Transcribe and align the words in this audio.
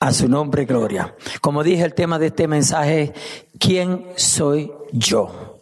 A 0.00 0.14
su 0.14 0.28
nombre, 0.28 0.64
gloria. 0.64 1.14
Como 1.42 1.62
dije, 1.62 1.84
el 1.84 1.92
tema 1.92 2.18
de 2.18 2.28
este 2.28 2.48
mensaje 2.48 3.02
es, 3.02 3.12
¿quién 3.58 4.06
soy 4.16 4.72
yo? 4.92 5.60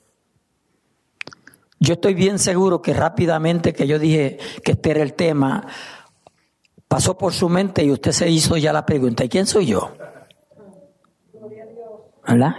Yo 1.80 1.94
estoy 1.94 2.14
bien 2.14 2.38
seguro 2.38 2.80
que 2.80 2.94
rápidamente 2.94 3.72
que 3.72 3.88
yo 3.88 3.98
dije 3.98 4.38
que 4.64 4.72
este 4.72 4.92
era 4.92 5.02
el 5.02 5.14
tema, 5.14 5.66
pasó 6.86 7.18
por 7.18 7.32
su 7.32 7.48
mente 7.48 7.82
y 7.82 7.90
usted 7.90 8.12
se 8.12 8.30
hizo 8.30 8.56
ya 8.56 8.72
la 8.72 8.86
pregunta, 8.86 9.24
¿y 9.24 9.28
quién 9.28 9.46
soy 9.46 9.66
yo? 9.66 9.92
¿Verdad? 12.26 12.54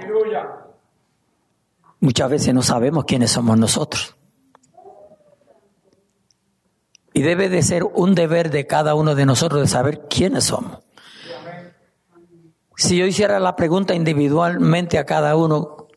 Muchas 2.02 2.30
veces 2.30 2.54
no 2.54 2.62
sabemos 2.62 3.06
quiénes 3.06 3.32
somos 3.32 3.58
nosotros. 3.58 4.16
Y 7.14 7.22
debe 7.22 7.48
de 7.48 7.62
ser 7.64 7.84
un 7.86 8.16
deber 8.16 8.50
de 8.52 8.68
cada 8.68 8.96
uno 8.96 9.16
de 9.16 9.26
nosotros 9.26 9.62
de 9.62 9.68
saber 9.68 10.08
quiénes 10.10 10.46
somos. 10.46 10.80
Si 12.80 12.96
yo 12.96 13.06
hiciera 13.06 13.42
la 13.42 13.58
pregunta 13.58 13.94
individualmente 13.94 14.98
a 14.98 15.06
cada 15.06 15.36
uno, 15.36 15.90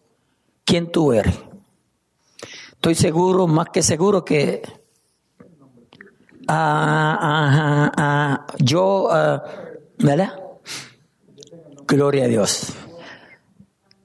¿quién 0.64 0.91
tú 0.91 1.12
eres? 1.12 1.38
Estoy 2.72 2.96
seguro, 2.96 3.46
más 3.46 3.68
que 3.68 3.84
seguro 3.84 4.24
que 4.24 4.62
ah, 6.48 7.18
ah, 7.20 7.92
ah, 7.96 8.46
yo, 8.58 9.08
¿verdad? 10.00 10.32
Gloria 11.86 12.24
a 12.24 12.28
Dios. 12.28 12.72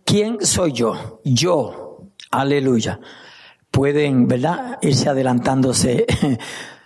¿Quién 0.06 0.46
soy 0.46 0.72
yo? 0.74 1.20
Yo, 1.24 2.04
aleluya. 2.30 3.00
Pueden, 3.72 4.28
¿verdad? 4.28 4.78
Irse 4.84 5.10
adelantándose 5.10 6.06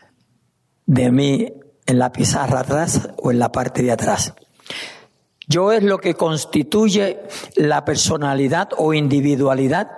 de 0.86 1.12
mí 1.12 1.52
en 1.86 2.00
la 2.00 2.14
pizarra 2.14 2.62
atrás 2.62 3.10
o 3.18 3.30
en 3.30 3.40
la 3.40 3.52
parte 3.52 3.84
de 3.84 3.92
atrás. 3.92 4.34
Yo 5.48 5.72
es 5.72 5.84
lo 5.84 5.98
que 5.98 6.14
constituye 6.14 7.20
la 7.56 7.84
personalidad 7.84 8.70
o 8.78 8.94
individualidad, 8.94 9.90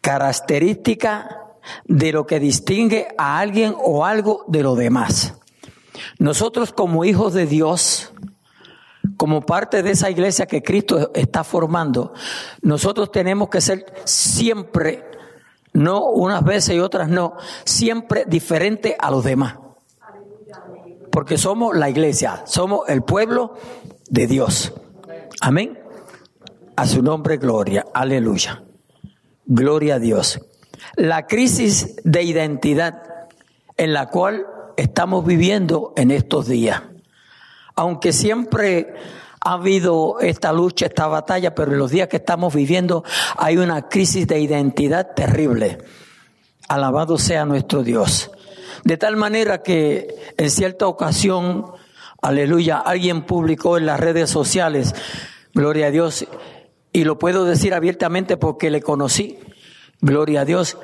característica 0.00 1.44
de 1.84 2.12
lo 2.12 2.26
que 2.26 2.40
distingue 2.40 3.08
a 3.18 3.38
alguien 3.38 3.74
o 3.78 4.04
algo 4.04 4.44
de 4.48 4.62
lo 4.62 4.74
demás. 4.74 5.34
Nosotros 6.18 6.72
como 6.72 7.04
hijos 7.04 7.34
de 7.34 7.46
Dios, 7.46 8.12
como 9.16 9.42
parte 9.42 9.82
de 9.82 9.90
esa 9.90 10.10
iglesia 10.10 10.46
que 10.46 10.62
Cristo 10.62 11.10
está 11.14 11.44
formando, 11.44 12.12
nosotros 12.62 13.10
tenemos 13.10 13.48
que 13.48 13.60
ser 13.60 13.84
siempre, 14.04 15.04
no 15.72 16.06
unas 16.06 16.44
veces 16.44 16.76
y 16.76 16.80
otras 16.80 17.08
no, 17.08 17.36
siempre 17.64 18.24
diferente 18.26 18.96
a 18.98 19.10
los 19.10 19.24
demás. 19.24 19.56
Porque 21.10 21.36
somos 21.36 21.76
la 21.76 21.90
iglesia, 21.90 22.42
somos 22.46 22.88
el 22.88 23.02
pueblo 23.02 23.54
de 24.08 24.26
Dios. 24.26 24.72
Amén. 25.40 25.78
A 26.76 26.86
su 26.86 27.02
nombre, 27.02 27.36
gloria. 27.36 27.86
Aleluya. 27.92 28.62
Gloria 29.46 29.96
a 29.96 29.98
Dios. 29.98 30.40
La 30.96 31.26
crisis 31.26 31.96
de 32.04 32.22
identidad 32.22 33.02
en 33.76 33.92
la 33.92 34.06
cual 34.06 34.46
estamos 34.76 35.24
viviendo 35.24 35.92
en 35.96 36.10
estos 36.10 36.46
días. 36.46 36.82
Aunque 37.74 38.12
siempre 38.12 38.94
ha 39.40 39.54
habido 39.54 40.20
esta 40.20 40.52
lucha, 40.52 40.86
esta 40.86 41.06
batalla, 41.06 41.54
pero 41.54 41.72
en 41.72 41.78
los 41.78 41.90
días 41.90 42.08
que 42.08 42.16
estamos 42.16 42.54
viviendo 42.54 43.04
hay 43.36 43.56
una 43.56 43.88
crisis 43.88 44.26
de 44.26 44.40
identidad 44.40 45.14
terrible. 45.14 45.78
Alabado 46.68 47.18
sea 47.18 47.44
nuestro 47.44 47.82
Dios. 47.82 48.30
De 48.84 48.96
tal 48.96 49.16
manera 49.16 49.62
que 49.62 50.14
en 50.36 50.50
cierta 50.50 50.86
ocasión 50.86 51.64
Aleluya. 52.20 52.78
Alguien 52.78 53.22
publicó 53.22 53.78
en 53.78 53.86
las 53.86 54.00
redes 54.00 54.28
sociales, 54.30 54.94
gloria 55.54 55.86
a 55.86 55.90
Dios, 55.90 56.26
y 56.92 57.04
lo 57.04 57.18
puedo 57.18 57.44
decir 57.44 57.74
abiertamente 57.74 58.36
porque 58.36 58.70
le 58.70 58.82
conocí, 58.82 59.38
gloria 60.00 60.40
a 60.40 60.44
Dios, 60.44 60.78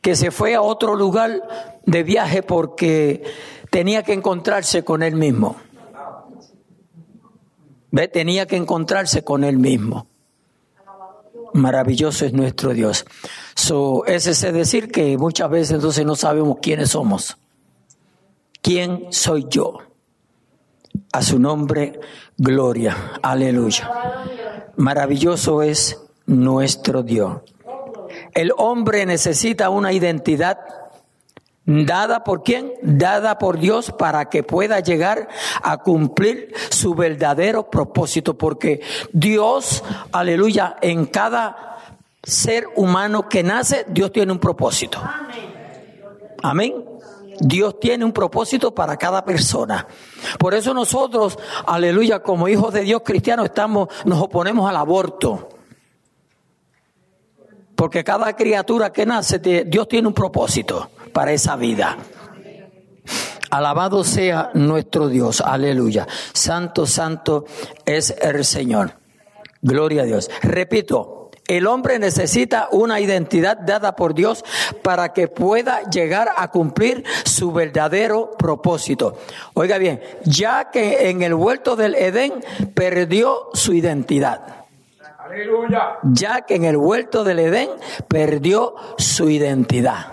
que 0.00 0.16
se 0.16 0.30
fue 0.30 0.54
a 0.54 0.62
otro 0.62 0.96
lugar 0.96 1.80
de 1.86 2.02
viaje 2.02 2.42
porque 2.42 3.22
tenía 3.70 4.02
que 4.02 4.12
encontrarse 4.12 4.84
con 4.84 5.02
él 5.02 5.14
mismo. 5.14 5.56
¿Ve? 7.92 8.08
Tenía 8.08 8.46
que 8.46 8.56
encontrarse 8.56 9.22
con 9.22 9.44
él 9.44 9.58
mismo. 9.58 10.08
Maravilloso 11.52 12.24
es 12.24 12.32
nuestro 12.32 12.72
Dios. 12.72 13.04
So, 13.54 14.04
ese 14.06 14.30
es 14.30 14.40
decir 14.40 14.90
que 14.90 15.18
muchas 15.18 15.50
veces 15.50 15.72
entonces 15.72 16.04
no 16.04 16.16
sabemos 16.16 16.56
quiénes 16.62 16.90
somos. 16.90 17.36
¿Quién 18.62 19.06
soy 19.10 19.46
yo? 19.50 19.78
A 21.12 21.22
su 21.22 21.38
nombre, 21.38 22.00
gloria. 22.36 22.96
Aleluya. 23.22 23.90
Maravilloso 24.76 25.62
es 25.62 26.00
nuestro 26.26 27.02
Dios. 27.02 27.42
El 28.34 28.52
hombre 28.56 29.04
necesita 29.06 29.70
una 29.70 29.92
identidad 29.92 30.58
dada 31.64 32.24
por 32.24 32.42
quién? 32.42 32.72
Dada 32.82 33.38
por 33.38 33.58
Dios 33.58 33.92
para 33.92 34.28
que 34.28 34.42
pueda 34.42 34.80
llegar 34.80 35.28
a 35.62 35.78
cumplir 35.78 36.52
su 36.70 36.94
verdadero 36.94 37.70
propósito. 37.70 38.36
Porque 38.36 38.80
Dios, 39.12 39.84
aleluya, 40.12 40.76
en 40.80 41.06
cada 41.06 41.78
ser 42.22 42.66
humano 42.76 43.28
que 43.28 43.42
nace, 43.42 43.84
Dios 43.88 44.12
tiene 44.12 44.32
un 44.32 44.38
propósito. 44.38 44.98
Amén. 46.42 46.91
Dios 47.42 47.80
tiene 47.80 48.04
un 48.04 48.12
propósito 48.12 48.72
para 48.72 48.96
cada 48.96 49.24
persona. 49.24 49.86
Por 50.38 50.54
eso 50.54 50.72
nosotros, 50.72 51.36
aleluya, 51.66 52.22
como 52.22 52.46
hijos 52.46 52.72
de 52.72 52.82
Dios 52.82 53.02
cristianos, 53.04 53.46
estamos, 53.46 53.88
nos 54.04 54.22
oponemos 54.22 54.68
al 54.68 54.76
aborto. 54.76 55.48
Porque 57.74 58.04
cada 58.04 58.34
criatura 58.36 58.92
que 58.92 59.04
nace, 59.04 59.40
Dios 59.66 59.88
tiene 59.88 60.06
un 60.06 60.14
propósito 60.14 60.90
para 61.12 61.32
esa 61.32 61.56
vida. 61.56 61.96
Alabado 63.50 64.04
sea 64.04 64.50
nuestro 64.54 65.08
Dios, 65.08 65.40
aleluya. 65.40 66.06
Santo, 66.32 66.86
santo 66.86 67.44
es 67.84 68.14
el 68.22 68.44
Señor. 68.44 68.94
Gloria 69.60 70.02
a 70.02 70.04
Dios. 70.04 70.30
Repito, 70.42 71.21
el 71.48 71.66
hombre 71.66 71.98
necesita 71.98 72.68
una 72.70 73.00
identidad 73.00 73.56
dada 73.56 73.96
por 73.96 74.14
Dios 74.14 74.44
para 74.82 75.12
que 75.12 75.28
pueda 75.28 75.82
llegar 75.90 76.30
a 76.36 76.50
cumplir 76.50 77.04
su 77.24 77.52
verdadero 77.52 78.30
propósito. 78.38 79.18
Oiga 79.54 79.78
bien, 79.78 80.00
ya 80.24 80.70
que 80.70 81.10
en 81.10 81.22
el 81.22 81.34
huerto 81.34 81.74
del 81.74 81.94
Edén 81.96 82.32
perdió 82.74 83.48
su 83.54 83.72
identidad. 83.74 84.40
Aleluya. 85.18 85.98
Ya 86.02 86.42
que 86.42 86.54
en 86.56 86.64
el 86.64 86.76
huerto 86.76 87.24
del 87.24 87.40
Edén 87.40 87.70
perdió 88.06 88.74
su 88.98 89.28
identidad. 89.28 90.12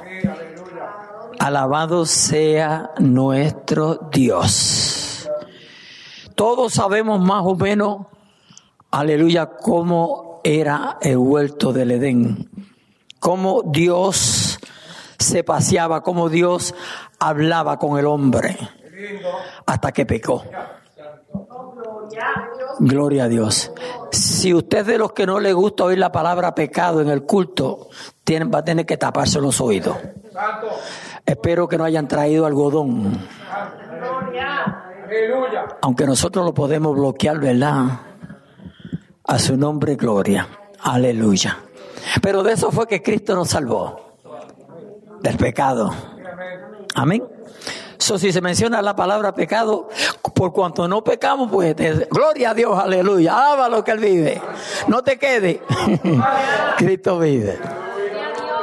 Alabado 1.40 2.06
sea 2.06 2.92
nuestro 3.00 4.10
Dios. 4.12 5.30
Todos 6.36 6.74
sabemos 6.74 7.22
más 7.22 7.44
o 7.46 7.56
menos, 7.56 8.08
aleluya, 8.92 9.46
cómo 9.46 10.29
era 10.44 10.98
el 11.02 11.18
huerto 11.18 11.74
del 11.74 11.92
Edén. 11.92 12.50
Cómo 13.20 13.64
Dios 13.66 14.60
se 15.18 15.44
paseaba, 15.44 16.02
cómo 16.02 16.30
Dios 16.30 16.74
hablaba 17.20 17.78
con 17.78 18.00
el 18.00 18.06
hombre 18.06 18.58
hasta 19.66 19.92
que 19.92 20.06
pecó. 20.06 20.44
Gloria 22.80 23.26
a 23.26 23.28
Dios. 23.28 23.72
Si 24.12 24.54
usted 24.54 24.86
de 24.86 24.98
los 24.98 25.12
que 25.12 25.26
no 25.26 25.40
le 25.40 25.54
gusta 25.54 25.84
oír 25.84 25.98
la 25.98 26.12
palabra 26.12 26.56
pecado 26.56 27.02
en 27.02 27.10
el 27.10 27.24
culto, 27.24 27.90
tiene, 28.24 28.46
va 28.46 28.60
a 28.60 28.64
tener 28.64 28.86
que 28.86 28.98
taparse 28.98 29.40
los 29.40 29.60
oídos. 29.60 29.98
Espero 31.26 31.68
que 31.68 31.78
no 31.78 31.84
hayan 31.84 32.08
traído 32.08 32.46
algodón. 32.46 33.28
Aunque 35.82 36.06
nosotros 36.06 36.46
lo 36.46 36.54
podemos 36.54 36.96
bloquear, 36.96 37.40
¿verdad? 37.40 38.09
A 39.30 39.38
su 39.38 39.56
nombre, 39.56 39.96
gloria. 39.96 40.48
Aleluya. 40.82 41.60
Pero 42.20 42.42
de 42.42 42.54
eso 42.54 42.72
fue 42.72 42.88
que 42.88 43.04
Cristo 43.04 43.36
nos 43.36 43.50
salvó. 43.50 44.18
Del 45.22 45.38
pecado. 45.38 45.94
Amén. 46.96 47.24
So, 48.00 48.18
si 48.18 48.34
se 48.34 48.42
menciona 48.42 48.82
la 48.82 48.96
palabra 48.96 49.36
pecado, 49.36 49.88
por 50.34 50.52
cuanto 50.52 50.88
no 50.88 51.04
pecamos, 51.04 51.52
pues 51.52 51.76
gloria 52.10 52.50
a 52.50 52.54
Dios, 52.56 52.80
aleluya. 52.80 53.38
Alaba 53.38 53.70
lo 53.70 53.84
que 53.84 53.92
Él 53.92 54.00
vive. 54.00 54.42
No 54.88 55.04
te 55.04 55.20
quede. 55.20 55.62
Cristo 56.78 57.20
vive. 57.20 57.60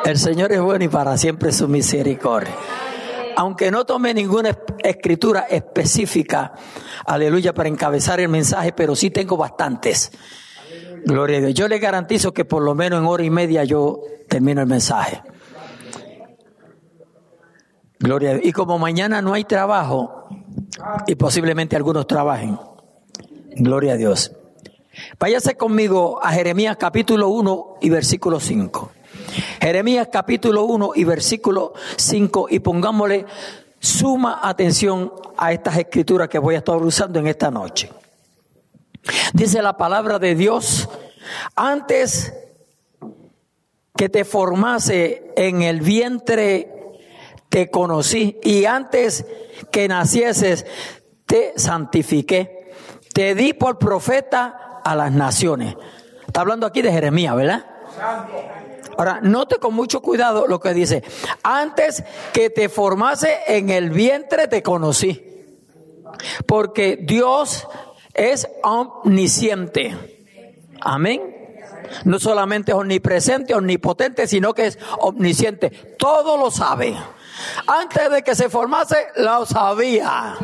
El 0.04 0.18
Señor 0.18 0.50
es 0.50 0.60
bueno 0.60 0.84
y 0.84 0.88
para 0.88 1.16
siempre 1.16 1.52
su 1.52 1.68
misericordia. 1.68 2.52
Aunque 3.36 3.70
no 3.70 3.84
tome 3.84 4.12
ninguna 4.12 4.58
escritura 4.82 5.46
específica, 5.48 6.54
aleluya, 7.06 7.54
para 7.54 7.68
encabezar 7.68 8.18
el 8.18 8.30
mensaje, 8.30 8.72
pero 8.72 8.96
sí 8.96 9.10
tengo 9.10 9.36
bastantes. 9.36 10.10
Gloria 11.06 11.38
a 11.38 11.40
Dios. 11.40 11.54
Yo 11.54 11.68
le 11.68 11.78
garantizo 11.78 12.34
que 12.34 12.44
por 12.44 12.62
lo 12.64 12.74
menos 12.74 12.98
en 12.98 13.06
hora 13.06 13.22
y 13.22 13.30
media 13.30 13.62
yo 13.62 14.02
termino 14.28 14.60
el 14.60 14.66
mensaje. 14.66 15.22
Gloria 18.00 18.30
a 18.30 18.32
Dios. 18.34 18.46
Y 18.46 18.52
como 18.52 18.76
mañana 18.76 19.22
no 19.22 19.32
hay 19.32 19.44
trabajo, 19.44 20.26
y 21.06 21.14
posiblemente 21.14 21.76
algunos 21.76 22.08
trabajen, 22.08 22.58
Gloria 23.58 23.92
a 23.92 23.96
Dios. 23.96 24.32
Váyase 25.18 25.56
conmigo 25.56 26.18
a 26.22 26.32
Jeremías 26.32 26.76
capítulo 26.76 27.28
1 27.28 27.76
y 27.80 27.88
versículo 27.88 28.40
5. 28.40 28.90
Jeremías 29.60 30.08
capítulo 30.10 30.64
1 30.64 30.90
y 30.96 31.04
versículo 31.04 31.72
5 31.96 32.48
y 32.50 32.58
pongámosle 32.58 33.26
suma 33.78 34.40
atención 34.42 35.12
a 35.38 35.52
estas 35.52 35.78
escrituras 35.78 36.28
que 36.28 36.38
voy 36.40 36.56
a 36.56 36.58
estar 36.58 36.76
usando 36.76 37.20
en 37.20 37.28
esta 37.28 37.50
noche. 37.50 37.90
Dice 39.32 39.62
la 39.62 39.76
palabra 39.76 40.18
de 40.18 40.34
Dios, 40.34 40.88
antes 41.54 42.32
que 43.96 44.08
te 44.08 44.24
formase 44.24 45.32
en 45.36 45.62
el 45.62 45.80
vientre 45.80 46.72
te 47.48 47.70
conocí 47.70 48.38
y 48.42 48.66
antes 48.66 49.24
que 49.70 49.88
nacieses 49.88 50.66
te 51.24 51.54
santifiqué. 51.56 52.72
Te 53.12 53.34
di 53.34 53.54
por 53.54 53.78
profeta 53.78 54.80
a 54.84 54.94
las 54.94 55.12
naciones. 55.12 55.74
Está 56.26 56.42
hablando 56.42 56.66
aquí 56.66 56.82
de 56.82 56.92
Jeremías, 56.92 57.34
¿verdad? 57.34 57.64
Ahora, 58.98 59.20
note 59.22 59.56
con 59.56 59.74
mucho 59.74 60.00
cuidado 60.02 60.46
lo 60.46 60.60
que 60.60 60.74
dice. 60.74 61.02
Antes 61.42 62.04
que 62.32 62.50
te 62.50 62.68
formase 62.68 63.38
en 63.46 63.70
el 63.70 63.90
vientre 63.90 64.48
te 64.48 64.62
conocí. 64.62 65.22
Porque 66.46 66.98
Dios 67.00 67.66
es 68.16 68.48
omnisciente. 68.62 69.96
Amén. 70.80 71.34
No 72.04 72.18
solamente 72.18 72.72
es 72.72 72.78
omnipresente, 72.78 73.54
omnipotente, 73.54 74.26
sino 74.26 74.54
que 74.54 74.66
es 74.66 74.78
omnisciente. 74.98 75.70
Todo 75.98 76.36
lo 76.36 76.50
sabe. 76.50 76.96
Antes 77.66 78.10
de 78.10 78.22
que 78.22 78.34
se 78.34 78.48
formase, 78.48 78.96
lo 79.16 79.46
sabía. 79.46 80.34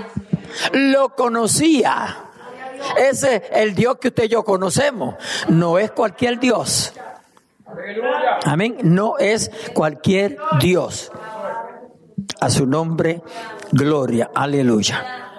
Lo 0.73 1.15
conocía. 1.17 2.29
Ese 2.97 3.37
es 3.37 3.43
el 3.53 3.75
Dios 3.75 3.99
que 3.99 4.09
usted 4.09 4.25
y 4.25 4.29
yo 4.29 4.45
conocemos. 4.45 5.17
No 5.49 5.79
es 5.79 5.91
cualquier 5.91 6.39
Dios. 6.39 6.93
Amén. 8.45 8.77
No 8.83 9.19
es 9.19 9.51
cualquier 9.75 10.39
Dios. 10.61 11.11
A 12.41 12.51
su 12.51 12.67
nombre, 12.67 13.23
gloria. 13.73 14.31
Aleluya. 14.35 15.32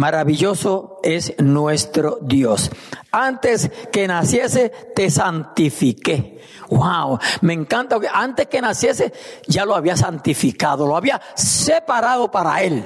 Maravilloso 0.00 0.98
es 1.02 1.34
nuestro 1.42 2.16
Dios. 2.22 2.70
Antes 3.12 3.70
que 3.92 4.08
naciese, 4.08 4.70
te 4.94 5.10
santifiqué. 5.10 6.40
Wow, 6.70 7.18
me 7.42 7.52
encanta 7.52 8.00
que 8.00 8.08
antes 8.10 8.46
que 8.46 8.62
naciese 8.62 9.12
ya 9.46 9.66
lo 9.66 9.74
había 9.74 9.98
santificado, 9.98 10.86
lo 10.86 10.96
había 10.96 11.20
separado 11.34 12.30
para 12.30 12.62
Él. 12.62 12.82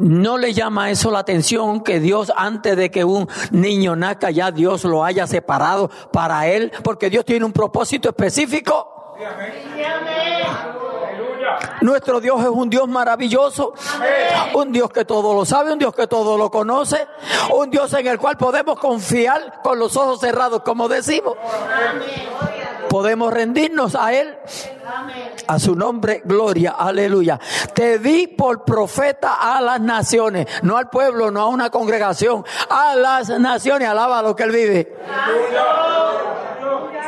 ¿No 0.00 0.36
le 0.36 0.52
llama 0.52 0.90
eso 0.90 1.12
la 1.12 1.20
atención 1.20 1.84
que 1.84 2.00
Dios 2.00 2.32
antes 2.36 2.76
de 2.76 2.90
que 2.90 3.04
un 3.04 3.28
niño 3.52 3.94
nazca 3.94 4.32
ya 4.32 4.50
Dios 4.50 4.82
lo 4.82 5.04
haya 5.04 5.28
separado 5.28 5.88
para 6.12 6.48
Él? 6.48 6.72
Porque 6.82 7.08
Dios 7.08 7.24
tiene 7.24 7.44
un 7.44 7.52
propósito 7.52 8.08
específico. 8.08 9.14
Nuestro 11.80 12.20
Dios 12.20 12.40
es 12.40 12.48
un 12.48 12.70
Dios 12.70 12.88
maravilloso, 12.88 13.74
un 14.54 14.72
Dios 14.72 14.90
que 14.90 15.04
todo 15.04 15.34
lo 15.34 15.44
sabe, 15.44 15.72
un 15.72 15.78
Dios 15.78 15.94
que 15.94 16.06
todo 16.06 16.38
lo 16.38 16.50
conoce, 16.50 17.06
un 17.54 17.70
Dios 17.70 17.92
en 17.94 18.06
el 18.06 18.18
cual 18.18 18.36
podemos 18.36 18.78
confiar 18.78 19.60
con 19.62 19.78
los 19.78 19.96
ojos 19.96 20.20
cerrados, 20.20 20.62
como 20.62 20.88
decimos. 20.88 21.36
Podemos 22.88 23.32
rendirnos 23.32 23.94
a 23.94 24.12
Él. 24.12 24.36
A 25.46 25.58
su 25.58 25.74
nombre, 25.74 26.20
gloria, 26.24 26.72
aleluya. 26.78 27.40
Te 27.74 27.98
di 27.98 28.26
por 28.26 28.64
profeta 28.64 29.56
a 29.56 29.60
las 29.60 29.80
naciones, 29.80 30.46
no 30.62 30.76
al 30.76 30.90
pueblo, 30.90 31.30
no 31.30 31.40
a 31.40 31.46
una 31.46 31.70
congregación, 31.70 32.44
a 32.68 32.94
las 32.94 33.30
naciones. 33.30 33.88
Alaba 33.88 34.22
lo 34.22 34.36
que 34.36 34.42
Él 34.42 34.50
vive. 34.50 34.96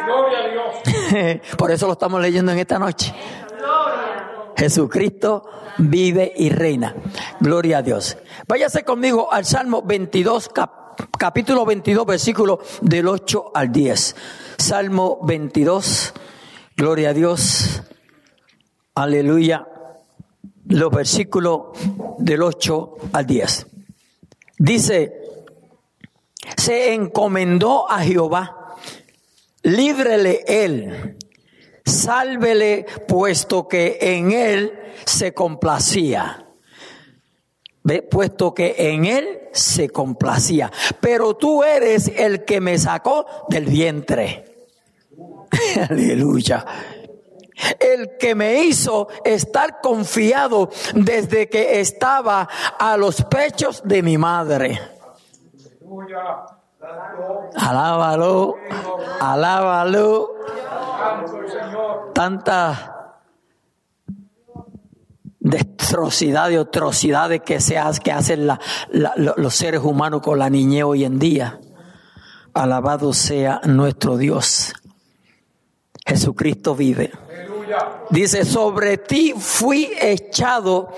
Gloria 0.07 0.39
a 0.39 0.49
Dios. 0.49 1.41
Por 1.59 1.71
eso 1.71 1.87
lo 1.87 1.93
estamos 1.93 2.21
leyendo 2.21 2.53
en 2.53 2.59
esta 2.59 2.79
noche. 2.79 3.15
Jesucristo 4.57 5.45
vive 5.79 6.33
y 6.37 6.49
reina. 6.49 6.95
Gloria 7.41 7.79
a 7.79 7.83
Dios. 7.83 8.17
Váyase 8.47 8.85
conmigo 8.85 9.33
al 9.33 9.45
Salmo 9.45 9.83
22, 9.83 10.51
capítulo 11.19 11.65
22, 11.65 12.07
versículo 12.07 12.61
del 12.81 13.09
8 13.09 13.53
al 13.55 13.73
10. 13.73 14.17
Salmo 14.59 15.19
22, 15.23 16.15
gloria 16.77 17.11
a 17.11 17.13
Dios. 17.13 17.83
Aleluya. 18.95 19.67
Los 20.67 20.91
versículos 20.91 21.77
del 22.19 22.43
8 22.43 22.97
al 23.13 23.27
10. 23.27 23.67
Dice, 24.59 25.13
se 26.57 26.95
encomendó 26.95 27.91
a 27.91 28.01
Jehová, 28.01 28.77
líbrele 29.63 30.45
él 30.47 31.19
sálvele 31.85 32.87
puesto 33.07 33.69
que 33.69 33.99
en 34.01 34.33
él 34.33 34.73
se 35.05 35.35
complacía. 35.35 36.47
¿Ve? 37.83 38.03
Puesto 38.03 38.55
que 38.55 38.75
en 38.79 39.05
él 39.05 39.49
se 39.53 39.91
complacía. 39.91 40.73
Pero 41.01 41.37
tú 41.37 41.63
eres 41.63 42.09
el 42.09 42.45
que 42.45 42.61
me 42.61 42.79
sacó 42.79 43.27
del 43.49 43.67
vientre. 43.67 44.45
Aleluya. 45.91 46.65
El 47.79 48.17
que 48.19 48.35
me 48.35 48.65
hizo 48.65 49.09
estar 49.25 49.81
confiado 49.81 50.71
desde 50.95 51.49
que 51.49 51.81
estaba 51.81 52.49
a 52.79 52.97
los 52.97 53.23
pechos 53.25 53.83
de 53.85 54.03
mi 54.03 54.19
madre. 54.19 54.81
Alábalo, 57.57 58.57
alábalo. 59.21 60.31
Tanta 62.15 63.21
destrocidad 65.41 66.51
y 66.51 66.57
atrocidades 66.57 67.43
que 67.43 67.61
se 67.61 67.79
que 68.03 68.13
hacen 68.13 68.49
los 68.89 69.55
seres 69.55 69.83
humanos 69.83 70.23
con 70.23 70.39
la 70.39 70.49
niñez 70.51 70.85
hoy 70.85 71.05
en 71.05 71.19
día. 71.19 71.61
Alabado 72.55 73.13
sea 73.13 73.61
nuestro 73.65 74.17
Dios. 74.17 74.73
Jesucristo 76.07 76.75
vive. 76.75 77.13
Dice, 78.11 78.45
sobre 78.45 78.99
ti 78.99 79.35
fui 79.39 79.93
echado 80.01 80.93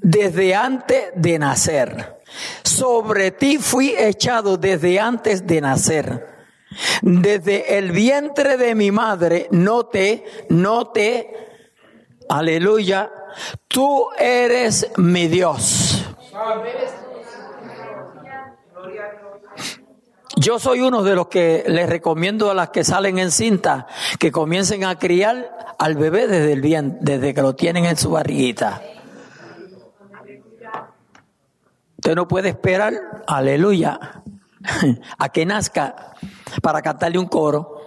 desde 0.00 0.54
antes 0.54 1.12
de 1.14 1.38
nacer. 1.38 2.20
Sobre 2.62 3.30
ti 3.30 3.58
fui 3.58 3.94
echado 3.96 4.56
desde 4.56 4.98
antes 4.98 5.46
de 5.46 5.60
nacer. 5.60 6.26
Desde 7.02 7.78
el 7.78 7.92
vientre 7.92 8.56
de 8.56 8.74
mi 8.74 8.90
madre, 8.90 9.48
note, 9.50 10.24
note, 10.48 11.30
aleluya, 12.28 13.10
tú 13.68 14.08
eres 14.18 14.90
mi 14.96 15.28
Dios. 15.28 16.06
Yo 20.36 20.58
soy 20.58 20.80
uno 20.80 21.02
de 21.02 21.14
los 21.14 21.28
que 21.28 21.64
les 21.66 21.88
recomiendo 21.88 22.50
a 22.50 22.54
las 22.54 22.70
que 22.70 22.84
salen 22.84 23.18
en 23.18 23.30
cinta 23.30 23.86
que 24.18 24.32
comiencen 24.32 24.84
a 24.84 24.98
criar 24.98 25.74
al 25.78 25.96
bebé 25.96 26.26
desde 26.26 26.52
el 26.52 26.62
bien, 26.62 26.98
desde 27.00 27.34
que 27.34 27.42
lo 27.42 27.54
tienen 27.54 27.84
en 27.84 27.96
su 27.96 28.10
barriguita. 28.10 28.82
Usted 31.96 32.14
no 32.14 32.26
puede 32.26 32.48
esperar, 32.48 32.94
aleluya, 33.26 34.22
a 35.18 35.28
que 35.28 35.46
nazca 35.46 36.14
para 36.60 36.82
cantarle 36.82 37.18
un 37.18 37.26
coro. 37.26 37.82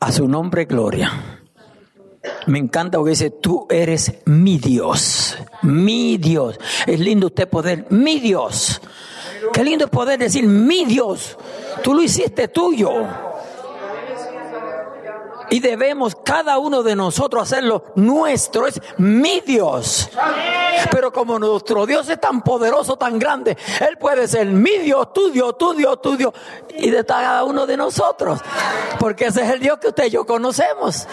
A 0.00 0.12
su 0.12 0.28
nombre, 0.28 0.64
gloria. 0.64 1.40
Me 2.46 2.58
encanta 2.58 2.98
porque 2.98 3.10
dice, 3.10 3.30
tú 3.30 3.66
eres 3.68 4.22
mi 4.24 4.58
Dios, 4.58 5.36
mi 5.68 6.16
Dios. 6.18 6.58
Es 6.86 6.98
lindo 6.98 7.28
usted 7.28 7.48
poder, 7.48 7.86
mi 7.90 8.18
Dios. 8.18 8.80
Qué 9.52 9.62
lindo 9.62 9.88
poder 9.88 10.18
decir, 10.18 10.44
mi 10.44 10.84
Dios. 10.84 11.36
Tú 11.82 11.94
lo 11.94 12.02
hiciste 12.02 12.48
tuyo. 12.48 13.06
Y 15.50 15.60
debemos 15.60 16.14
cada 16.24 16.58
uno 16.58 16.82
de 16.82 16.94
nosotros 16.94 17.44
hacerlo 17.44 17.84
nuestro. 17.94 18.66
Es 18.66 18.80
mi 18.98 19.40
Dios. 19.40 20.10
Pero 20.90 21.12
como 21.12 21.38
nuestro 21.38 21.86
Dios 21.86 22.08
es 22.08 22.20
tan 22.20 22.42
poderoso, 22.42 22.96
tan 22.96 23.18
grande, 23.18 23.56
Él 23.80 23.96
puede 23.98 24.28
ser 24.28 24.46
mi 24.46 24.78
Dios, 24.78 25.12
tu 25.12 25.30
Dios, 25.30 25.56
tu 25.56 25.74
Dios, 25.74 26.02
tu 26.02 26.16
Dios. 26.16 26.32
Y 26.76 26.90
de 26.90 27.04
cada 27.04 27.44
uno 27.44 27.66
de 27.66 27.76
nosotros. 27.76 28.40
Porque 28.98 29.26
ese 29.26 29.42
es 29.42 29.50
el 29.50 29.60
Dios 29.60 29.78
que 29.78 29.88
usted 29.88 30.04
y 30.06 30.10
yo 30.10 30.26
conocemos. 30.26 31.06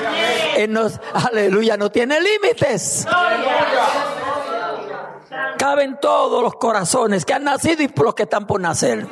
Él 0.58 0.72
nos, 0.72 1.00
aleluya, 1.14 1.78
no 1.78 1.90
tiene 1.90 2.20
límites. 2.20 3.08
Caben 5.58 5.98
todos 6.02 6.44
los 6.44 6.56
corazones 6.56 7.26
que 7.26 7.34
han 7.34 7.44
nacido 7.44 7.84
y 7.84 7.90
los 7.96 8.16
que 8.16 8.24
están 8.24 8.46
por 8.48 8.60
nacer. 8.62 9.08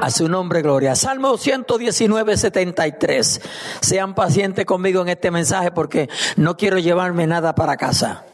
A 0.00 0.10
su 0.10 0.28
nombre, 0.28 0.62
gloria. 0.62 0.94
Salmo 0.94 1.36
119, 1.36 2.36
73. 2.36 3.40
Sean 3.80 4.14
pacientes 4.14 4.64
conmigo 4.64 5.02
en 5.02 5.08
este 5.08 5.30
mensaje 5.30 5.70
porque 5.70 6.08
no 6.36 6.56
quiero 6.56 6.78
llevarme 6.78 7.26
nada 7.26 7.54
para 7.54 7.76
casa. 7.76 8.24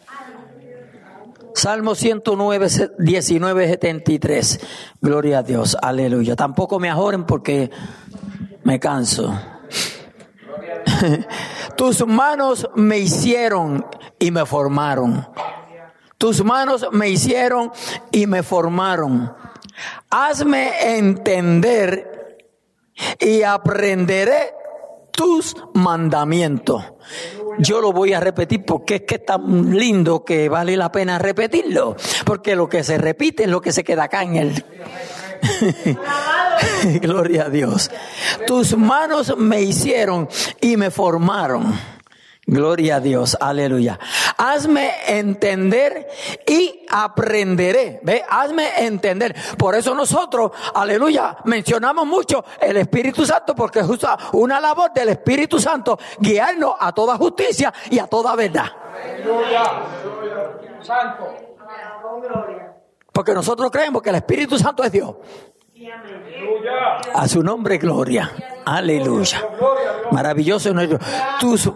Salmo 1.55 1.95
109, 1.95 2.69
19, 2.99 3.69
73. 3.69 4.61
Gloria 5.01 5.39
a 5.39 5.43
Dios. 5.43 5.77
Aleluya. 5.81 6.35
Tampoco 6.35 6.81
me 6.81 6.91
ajoren 6.91 7.25
porque 7.25 7.71
me 8.65 8.81
canso. 8.81 9.39
Tus 11.77 12.07
manos 12.07 12.69
me 12.75 12.99
hicieron 12.99 13.87
y 14.19 14.31
me 14.31 14.47
formaron. 14.47 15.27
Tus 16.23 16.45
manos 16.45 16.87
me 16.93 17.11
hicieron 17.11 17.73
y 18.13 18.29
me 18.29 18.45
formaron. 18.45 19.35
Hazme 20.09 20.97
entender 20.97 22.39
y 23.19 23.43
aprenderé 23.43 24.55
tus 25.11 25.57
mandamientos. 25.75 26.85
Yo 27.59 27.81
lo 27.81 27.93
voy 27.93 28.13
a 28.13 28.21
repetir 28.21 28.65
porque 28.65 28.95
es 28.95 29.03
que 29.03 29.17
es 29.17 29.27
tan 29.27 29.77
lindo 29.77 30.25
que 30.25 30.49
vale 30.49 30.77
la 30.77 30.93
pena 30.93 31.19
repetirlo. 31.19 31.97
Porque 32.25 32.55
lo 32.55 32.69
que 32.69 32.85
se 32.85 32.99
repite 32.99 33.43
es 33.43 33.49
lo 33.49 33.61
que 33.61 33.73
se 33.73 33.83
queda 33.83 34.05
acá 34.05 34.23
en 34.23 34.37
el... 34.37 34.65
Gloria 37.03 37.47
a 37.47 37.51
Dios. 37.51 37.91
Tus 38.47 38.77
manos 38.77 39.37
me 39.37 39.61
hicieron 39.61 40.29
y 40.61 40.77
me 40.77 40.93
formaron. 40.93 41.75
Gloria 42.45 42.97
a 42.97 43.01
Dios, 43.01 43.37
aleluya. 43.41 44.01
Hazme 44.37 44.91
entender 45.07 46.09
y 46.47 46.85
aprenderé. 46.91 48.01
¿Ve? 48.03 48.25
Hazme 48.29 48.85
entender. 48.85 49.35
Por 49.57 49.77
eso 49.77 49.95
nosotros, 49.95 50.51
aleluya, 50.75 51.37
mencionamos 51.45 52.05
mucho 52.05 52.45
el 52.61 52.79
Espíritu 52.79 53.25
Santo 53.25 53.55
porque 53.55 53.79
es 53.81 53.87
una 54.33 54.61
labor 54.61 54.93
del 54.93 55.11
Espíritu 55.11 55.61
Santo 55.61 55.99
guiarnos 56.19 56.75
a 56.81 56.93
toda 56.93 57.17
justicia 57.17 57.73
y 57.91 58.01
a 58.01 58.09
toda 58.09 58.35
verdad. 58.35 58.67
Aleluya. 58.93 59.63
Santo. 60.83 61.43
Porque 63.13 63.35
nosotros 63.35 63.71
creemos 63.71 64.03
que 64.03 64.11
el 64.11 64.17
Espíritu 64.17 64.59
Santo 64.59 64.83
es 64.83 64.91
Dios. 64.91 65.15
A 67.15 67.29
su 67.29 67.43
nombre, 67.43 67.79
gloria. 67.79 68.33
Aleluya. 68.65 69.49
Maravilloso. 70.11 70.73
Tus, 71.41 71.71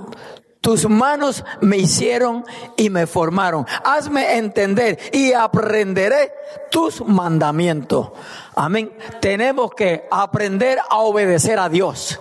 tus 0.66 0.88
manos 0.88 1.44
me 1.60 1.76
hicieron 1.76 2.44
y 2.76 2.90
me 2.90 3.06
formaron. 3.06 3.64
Hazme 3.84 4.36
entender 4.36 4.98
y 5.12 5.32
aprenderé 5.32 6.32
tus 6.72 7.06
mandamientos. 7.06 8.10
Amén. 8.56 8.90
Tenemos 9.20 9.72
que 9.76 10.08
aprender 10.10 10.80
a 10.90 10.96
obedecer 10.98 11.60
a 11.60 11.68
Dios. 11.68 12.20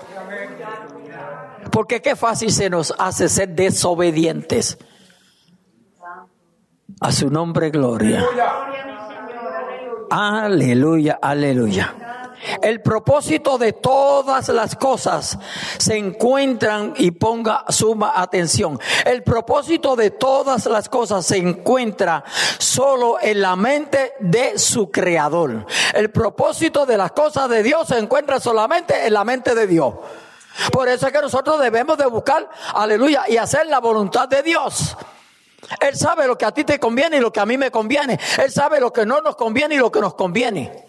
Porque 1.72 2.04
qué 2.04 2.16
fácil 2.16 2.52
se 2.52 2.70
nos 2.70 2.94
hace 3.00 3.30
ser 3.30 3.50
desobedientes. 3.56 4.78
A 7.02 7.12
su 7.12 7.32
nombre, 7.32 7.72
gloria. 7.72 8.24
Aleluya, 10.12 11.18
aleluya. 11.20 12.05
El 12.62 12.82
propósito 12.82 13.58
de 13.58 13.74
todas 13.74 14.50
las 14.50 14.76
cosas 14.76 15.38
se 15.78 15.98
encuentran 15.98 16.94
y 16.98 17.12
ponga 17.12 17.66
suma 17.70 18.14
atención. 18.16 18.80
El 19.06 19.24
propósito 19.24 19.96
de 19.96 20.12
todas 20.12 20.66
las 20.66 20.90
cosas 20.90 21.26
se 21.26 21.38
encuentra 21.38 22.24
solo 22.58 23.18
en 23.22 23.42
la 23.42 23.56
mente 23.56 24.14
de 24.20 24.58
su 24.58 24.92
creador. 24.92 25.66
El 25.94 26.12
propósito 26.12 26.86
de 26.86 26.98
las 26.98 27.12
cosas 27.12 27.50
de 27.50 27.64
Dios 27.64 27.88
se 27.88 27.98
encuentra 27.98 28.40
solamente 28.40 29.08
en 29.08 29.14
la 29.14 29.24
mente 29.24 29.56
de 29.56 29.68
Dios. 29.68 29.94
Por 30.72 30.88
eso 30.88 31.08
es 31.08 31.14
que 31.14 31.22
nosotros 31.22 31.60
debemos 31.60 31.98
de 31.98 32.06
buscar, 32.06 32.50
aleluya, 32.74 33.24
y 33.28 33.38
hacer 33.38 33.68
la 33.68 33.80
voluntad 33.80 34.28
de 34.28 34.42
Dios. 34.42 34.96
Él 35.80 35.96
sabe 35.96 36.28
lo 36.28 36.38
que 36.38 36.46
a 36.46 36.52
ti 36.52 36.64
te 36.64 36.80
conviene 36.80 37.18
y 37.18 37.20
lo 37.20 37.34
que 37.34 37.40
a 37.40 37.46
mí 37.46 37.58
me 37.58 37.72
conviene. 37.72 38.20
Él 38.42 38.52
sabe 38.52 38.80
lo 38.80 38.94
que 38.94 39.06
no 39.06 39.22
nos 39.22 39.36
conviene 39.36 39.76
y 39.76 39.78
lo 39.80 39.92
que 39.92 40.00
nos 40.00 40.14
conviene. 40.14 40.86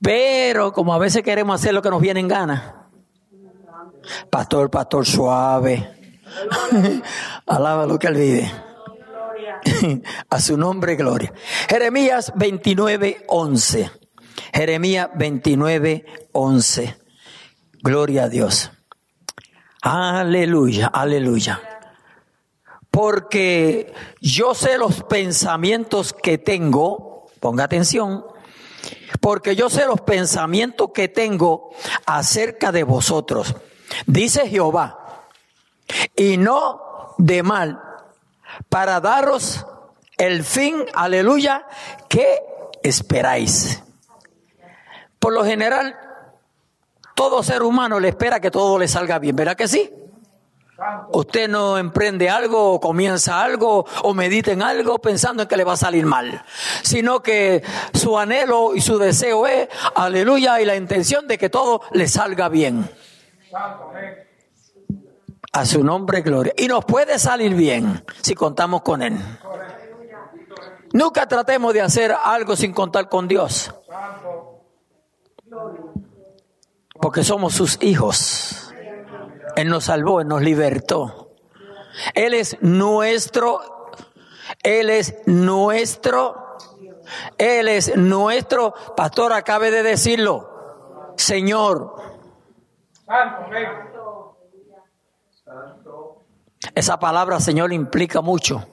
Pero 0.00 0.72
como 0.72 0.94
a 0.94 0.98
veces 0.98 1.22
queremos 1.22 1.60
hacer 1.60 1.74
lo 1.74 1.82
que 1.82 1.90
nos 1.90 2.00
viene 2.00 2.20
en 2.20 2.28
gana. 2.28 2.88
Pastor, 4.30 4.70
pastor 4.70 5.06
suave. 5.06 5.90
Alaba 7.46 7.86
lo 7.86 7.98
que 7.98 8.06
él 8.06 8.14
vive. 8.14 8.52
a 10.30 10.40
su 10.40 10.56
nombre, 10.56 10.96
gloria. 10.96 11.32
Jeremías 11.68 12.32
29, 12.36 13.24
11. 13.28 13.90
Jeremías 14.54 15.10
29, 15.14 16.04
11. 16.32 16.96
Gloria 17.82 18.24
a 18.24 18.28
Dios. 18.28 18.70
Aleluya, 19.82 20.88
aleluya. 20.88 21.60
Porque 22.90 23.92
yo 24.20 24.54
sé 24.54 24.78
los 24.78 25.04
pensamientos 25.04 26.12
que 26.12 26.38
tengo, 26.38 27.26
ponga 27.40 27.64
atención, 27.64 28.24
porque 29.20 29.56
yo 29.56 29.70
sé 29.70 29.86
los 29.86 30.00
pensamientos 30.00 30.90
que 30.92 31.08
tengo 31.08 31.70
acerca 32.06 32.72
de 32.72 32.84
vosotros, 32.84 33.54
dice 34.06 34.48
Jehová, 34.48 35.24
y 36.14 36.36
no 36.36 37.14
de 37.18 37.42
mal, 37.42 37.82
para 38.68 39.00
daros 39.00 39.66
el 40.16 40.44
fin, 40.44 40.84
aleluya, 40.94 41.66
que 42.08 42.40
esperáis. 42.82 43.82
Por 45.18 45.32
lo 45.32 45.44
general, 45.44 45.96
todo 47.14 47.42
ser 47.42 47.62
humano 47.62 47.98
le 48.00 48.08
espera 48.08 48.40
que 48.40 48.50
todo 48.50 48.78
le 48.78 48.88
salga 48.88 49.18
bien, 49.18 49.36
¿verdad 49.36 49.56
que 49.56 49.68
sí? 49.68 49.92
Usted 51.10 51.48
no 51.48 51.76
emprende 51.76 52.30
algo 52.30 52.74
o 52.74 52.80
comienza 52.80 53.42
algo 53.42 53.84
o 54.04 54.14
medita 54.14 54.52
en 54.52 54.62
algo 54.62 54.98
pensando 54.98 55.42
en 55.42 55.48
que 55.48 55.56
le 55.56 55.64
va 55.64 55.72
a 55.72 55.76
salir 55.76 56.06
mal, 56.06 56.44
sino 56.82 57.20
que 57.20 57.64
su 57.92 58.16
anhelo 58.16 58.76
y 58.76 58.80
su 58.80 58.96
deseo 58.96 59.46
es, 59.46 59.68
aleluya, 59.96 60.60
y 60.60 60.64
la 60.64 60.76
intención 60.76 61.26
de 61.26 61.36
que 61.36 61.50
todo 61.50 61.80
le 61.90 62.06
salga 62.06 62.48
bien. 62.48 62.88
A 65.52 65.64
su 65.64 65.82
nombre, 65.82 66.20
gloria. 66.20 66.52
Y 66.56 66.68
nos 66.68 66.84
puede 66.84 67.18
salir 67.18 67.54
bien 67.54 68.04
si 68.22 68.34
contamos 68.34 68.82
con 68.82 69.02
Él. 69.02 69.18
Nunca 70.92 71.26
tratemos 71.26 71.74
de 71.74 71.82
hacer 71.82 72.12
algo 72.12 72.54
sin 72.54 72.72
contar 72.72 73.08
con 73.08 73.26
Dios. 73.26 73.74
Porque 77.00 77.24
somos 77.24 77.54
sus 77.54 77.82
hijos. 77.82 78.67
Él 79.58 79.70
nos 79.70 79.86
salvó, 79.86 80.20
Él 80.20 80.28
nos 80.28 80.40
libertó. 80.40 81.32
Él 82.14 82.32
es 82.32 82.58
nuestro, 82.60 83.58
Él 84.62 84.88
es 84.88 85.16
nuestro, 85.26 86.56
Él 87.36 87.66
es 87.66 87.96
nuestro, 87.96 88.72
pastor 88.96 89.32
acabe 89.32 89.72
de 89.72 89.82
decirlo, 89.82 91.12
Señor. 91.16 91.92
Esa 96.76 97.00
palabra, 97.00 97.40
Señor, 97.40 97.72
implica 97.72 98.20
mucho. 98.20 98.64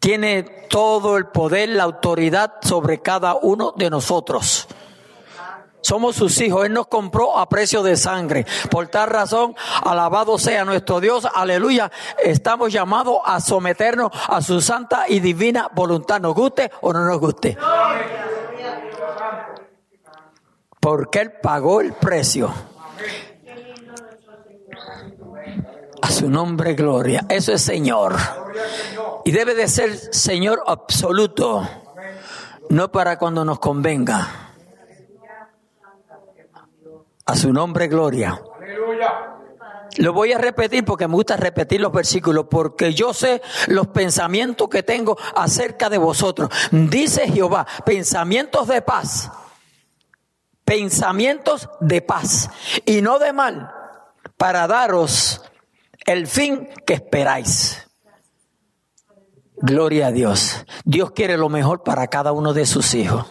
Tiene 0.00 0.42
todo 0.42 1.18
el 1.18 1.28
poder, 1.28 1.68
la 1.68 1.84
autoridad 1.84 2.54
sobre 2.62 3.00
cada 3.00 3.36
uno 3.36 3.72
de 3.76 3.90
nosotros. 3.90 4.63
Somos 5.84 6.16
sus 6.16 6.40
hijos. 6.40 6.64
Él 6.64 6.72
nos 6.72 6.86
compró 6.86 7.38
a 7.38 7.46
precio 7.46 7.82
de 7.82 7.98
sangre. 7.98 8.46
Por 8.70 8.88
tal 8.88 9.10
razón, 9.10 9.54
alabado 9.84 10.38
sea 10.38 10.64
nuestro 10.64 10.98
Dios. 10.98 11.28
Aleluya. 11.32 11.92
Estamos 12.22 12.72
llamados 12.72 13.18
a 13.22 13.38
someternos 13.38 14.10
a 14.28 14.40
su 14.40 14.62
santa 14.62 15.04
y 15.08 15.20
divina 15.20 15.68
voluntad. 15.74 16.22
Nos 16.22 16.34
guste 16.34 16.70
o 16.80 16.90
no 16.90 17.04
nos 17.04 17.20
guste. 17.20 17.58
Porque 20.80 21.20
Él 21.20 21.32
pagó 21.32 21.82
el 21.82 21.92
precio. 21.92 22.50
A 26.00 26.10
su 26.10 26.30
nombre, 26.30 26.72
gloria. 26.72 27.26
Eso 27.28 27.52
es 27.52 27.60
Señor. 27.60 28.16
Y 29.26 29.32
debe 29.32 29.54
de 29.54 29.68
ser 29.68 29.94
Señor 30.14 30.62
absoluto. 30.66 31.68
No 32.70 32.90
para 32.90 33.18
cuando 33.18 33.44
nos 33.44 33.58
convenga 33.58 34.43
a 37.26 37.36
su 37.36 37.52
nombre, 37.52 37.88
gloria. 37.88 38.40
Lo 39.98 40.12
voy 40.12 40.32
a 40.32 40.38
repetir 40.38 40.84
porque 40.84 41.06
me 41.06 41.14
gusta 41.14 41.36
repetir 41.36 41.80
los 41.80 41.92
versículos, 41.92 42.46
porque 42.50 42.94
yo 42.94 43.14
sé 43.14 43.42
los 43.68 43.88
pensamientos 43.88 44.68
que 44.68 44.82
tengo 44.82 45.16
acerca 45.36 45.88
de 45.88 45.98
vosotros. 45.98 46.50
Dice 46.70 47.28
Jehová, 47.28 47.66
pensamientos 47.84 48.66
de 48.66 48.82
paz, 48.82 49.30
pensamientos 50.64 51.68
de 51.80 52.02
paz 52.02 52.50
y 52.84 53.02
no 53.02 53.18
de 53.18 53.32
mal, 53.32 53.70
para 54.36 54.66
daros 54.66 55.42
el 56.06 56.26
fin 56.26 56.68
que 56.84 56.94
esperáis. 56.94 57.86
Gloria 59.56 60.08
a 60.08 60.12
Dios. 60.12 60.66
Dios 60.84 61.12
quiere 61.12 61.38
lo 61.38 61.48
mejor 61.48 61.84
para 61.84 62.08
cada 62.08 62.32
uno 62.32 62.52
de 62.52 62.66
sus 62.66 62.94
hijos. 62.94 63.26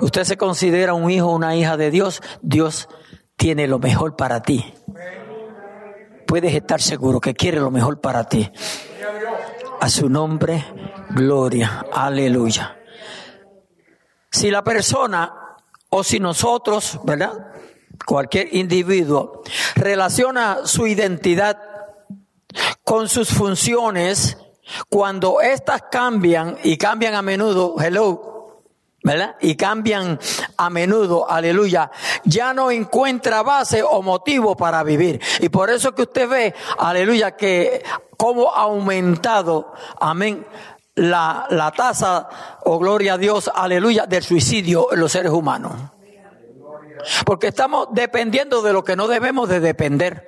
Usted 0.00 0.24
se 0.24 0.36
considera 0.36 0.94
un 0.94 1.10
hijo 1.10 1.28
o 1.28 1.36
una 1.36 1.56
hija 1.56 1.76
de 1.76 1.90
Dios, 1.90 2.22
Dios 2.42 2.88
tiene 3.36 3.66
lo 3.66 3.78
mejor 3.78 4.16
para 4.16 4.42
ti. 4.42 4.74
Puedes 6.26 6.54
estar 6.54 6.80
seguro 6.80 7.20
que 7.20 7.34
quiere 7.34 7.60
lo 7.60 7.70
mejor 7.70 8.00
para 8.00 8.24
ti. 8.24 8.50
A 9.80 9.88
su 9.88 10.08
nombre, 10.08 10.64
gloria, 11.10 11.86
aleluya. 11.92 12.78
Si 14.30 14.50
la 14.50 14.64
persona 14.64 15.32
o 15.90 16.02
si 16.02 16.18
nosotros, 16.18 16.98
¿verdad? 17.04 17.52
Cualquier 18.04 18.54
individuo 18.54 19.42
relaciona 19.76 20.58
su 20.64 20.86
identidad 20.86 21.58
con 22.84 23.08
sus 23.08 23.30
funciones, 23.30 24.38
cuando 24.88 25.40
éstas 25.40 25.84
cambian 25.90 26.58
y 26.64 26.76
cambian 26.76 27.14
a 27.14 27.22
menudo, 27.22 27.76
hello, 27.80 28.35
¿verdad? 29.06 29.36
Y 29.40 29.54
cambian 29.54 30.18
a 30.56 30.68
menudo, 30.68 31.30
aleluya, 31.30 31.92
ya 32.24 32.52
no 32.52 32.72
encuentra 32.72 33.44
base 33.44 33.80
o 33.84 34.02
motivo 34.02 34.56
para 34.56 34.82
vivir. 34.82 35.20
Y 35.38 35.48
por 35.48 35.70
eso 35.70 35.94
que 35.94 36.02
usted 36.02 36.28
ve, 36.28 36.54
aleluya, 36.76 37.36
que 37.36 37.84
cómo 38.16 38.52
ha 38.52 38.62
aumentado, 38.62 39.72
amén, 40.00 40.44
la, 40.96 41.46
la 41.50 41.70
tasa, 41.70 42.28
o 42.64 42.72
oh, 42.72 42.78
gloria 42.80 43.14
a 43.14 43.18
Dios, 43.18 43.48
aleluya, 43.54 44.06
del 44.06 44.24
suicidio 44.24 44.92
en 44.92 44.98
los 44.98 45.12
seres 45.12 45.30
humanos. 45.30 45.74
Porque 47.24 47.46
estamos 47.46 47.86
dependiendo 47.92 48.60
de 48.60 48.72
lo 48.72 48.82
que 48.82 48.96
no 48.96 49.06
debemos 49.06 49.48
de 49.48 49.60
depender. 49.60 50.26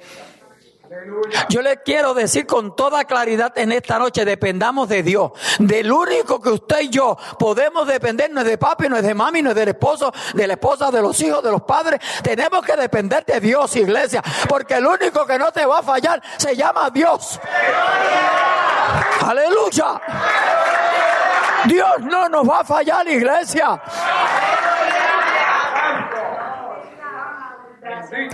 Yo 1.50 1.60
le 1.60 1.82
quiero 1.82 2.14
decir 2.14 2.46
con 2.46 2.74
toda 2.74 3.04
claridad 3.04 3.56
en 3.58 3.72
esta 3.72 3.98
noche, 3.98 4.24
dependamos 4.24 4.88
de 4.88 5.02
Dios. 5.02 5.32
Del 5.58 5.92
único 5.92 6.40
que 6.40 6.50
usted 6.50 6.80
y 6.80 6.88
yo 6.88 7.16
podemos 7.38 7.86
depender, 7.86 8.30
no 8.30 8.40
es 8.40 8.46
de 8.46 8.56
papi, 8.56 8.88
no 8.88 8.96
es 8.96 9.02
de 9.02 9.14
mami, 9.14 9.42
no 9.42 9.50
es 9.50 9.56
del 9.56 9.68
esposo, 9.68 10.12
de 10.34 10.46
la 10.46 10.54
esposa, 10.54 10.90
de 10.90 11.02
los 11.02 11.20
hijos, 11.20 11.42
de 11.42 11.50
los 11.50 11.62
padres. 11.62 12.00
Tenemos 12.22 12.64
que 12.64 12.76
depender 12.76 13.24
de 13.24 13.40
Dios, 13.40 13.76
iglesia, 13.76 14.22
porque 14.48 14.74
el 14.74 14.86
único 14.86 15.26
que 15.26 15.38
no 15.38 15.52
te 15.52 15.66
va 15.66 15.80
a 15.80 15.82
fallar 15.82 16.22
se 16.36 16.56
llama 16.56 16.90
Dios. 16.90 17.38
Aleluya. 19.26 20.00
Dios 21.66 22.00
no 22.00 22.28
nos 22.28 22.48
va 22.48 22.60
a 22.60 22.64
fallar, 22.64 23.06
iglesia. 23.08 23.82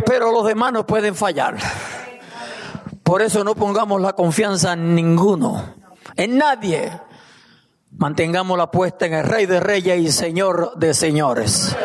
Pero 0.07 0.31
los 0.31 0.47
demás 0.47 0.73
no 0.73 0.87
pueden 0.87 1.15
fallar. 1.15 1.57
Por 3.05 3.21
eso 3.21 3.45
no 3.45 3.55
pongamos 3.55 4.01
la 4.01 4.15
confianza 4.15 4.73
en 4.73 4.95
ninguno, 4.95 5.75
en 6.17 6.39
nadie. 6.39 6.91
Mantengamos 7.97 8.57
la 8.59 8.71
puesta 8.71 9.07
en 9.07 9.13
el 9.13 9.25
Rey 9.25 9.47
de 9.47 9.61
Reyes 9.61 10.01
y 10.01 10.11
Señor 10.11 10.73
de 10.77 10.95
Señores. 10.95 11.77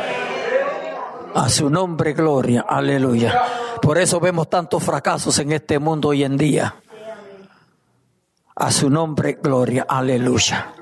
A 1.35 1.49
su 1.49 1.69
nombre, 1.69 2.13
gloria, 2.13 2.65
aleluya. 2.67 3.43
Por 3.81 3.97
eso 3.97 4.19
vemos 4.19 4.49
tantos 4.49 4.81
fracasos 4.81 5.37
en 5.39 5.51
este 5.51 5.77
mundo 5.77 6.09
hoy 6.09 6.23
en 6.23 6.37
día. 6.37 6.75
A 8.55 8.71
su 8.71 8.89
nombre, 8.89 9.37
gloria, 9.43 9.85
aleluya. 9.87 10.73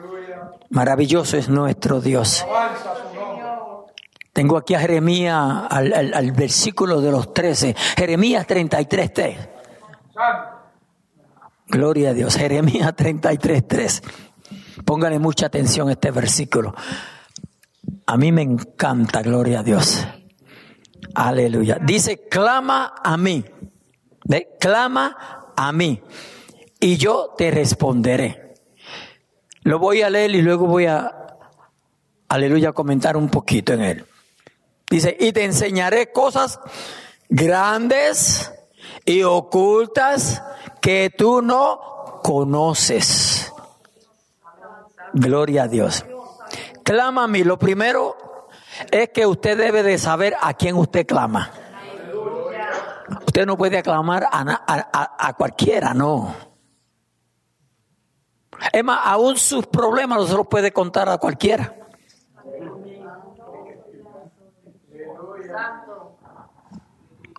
Maravilloso 0.70 1.38
es 1.38 1.50
nuestro 1.50 2.00
Dios. 2.00 2.46
Tengo 4.34 4.56
aquí 4.56 4.76
a 4.76 4.80
Jeremías, 4.80 5.64
al, 5.70 6.32
versículo 6.32 7.02
de 7.02 7.12
los 7.12 7.34
13. 7.34 7.76
Jeremías 7.98 8.46
33, 8.46 9.14
3. 9.14 9.38
Gloria 11.68 12.12
a 12.12 12.14
Dios. 12.14 12.36
Jeremías 12.36 12.96
33, 12.96 13.68
3. 13.68 14.04
Póngale 14.86 15.20
mucha 15.20 15.48
atención 15.48 15.90
a 15.90 15.94
este 15.94 16.12
versículo. 16.12 16.74
A 18.06 18.18
mí 18.18 18.32
me 18.32 18.42
encanta, 18.42 19.22
gloria 19.22 19.60
a 19.60 19.64
Dios. 19.64 20.08
Aleluya. 21.14 21.78
Dice, 21.82 22.28
clama 22.30 22.96
a 23.04 23.18
mí. 23.18 23.44
Clama 24.60 25.52
a 25.56 25.72
mí. 25.72 26.02
Y 26.80 26.98
yo 26.98 27.34
te 27.38 27.52
responderé. 27.52 28.54
Lo 29.64 29.80
voy 29.80 30.02
a 30.02 30.10
leer 30.10 30.32
y 30.36 30.42
luego 30.42 30.68
voy 30.68 30.86
a, 30.86 31.12
aleluya, 32.30 32.72
comentar 32.72 33.18
un 33.18 33.30
poquito 33.30 33.74
en 33.74 33.82
él. 33.82 34.06
Dice, 34.90 35.18
y 35.20 35.34
te 35.34 35.44
enseñaré 35.44 36.12
cosas 36.14 36.60
grandes 37.28 38.54
y 39.08 39.24
ocultas 39.24 40.44
que 40.82 41.10
tú 41.18 41.42
no 41.42 42.20
conoces. 42.22 43.54
Gloria 45.14 45.64
a 45.64 45.68
Dios. 45.70 46.06
Clama 46.84 47.24
a 47.24 47.28
mí. 47.28 47.46
Lo 47.46 47.58
primero 47.58 48.18
es 48.92 49.10
que 49.10 49.26
usted 49.26 49.58
debe 49.58 49.82
de 49.82 49.98
saber 49.98 50.36
a 50.42 50.54
quién 50.54 50.76
usted 50.76 51.08
clama. 51.08 51.52
Usted 53.26 53.46
no 53.46 53.58
puede 53.58 53.78
aclamar 53.78 54.28
a, 54.30 55.34
cualquiera, 55.38 55.94
no. 55.94 56.36
Es 58.74 58.84
más, 58.84 59.00
aún 59.06 59.38
sus 59.38 59.68
problemas 59.68 60.20
no 60.20 60.28
se 60.28 60.34
los 60.36 60.48
puede 60.48 60.74
contar 60.74 61.08
a 61.08 61.18
cualquiera. 61.18 61.76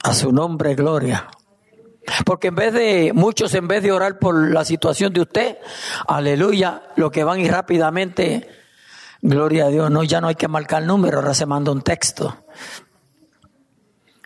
A 0.03 0.15
su 0.15 0.33
nombre, 0.33 0.75
gloria. 0.75 1.29
Porque 2.25 2.49
en 2.49 2.55
vez 2.55 2.73
de, 2.73 3.13
muchos 3.15 3.55
en 3.55 3.69
vez 3.69 3.83
de 3.83 3.93
orar 3.93 4.19
por 4.19 4.51
la 4.51 4.65
situación 4.65 5.13
de 5.13 5.21
usted, 5.21 5.59
aleluya, 6.07 6.83
lo 6.97 7.11
que 7.11 7.25
van 7.25 7.41
y 7.41 7.49
rápidamente, 7.49 8.49
gloria 9.21 9.67
a 9.67 9.69
Dios, 9.69 9.91
no, 9.91 10.03
ya 10.05 10.21
no 10.21 10.29
hay 10.29 10.35
que 10.35 10.49
marcar 10.49 10.83
el 10.83 10.89
número, 10.89 11.19
ahora 11.19 11.35
se 11.35 11.47
manda 11.47 11.73
un 11.73 11.83
texto. 11.83 12.45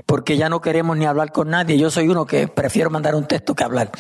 Porque 0.06 0.36
ya 0.36 0.48
no 0.48 0.60
queremos 0.60 0.96
ni 0.96 1.06
hablar 1.06 1.32
con 1.32 1.50
nadie. 1.50 1.78
Yo 1.78 1.90
soy 1.90 2.08
uno 2.08 2.26
que 2.26 2.48
prefiero 2.48 2.90
mandar 2.90 3.14
un 3.14 3.26
texto 3.26 3.54
que 3.54 3.64
hablar. 3.64 3.90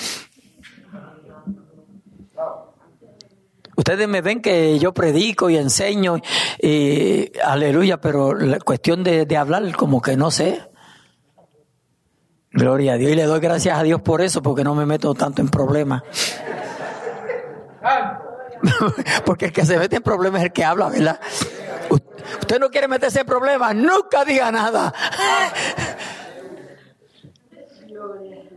Ustedes 3.76 4.06
me 4.08 4.20
ven 4.20 4.42
que 4.42 4.78
yo 4.78 4.92
predico 4.92 5.48
y 5.48 5.56
enseño, 5.56 6.16
y, 6.60 7.32
aleluya, 7.42 8.00
pero 8.00 8.34
la 8.34 8.60
cuestión 8.60 9.02
de, 9.02 9.24
de 9.24 9.36
hablar 9.36 9.74
como 9.74 10.02
que 10.02 10.16
no 10.16 10.30
sé. 10.30 10.71
Gloria 12.52 12.94
a 12.94 12.96
Dios. 12.96 13.12
Y 13.12 13.14
le 13.14 13.24
doy 13.24 13.40
gracias 13.40 13.78
a 13.78 13.82
Dios 13.82 14.02
por 14.02 14.20
eso, 14.20 14.42
porque 14.42 14.62
no 14.64 14.74
me 14.74 14.86
meto 14.86 15.14
tanto 15.14 15.40
en 15.40 15.48
problemas. 15.48 16.02
porque 19.24 19.46
el 19.46 19.52
que 19.52 19.64
se 19.64 19.78
mete 19.78 19.96
en 19.96 20.02
problemas 20.02 20.40
es 20.42 20.46
el 20.46 20.52
que 20.52 20.64
habla, 20.64 20.88
¿verdad? 20.88 21.18
Usted 21.90 22.60
no 22.60 22.70
quiere 22.70 22.88
meterse 22.88 23.20
en 23.20 23.26
problemas, 23.26 23.74
nunca 23.74 24.24
diga 24.24 24.50
nada. 24.52 24.92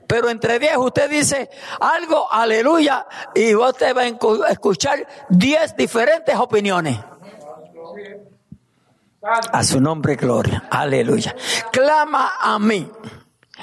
Pero 0.08 0.30
entre 0.30 0.60
diez 0.60 0.78
usted 0.78 1.10
dice 1.10 1.50
algo, 1.80 2.32
aleluya, 2.32 3.08
y 3.34 3.56
usted 3.56 3.96
va 3.96 4.04
a 4.04 4.52
escuchar 4.52 5.08
diez 5.30 5.76
diferentes 5.76 6.36
opiniones. 6.36 7.00
A 9.52 9.64
su 9.64 9.82
nombre, 9.82 10.16
gloria. 10.16 10.66
Aleluya. 10.70 11.36
Clama 11.72 12.34
a 12.40 12.60
mí. 12.60 12.92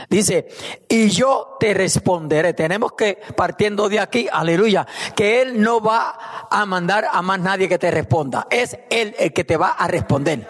Dice, 0.09 0.49
y 0.89 1.11
yo 1.11 1.57
te 1.61 1.75
responderé. 1.75 2.55
Tenemos 2.55 2.93
que, 2.93 3.19
partiendo 3.37 3.89
de 3.89 4.01
aquí, 4.01 4.29
aleluya, 4.31 4.87
que 5.15 5.43
Él 5.43 5.61
no 5.61 5.81
va 5.81 6.47
a 6.51 6.67
mandar 6.67 7.07
a 7.11 7.23
más 7.23 7.39
nadie 7.41 7.69
que 7.69 7.79
te 7.79 7.91
responda. 7.91 8.47
Es 8.51 8.79
Él 8.91 9.15
el 9.19 9.33
que 9.33 9.45
te 9.45 9.57
va 9.57 9.69
a 9.71 9.87
responder. 9.89 10.49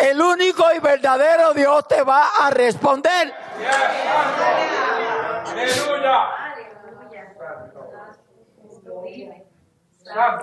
El 0.00 0.20
único 0.20 0.64
y 0.76 0.80
verdadero 0.80 1.52
Dios 1.54 1.86
te 1.88 2.02
va 2.02 2.28
a 2.46 2.50
responder. 2.50 3.34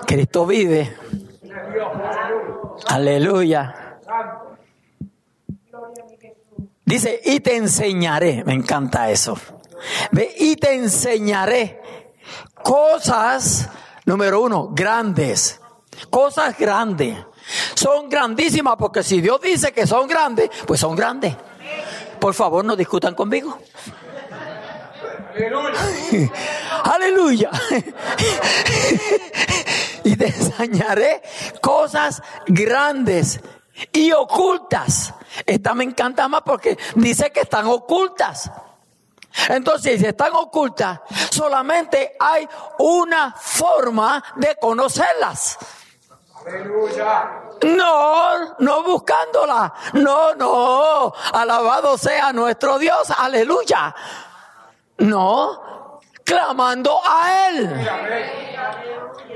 Cristo 0.06 0.46
vive. 0.46 0.96
Aleluya. 2.88 3.98
Dice, 6.86 7.20
y 7.26 7.40
te 7.40 7.56
enseñaré, 7.56 8.44
me 8.46 8.54
encanta 8.54 9.10
eso. 9.10 9.38
Ve, 10.12 10.34
y 10.38 10.56
te 10.56 10.76
enseñaré 10.76 11.82
cosas, 12.62 13.70
número 14.06 14.42
uno, 14.42 14.70
grandes. 14.72 15.60
Cosas 16.10 16.58
grandes. 16.58 17.18
Son 17.74 18.10
grandísimas 18.10 18.76
porque 18.78 19.02
si 19.02 19.22
Dios 19.22 19.42
dice 19.42 19.72
que 19.72 19.88
son 19.88 20.08
grandes, 20.08 20.50
pues 20.68 20.80
son 20.80 20.96
grandes. 20.96 21.36
Por 22.20 22.34
favor, 22.34 22.64
no 22.64 22.76
discutan 22.76 23.16
conmigo. 23.16 23.58
Aleluya. 25.36 26.32
Aleluya. 26.84 27.52
y 30.04 30.16
te 30.16 30.28
enseñaré 30.28 31.22
cosas 31.62 32.22
grandes 32.48 33.42
y 33.92 34.12
ocultas 34.12 35.14
esta 35.46 35.74
me 35.74 35.84
encanta 35.84 36.28
más 36.28 36.42
porque 36.44 36.78
dice 36.96 37.32
que 37.32 37.42
están 37.42 37.68
ocultas. 37.68 38.52
Entonces, 39.50 40.00
si 40.00 40.06
están 40.06 40.34
ocultas, 40.34 41.02
solamente 41.30 42.16
hay 42.20 42.48
una 42.80 43.34
forma 43.34 44.24
de 44.36 44.56
conocerlas. 44.56 45.58
Aleluya. 46.46 47.42
No, 47.64 48.56
no 48.60 48.84
buscándola. 48.84 49.74
No, 49.94 50.36
no. 50.36 51.14
Alabado 51.34 51.98
sea 51.98 52.32
nuestro 52.32 52.78
Dios. 52.78 53.12
Aleluya. 53.18 53.94
No, 55.00 56.00
clamando 56.24 57.02
a 57.06 57.50
Él. 57.50 57.90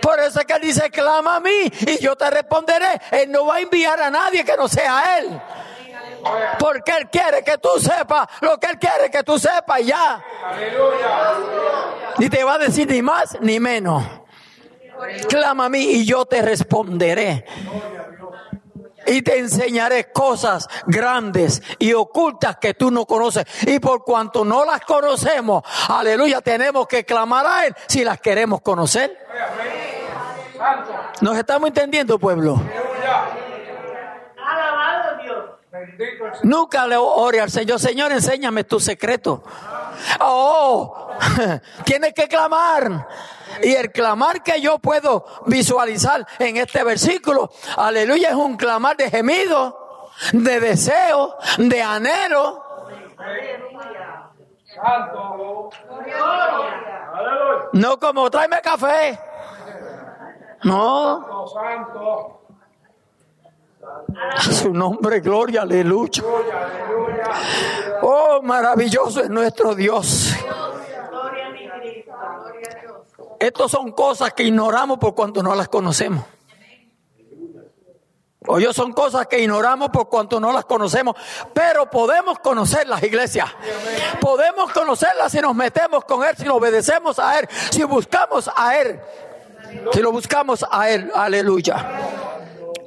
Por 0.01 0.19
eso 0.19 0.39
es 0.39 0.45
que 0.45 0.53
Él 0.53 0.61
dice, 0.61 0.89
clama 0.89 1.37
a 1.37 1.39
mí 1.39 1.71
y 1.87 1.97
yo 1.99 2.15
te 2.15 2.29
responderé. 2.29 2.99
Él 3.11 3.31
no 3.31 3.45
va 3.45 3.55
a 3.55 3.59
enviar 3.59 4.01
a 4.01 4.09
nadie 4.09 4.43
que 4.43 4.55
no 4.55 4.67
sea 4.67 5.19
Él. 5.19 5.41
Porque 6.57 6.91
Él 6.91 7.09
quiere 7.09 7.43
que 7.43 7.57
tú 7.57 7.69
sepas 7.79 8.27
lo 8.41 8.59
que 8.59 8.67
Él 8.67 8.79
quiere 8.79 9.09
que 9.09 9.23
tú 9.23 9.39
sepas 9.39 9.85
ya. 9.85 10.23
Ni 12.17 12.29
te 12.29 12.43
va 12.43 12.55
a 12.55 12.57
decir 12.57 12.89
ni 12.89 13.01
más 13.01 13.37
ni 13.41 13.59
menos. 13.59 14.03
Clama 15.29 15.65
a 15.65 15.69
mí 15.69 15.79
y 15.79 16.05
yo 16.05 16.25
te 16.25 16.41
responderé. 16.41 17.45
Y 19.07 19.21
te 19.21 19.39
enseñaré 19.39 20.11
cosas 20.11 20.67
grandes 20.85 21.63
y 21.79 21.93
ocultas 21.93 22.57
que 22.57 22.73
tú 22.73 22.91
no 22.91 23.05
conoces. 23.05 23.45
Y 23.65 23.79
por 23.79 24.03
cuanto 24.03 24.43
no 24.43 24.65
las 24.65 24.81
conocemos, 24.81 25.63
aleluya, 25.87 26.41
tenemos 26.41 26.85
que 26.85 27.05
clamar 27.05 27.45
a 27.45 27.65
Él 27.65 27.75
si 27.87 28.03
las 28.03 28.19
queremos 28.19 28.61
conocer. 28.61 29.17
¿Nos 31.21 31.37
estamos 31.37 31.67
entendiendo, 31.67 32.19
pueblo? 32.19 32.61
Nunca 36.43 36.87
le 36.87 36.97
ore 36.97 37.41
al 37.41 37.49
Señor, 37.49 37.79
Señor, 37.79 38.11
enséñame 38.11 38.63
tu 38.63 38.79
secreto. 38.79 39.43
Oh, 40.19 41.09
tienes 41.83 42.13
que 42.13 42.27
clamar. 42.27 43.07
Y 43.61 43.75
el 43.75 43.91
clamar 43.91 44.43
que 44.43 44.61
yo 44.61 44.79
puedo 44.79 45.25
visualizar 45.45 46.25
en 46.39 46.57
este 46.57 46.83
versículo, 46.83 47.51
aleluya, 47.77 48.29
es 48.29 48.35
un 48.35 48.55
clamar 48.57 48.95
de 48.97 49.09
gemido, 49.09 50.11
de 50.31 50.59
deseo, 50.59 51.35
de 51.57 51.81
anhelo. 51.81 52.63
No 57.73 57.99
como 57.99 58.29
tráeme 58.29 58.61
café. 58.61 59.19
No. 60.63 61.45
A 64.35 64.41
su 64.41 64.73
nombre, 64.73 65.19
gloria, 65.19 65.61
aleluya. 65.61 66.23
Oh, 68.01 68.41
maravilloso 68.41 69.21
es 69.21 69.29
nuestro 69.29 69.73
Dios. 69.75 70.35
Estas 73.39 73.71
son 73.71 73.91
cosas 73.93 74.33
que 74.33 74.43
ignoramos 74.43 74.97
por 74.97 75.15
cuanto 75.15 75.41
no 75.41 75.55
las 75.55 75.69
conocemos. 75.69 76.25
Oye, 78.47 78.73
son 78.73 78.93
cosas 78.93 79.27
que 79.27 79.39
ignoramos 79.39 79.89
por 79.89 80.09
cuanto 80.09 80.39
no 80.39 80.51
las 80.51 80.65
conocemos, 80.65 81.15
pero 81.53 81.89
podemos 81.89 82.39
conocer 82.39 82.87
las 82.87 83.03
iglesias. 83.03 83.49
Podemos 84.19 84.71
conocerlas 84.71 85.31
si 85.31 85.39
nos 85.39 85.53
metemos 85.53 86.03
con 86.05 86.23
Él, 86.23 86.35
si 86.37 86.45
lo 86.45 86.55
obedecemos 86.55 87.19
a 87.19 87.39
Él, 87.39 87.47
si 87.69 87.83
buscamos 87.83 88.49
a 88.55 88.77
Él. 88.77 88.99
Si 89.91 90.01
lo 90.01 90.11
buscamos 90.11 90.65
a 90.69 90.89
Él, 90.89 91.11
aleluya. 91.13 91.87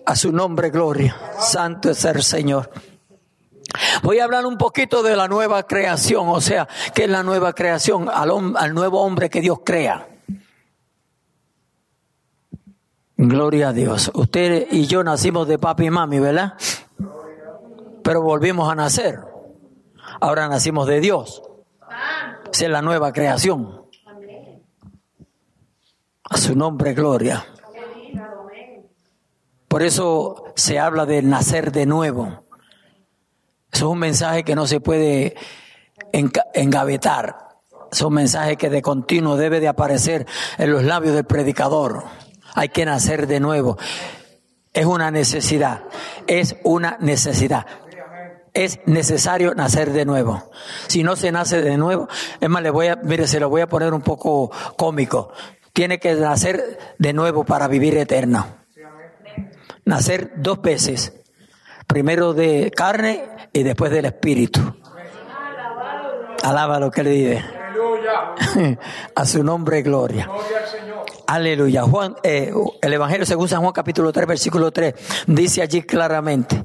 A 0.05 0.17
su 0.17 0.33
nombre, 0.33 0.71
gloria. 0.71 1.17
Santo 1.39 1.91
es 1.91 2.05
el 2.05 2.23
Señor. 2.23 2.71
Voy 4.03 4.19
a 4.19 4.25
hablar 4.25 4.47
un 4.47 4.59
poquito 4.59 5.03
de 5.03 5.17
la 5.17 5.29
nueva 5.29 5.63
creación, 5.65 6.29
o 6.29 6.41
sea, 6.41 6.69
que 6.95 7.05
es 7.05 7.11
la 7.11 7.23
nueva 7.23 7.53
creación, 7.55 8.09
al, 8.09 8.31
al 8.57 8.75
nuevo 8.75 9.01
hombre 9.03 9.31
que 9.31 9.41
Dios 9.41 9.61
crea. 9.65 10.09
Gloria 13.17 13.69
a 13.69 13.73
Dios. 13.73 14.11
Usted 14.15 14.67
y 14.73 14.87
yo 14.87 15.05
nacimos 15.05 15.47
de 15.47 15.59
papi 15.59 15.87
y 15.87 15.91
mami, 15.91 16.19
¿verdad? 16.19 16.55
Pero 18.03 18.23
volvimos 18.23 18.71
a 18.71 18.75
nacer. 18.75 19.21
Ahora 20.21 20.49
nacimos 20.49 20.89
de 20.89 21.01
Dios. 21.01 21.43
Esa 22.53 22.65
es 22.65 22.71
la 22.71 22.83
nueva 22.83 23.13
creación. 23.13 23.82
A 26.33 26.39
su 26.39 26.57
nombre, 26.57 26.95
gloria. 26.95 27.45
Por 29.69 29.83
eso 29.83 30.45
se 30.57 30.79
habla 30.79 31.05
de 31.05 31.21
nacer 31.21 31.73
de 31.73 31.85
nuevo. 31.85 32.47
Eso 33.71 33.87
es 33.87 33.93
un 33.93 33.99
mensaje 33.99 34.43
que 34.43 34.55
no 34.55 34.67
se 34.67 34.81
puede 34.81 35.35
engavetar. 36.11 37.37
Es 37.91 38.01
un 38.01 38.15
mensaje 38.15 38.57
que 38.57 38.71
de 38.71 38.81
continuo 38.81 39.37
debe 39.37 39.61
de 39.61 39.69
aparecer 39.69 40.27
en 40.57 40.73
los 40.73 40.85
labios 40.85 41.15
del 41.15 41.25
predicador. 41.25 42.05
Hay 42.55 42.71
que 42.71 42.87
nacer 42.87 43.27
de 43.27 43.39
nuevo. 43.39 43.77
Es 44.73 44.87
una 44.87 45.11
necesidad. 45.11 45.85
Es 46.27 46.57
una 46.65 46.97
necesidad. 46.99 47.67
Es 48.55 48.81
necesario 48.87 49.55
nacer 49.55 49.93
de 49.93 50.07
nuevo. 50.07 50.51
Si 50.87 51.03
no 51.03 51.15
se 51.15 51.31
nace 51.31 51.61
de 51.61 51.77
nuevo, 51.77 52.09
es 52.41 52.49
más, 52.49 52.63
le 52.63 52.71
voy 52.71 52.87
a, 52.87 52.97
mire, 52.97 53.27
se 53.27 53.39
lo 53.39 53.51
voy 53.51 53.61
a 53.61 53.67
poner 53.67 53.93
un 53.93 54.01
poco 54.01 54.51
cómico. 54.79 55.31
Tiene 55.73 55.99
que 55.99 56.15
nacer 56.15 56.79
de 56.99 57.13
nuevo 57.13 57.45
para 57.45 57.69
vivir 57.69 57.97
eterno. 57.97 58.47
Nacer 59.85 60.33
dos 60.37 60.61
veces. 60.61 61.15
Primero 61.87 62.35
de 62.35 62.71
carne 62.71 63.25
y 63.53 63.63
después 63.63 63.91
del 63.91 64.05
espíritu. 64.05 64.61
Alaba 66.43 66.79
lo 66.79 66.91
que 66.91 67.03
le 67.03 67.11
dice. 67.11 67.45
A 69.15 69.25
su 69.25 69.43
nombre, 69.43 69.83
gloria. 69.83 70.29
Aleluya. 71.27 71.83
Juan, 71.83 72.17
eh, 72.23 72.53
el 72.83 72.93
Evangelio 72.93 73.25
según 73.25 73.49
San 73.49 73.63
Juan 73.63 73.73
capítulo 73.73 74.13
3, 74.13 74.27
versículo 74.27 74.71
3, 74.71 74.95
dice 75.27 75.63
allí 75.63 75.83
claramente, 75.83 76.63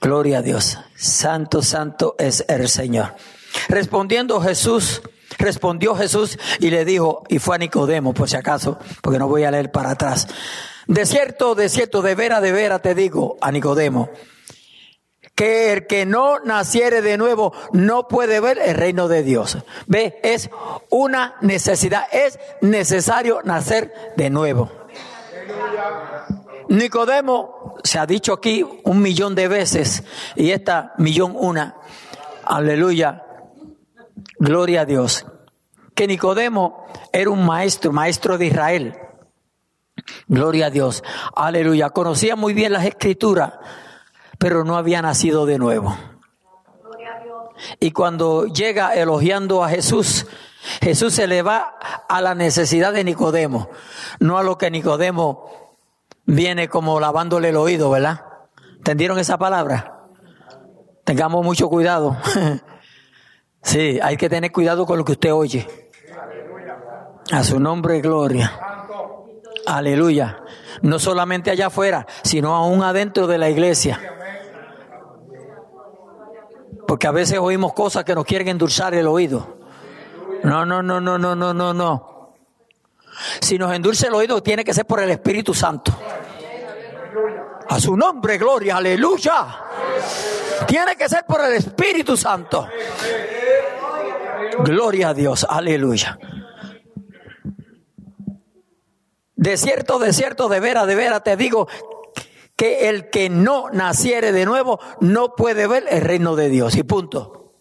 gloria 0.00 0.38
a 0.38 0.42
Dios, 0.42 0.78
santo, 0.94 1.62
santo 1.62 2.14
es 2.18 2.44
el 2.48 2.68
Señor. 2.68 3.14
Respondiendo 3.68 4.40
Jesús, 4.40 5.00
respondió 5.38 5.94
Jesús 5.94 6.38
y 6.58 6.70
le 6.70 6.84
dijo, 6.84 7.22
y 7.28 7.38
fue 7.38 7.56
a 7.56 7.58
Nicodemo, 7.58 8.14
por 8.14 8.28
si 8.28 8.36
acaso, 8.36 8.78
porque 9.00 9.18
no 9.18 9.28
voy 9.28 9.44
a 9.44 9.50
leer 9.50 9.70
para 9.70 9.90
atrás. 9.90 10.26
De 10.86 11.06
cierto, 11.06 11.54
de 11.54 11.68
cierto, 11.68 12.02
de 12.02 12.14
vera, 12.14 12.40
de 12.40 12.52
vera 12.52 12.80
te 12.80 12.94
digo, 12.94 13.36
a 13.40 13.52
Nicodemo, 13.52 14.10
que 15.34 15.72
el 15.72 15.86
que 15.86 16.04
no 16.04 16.40
naciere 16.40 17.02
de 17.02 17.16
nuevo 17.16 17.52
no 17.72 18.08
puede 18.08 18.40
ver 18.40 18.58
el 18.58 18.76
reino 18.76 19.08
de 19.08 19.22
Dios. 19.22 19.58
Ve, 19.86 20.20
es 20.22 20.50
una 20.90 21.36
necesidad, 21.40 22.04
es 22.12 22.38
necesario 22.60 23.40
nacer 23.44 23.92
de 24.16 24.30
nuevo. 24.30 24.70
Nicodemo 26.68 27.76
se 27.82 27.98
ha 27.98 28.06
dicho 28.06 28.32
aquí 28.32 28.64
un 28.84 29.02
millón 29.02 29.34
de 29.34 29.48
veces 29.48 30.04
y 30.36 30.50
esta 30.50 30.94
millón 30.98 31.34
una. 31.36 31.76
Aleluya. 32.44 33.24
Gloria 34.38 34.82
a 34.82 34.84
Dios. 34.84 35.26
Que 35.94 36.06
Nicodemo 36.06 36.86
era 37.12 37.30
un 37.30 37.44
maestro, 37.44 37.92
maestro 37.92 38.38
de 38.38 38.46
Israel. 38.46 38.98
Gloria 40.26 40.66
a 40.66 40.70
Dios. 40.70 41.04
Aleluya. 41.34 41.90
Conocía 41.90 42.36
muy 42.36 42.54
bien 42.54 42.72
las 42.72 42.84
escrituras 42.84 43.52
pero 44.42 44.64
no 44.64 44.76
había 44.76 45.00
nacido 45.02 45.46
de 45.46 45.56
nuevo. 45.56 45.96
Y 47.78 47.92
cuando 47.92 48.46
llega 48.46 48.92
elogiando 48.92 49.62
a 49.62 49.68
Jesús, 49.68 50.26
Jesús 50.80 51.14
se 51.14 51.28
le 51.28 51.42
va 51.42 51.76
a 52.08 52.20
la 52.20 52.34
necesidad 52.34 52.92
de 52.92 53.04
Nicodemo, 53.04 53.70
no 54.18 54.38
a 54.38 54.42
lo 54.42 54.58
que 54.58 54.68
Nicodemo 54.72 55.76
viene 56.26 56.66
como 56.66 56.98
lavándole 56.98 57.50
el 57.50 57.56
oído, 57.56 57.88
¿verdad? 57.90 58.24
¿Entendieron 58.78 59.20
esa 59.20 59.38
palabra? 59.38 60.08
Tengamos 61.04 61.44
mucho 61.44 61.68
cuidado. 61.68 62.16
Sí, 63.62 63.98
hay 64.02 64.16
que 64.16 64.28
tener 64.28 64.50
cuidado 64.50 64.84
con 64.84 64.98
lo 64.98 65.04
que 65.04 65.12
usted 65.12 65.32
oye. 65.32 65.66
A 67.30 67.44
su 67.44 67.60
nombre, 67.60 68.00
gloria. 68.00 68.60
Aleluya. 69.66 70.42
No 70.82 70.98
solamente 70.98 71.50
allá 71.50 71.68
afuera, 71.68 72.06
sino 72.22 72.54
aún 72.54 72.82
adentro 72.82 73.26
de 73.26 73.38
la 73.38 73.48
iglesia. 73.48 74.00
Porque 76.86 77.06
a 77.06 77.12
veces 77.12 77.38
oímos 77.38 77.72
cosas 77.72 78.04
que 78.04 78.14
nos 78.14 78.24
quieren 78.24 78.48
endulzar 78.48 78.92
el 78.94 79.06
oído. 79.06 79.56
No, 80.42 80.66
no, 80.66 80.82
no, 80.82 81.00
no, 81.00 81.16
no, 81.16 81.36
no, 81.36 81.54
no, 81.54 81.72
no. 81.72 82.34
Si 83.40 83.56
nos 83.56 83.72
endulce 83.72 84.08
el 84.08 84.14
oído, 84.14 84.42
tiene 84.42 84.64
que 84.64 84.74
ser 84.74 84.84
por 84.84 85.00
el 85.00 85.10
Espíritu 85.10 85.54
Santo. 85.54 85.92
A 87.68 87.78
su 87.78 87.96
nombre, 87.96 88.36
gloria, 88.38 88.76
aleluya. 88.76 89.46
Tiene 90.66 90.96
que 90.96 91.08
ser 91.08 91.24
por 91.24 91.44
el 91.44 91.54
Espíritu 91.54 92.16
Santo. 92.16 92.68
Gloria 94.58 95.10
a 95.10 95.14
Dios, 95.14 95.46
aleluya. 95.48 96.18
De 99.36 99.56
cierto, 99.56 99.98
de 99.98 100.12
cierto, 100.12 100.48
de 100.48 100.60
vera, 100.60 100.86
de 100.86 100.94
vera 100.94 101.20
te 101.20 101.36
digo 101.36 101.66
que 102.56 102.88
el 102.88 103.10
que 103.10 103.28
no 103.28 103.70
naciere 103.70 104.30
de 104.30 104.44
nuevo 104.44 104.78
no 105.00 105.34
puede 105.34 105.66
ver 105.66 105.84
el 105.90 106.00
reino 106.00 106.36
de 106.36 106.48
Dios. 106.48 106.76
Y 106.76 106.84
punto. 106.84 107.54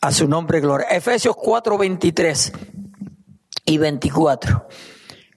A 0.00 0.10
su 0.10 0.26
nombre, 0.26 0.60
gloria. 0.60 0.86
Efesios 0.88 1.36
4, 1.36 1.76
23 1.76 2.52
y 3.66 3.78
24. 3.78 4.68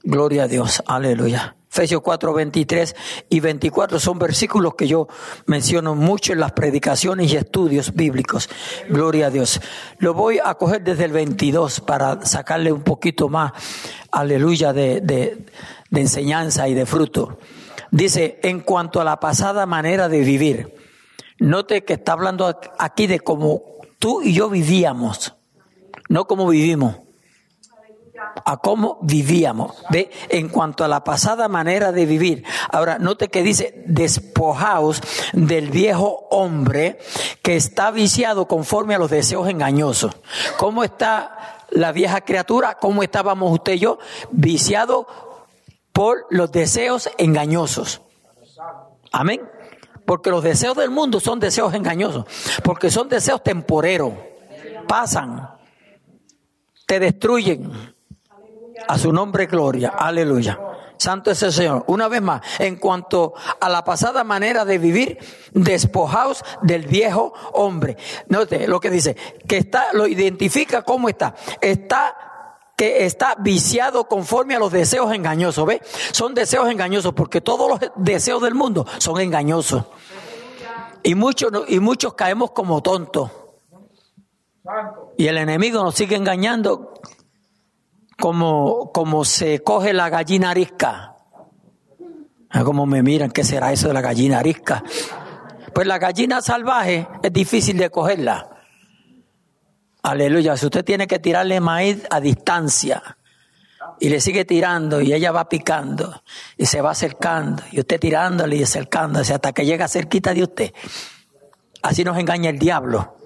Gloria 0.04 0.44
a 0.44 0.48
Dios. 0.48 0.82
Aleluya. 0.88 1.58
Efesios 1.76 2.02
4, 2.04 2.34
23 2.34 2.96
y 3.28 3.42
24 3.42 4.00
son 4.00 4.18
versículos 4.18 4.76
que 4.76 4.88
yo 4.88 5.10
menciono 5.46 5.94
mucho 5.94 6.32
en 6.32 6.40
las 6.40 6.54
predicaciones 6.54 7.34
y 7.34 7.36
estudios 7.36 7.94
bíblicos. 7.94 8.50
Gloria 8.88 9.28
a 9.28 9.30
Dios. 9.30 9.60
Lo 9.98 10.14
voy 10.14 10.40
a 10.42 10.56
coger 10.56 10.86
desde 10.86 11.04
el 11.04 11.12
22 11.12 11.82
para 11.82 12.26
sacarle 12.26 12.72
un 12.72 12.84
poquito 12.84 13.28
más, 13.28 13.52
aleluya, 14.10 14.72
de, 14.72 15.02
de, 15.02 15.46
de 15.90 16.02
enseñanza 16.02 16.70
y 16.70 16.74
de 16.76 16.86
fruto. 16.86 17.40
Dice, 17.92 18.40
en 18.42 18.62
cuanto 18.62 19.02
a 19.02 19.04
la 19.04 19.20
pasada 19.20 19.66
manera 19.66 20.08
de 20.08 20.22
vivir, 20.22 20.74
note 21.40 21.84
que 21.84 21.96
está 21.96 22.14
hablando 22.14 22.58
aquí 22.80 23.06
de 23.06 23.20
cómo 23.20 23.64
tú 24.00 24.22
y 24.22 24.32
yo 24.32 24.50
vivíamos, 24.50 25.36
no 26.08 26.26
cómo 26.26 26.48
vivimos 26.48 27.05
a 28.46 28.58
cómo 28.58 28.98
vivíamos, 29.02 29.76
¿ve? 29.90 30.10
En 30.30 30.50
cuanto 30.50 30.84
a 30.84 30.88
la 30.88 31.04
pasada 31.04 31.48
manera 31.48 31.92
de 31.92 32.06
vivir. 32.06 32.44
Ahora, 32.70 32.98
note 33.00 33.30
que 33.30 33.44
dice, 33.44 33.84
despojaos 33.88 35.02
del 35.34 35.70
viejo 35.70 36.28
hombre 36.32 37.00
que 37.42 37.56
está 37.56 37.92
viciado 37.92 38.48
conforme 38.48 38.96
a 38.96 39.00
los 39.00 39.10
deseos 39.10 39.50
engañosos. 39.50 40.16
¿Cómo 40.58 40.84
está 40.84 41.66
la 41.70 41.92
vieja 41.92 42.22
criatura? 42.22 42.76
¿Cómo 42.76 43.04
estábamos 43.04 43.52
usted 43.52 43.74
y 43.74 43.80
yo? 43.80 44.00
Viciado 44.32 45.08
por 45.92 46.26
los 46.30 46.52
deseos 46.52 47.10
engañosos. 47.18 48.02
Amén. 49.12 49.42
Porque 50.06 50.30
los 50.30 50.44
deseos 50.44 50.78
del 50.78 50.92
mundo 50.92 51.20
son 51.20 51.40
deseos 51.40 51.74
engañosos. 51.74 52.26
Porque 52.64 52.92
son 52.92 53.10
deseos 53.10 53.42
temporeros. 53.44 54.14
Pasan. 54.88 55.50
Te 56.86 57.00
destruyen 57.00 57.95
a 58.88 58.98
su 58.98 59.12
nombre 59.12 59.46
gloria. 59.46 59.90
Aleluya. 59.90 60.60
Santo 60.98 61.32
es 61.32 61.44
el 61.44 61.52
Señor. 61.52 61.84
Una 61.88 62.08
vez 62.08 62.22
más, 62.22 62.42
en 62.60 62.78
cuanto 62.78 63.34
a 63.60 63.70
la 63.70 63.84
pasada 63.84 64.24
manera 64.24 64.66
de 64.66 64.78
vivir, 64.78 65.20
despojaos 65.52 66.44
del 66.62 66.88
viejo 66.88 67.34
hombre. 67.54 67.98
Note 68.28 68.68
lo 68.68 68.80
que 68.80 68.90
dice, 68.90 69.16
que 69.48 69.58
está, 69.58 69.94
lo 69.94 70.08
identifica 70.08 70.84
cómo 70.84 71.10
está. 71.10 71.36
Está 71.62 72.16
que 72.78 73.06
está 73.06 73.36
viciado 73.40 74.06
conforme 74.10 74.56
a 74.56 74.60
los 74.60 74.70
deseos 74.70 75.14
engañosos, 75.14 75.66
¿ve? 75.66 75.82
Son 76.12 76.34
deseos 76.34 76.70
engañosos 76.70 77.14
porque 77.14 77.40
todos 77.40 77.70
los 77.70 77.92
deseos 77.96 78.42
del 78.42 78.54
mundo 78.54 78.86
son 78.98 79.20
engañosos. 79.22 79.86
Y 81.02 81.16
muchos, 81.16 81.52
y 81.70 81.80
muchos 81.80 82.16
caemos 82.16 82.52
como 82.52 82.82
tontos. 82.82 83.32
Y 85.18 85.28
el 85.28 85.38
enemigo 85.38 85.84
nos 85.84 85.96
sigue 85.96 86.16
engañando 86.16 86.94
como, 88.18 88.92
como 88.92 89.26
se 89.26 89.60
coge 89.60 89.94
la 89.94 90.10
gallina 90.10 90.52
arisca. 90.52 91.16
Ah, 92.50 92.64
como 92.64 92.86
me 92.86 93.04
miran, 93.04 93.32
¿qué 93.32 93.44
será 93.44 93.72
eso 93.72 93.88
de 93.90 93.94
la 93.94 94.02
gallina 94.02 94.40
arisca? 94.40 94.84
Pues 95.74 95.88
la 95.88 95.98
gallina 95.98 96.42
salvaje 96.42 97.08
es 97.22 97.34
difícil 97.34 97.78
de 97.78 97.90
cogerla. 97.90 98.50
Aleluya. 100.04 100.56
Si 100.56 100.66
usted 100.66 100.86
tiene 100.86 101.08
que 101.08 101.20
tirarle 101.20 101.60
maíz 101.60 102.06
a 102.10 102.20
distancia 102.20 103.18
y 104.00 104.10
le 104.10 104.22
sigue 104.22 104.46
tirando 104.46 105.02
y 105.02 105.14
ella 105.14 105.32
va 105.32 105.50
picando 105.50 106.22
y 106.56 106.66
se 106.66 106.80
va 106.80 106.92
acercando 106.92 107.64
y 107.72 107.80
usted 107.80 108.00
tirándole 108.00 108.56
y 108.56 108.64
acercándose 108.64 109.34
hasta 109.34 109.52
que 109.52 109.66
llega 109.66 109.88
cerquita 109.88 110.34
de 110.34 110.44
usted. 110.44 110.74
Así 111.82 112.04
nos 112.04 112.18
engaña 112.18 112.50
el 112.50 112.60
diablo. 112.60 113.18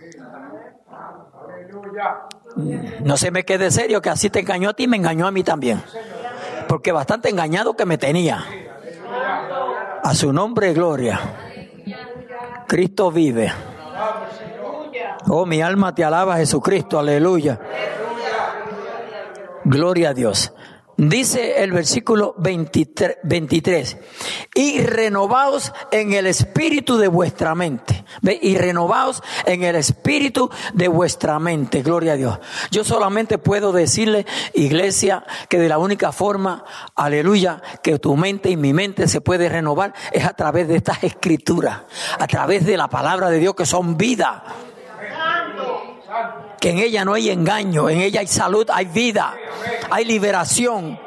No 2.56 3.18
se 3.18 3.32
me 3.32 3.44
quede 3.44 3.72
serio 3.72 4.02
que 4.02 4.10
así 4.10 4.30
te 4.30 4.40
engañó 4.40 4.70
a 4.70 4.74
ti, 4.74 4.88
me 4.88 4.98
engañó 4.98 5.28
a 5.28 5.32
mí 5.32 5.44
también. 5.44 5.82
Porque 6.68 6.92
bastante 6.92 7.30
engañado 7.30 7.76
que 7.76 7.86
me 7.86 7.98
tenía. 7.98 8.46
A 10.04 10.14
su 10.14 10.34
nombre, 10.34 10.74
gloria. 10.74 11.20
Cristo 12.68 13.12
vive. 13.12 13.52
Oh, 15.28 15.46
mi 15.46 15.62
alma 15.62 15.94
te 15.94 16.04
alaba, 16.04 16.38
Jesucristo, 16.38 17.00
aleluya. 17.00 17.60
Gloria 19.64 20.10
a 20.10 20.14
Dios. 20.14 20.54
Dice 21.00 21.64
el 21.64 21.72
versículo 21.72 22.36
23, 22.38 23.98
y 24.54 24.82
renovaos 24.82 25.72
en 25.94 26.12
el 26.12 26.28
espíritu 26.28 26.98
de 26.98 27.08
vuestra 27.08 27.56
mente. 27.56 28.04
¿Ve? 28.22 28.38
Y 28.42 28.58
renovaos 28.58 29.24
en 29.46 29.64
el 29.64 29.78
espíritu 29.78 30.50
de 30.74 30.90
vuestra 30.90 31.40
mente. 31.40 31.84
Gloria 31.84 32.14
a 32.14 32.16
Dios. 32.18 32.40
Yo 32.70 32.84
solamente 32.84 33.38
puedo 33.38 33.72
decirle, 33.72 34.26
iglesia, 34.54 35.24
que 35.48 35.58
de 35.58 35.70
la 35.70 35.78
única 35.78 36.12
forma, 36.12 36.66
aleluya, 36.98 37.62
que 37.82 37.98
tu 37.98 38.18
mente 38.18 38.50
y 38.50 38.58
mi 38.58 38.74
mente 38.74 39.08
se 39.08 39.22
puede 39.22 39.48
renovar 39.48 39.94
es 40.12 40.26
a 40.26 40.34
través 40.34 40.68
de 40.68 40.76
estas 40.76 41.02
escrituras, 41.06 41.80
a 42.20 42.28
través 42.28 42.66
de 42.66 42.76
la 42.76 42.90
palabra 42.90 43.30
de 43.30 43.40
Dios 43.40 43.56
que 43.56 43.66
son 43.66 43.96
vida 43.96 44.44
que 46.60 46.72
en 46.72 46.80
ella 46.80 47.06
no 47.06 47.14
hay 47.14 47.30
engaño, 47.30 47.90
en 47.90 48.02
ella 48.02 48.20
hay 48.20 48.28
salud, 48.28 48.68
hay 48.72 48.86
vida, 48.86 49.36
hay 49.91 50.06
liberación. 50.06 50.99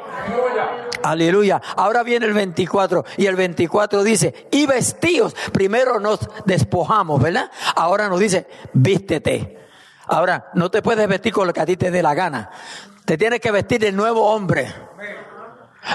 Aleluya. 1.03 1.61
Ahora 1.75 2.03
viene 2.03 2.25
el 2.25 2.33
24 2.33 3.03
y 3.17 3.25
el 3.25 3.35
24 3.35 4.03
dice, 4.03 4.47
y 4.51 4.65
vestidos, 4.65 5.35
primero 5.51 5.99
nos 5.99 6.19
despojamos, 6.45 7.21
¿verdad? 7.21 7.51
Ahora 7.75 8.07
nos 8.07 8.19
dice, 8.19 8.47
vístete. 8.73 9.59
Ahora, 10.07 10.49
no 10.53 10.69
te 10.69 10.81
puedes 10.81 11.07
vestir 11.07 11.33
con 11.33 11.47
lo 11.47 11.53
que 11.53 11.61
a 11.61 11.65
ti 11.65 11.77
te 11.77 11.91
dé 11.91 12.01
la 12.01 12.13
gana. 12.13 12.51
Te 13.05 13.17
tienes 13.17 13.39
que 13.39 13.51
vestir 13.51 13.79
del 13.79 13.95
nuevo 13.95 14.31
hombre. 14.31 14.73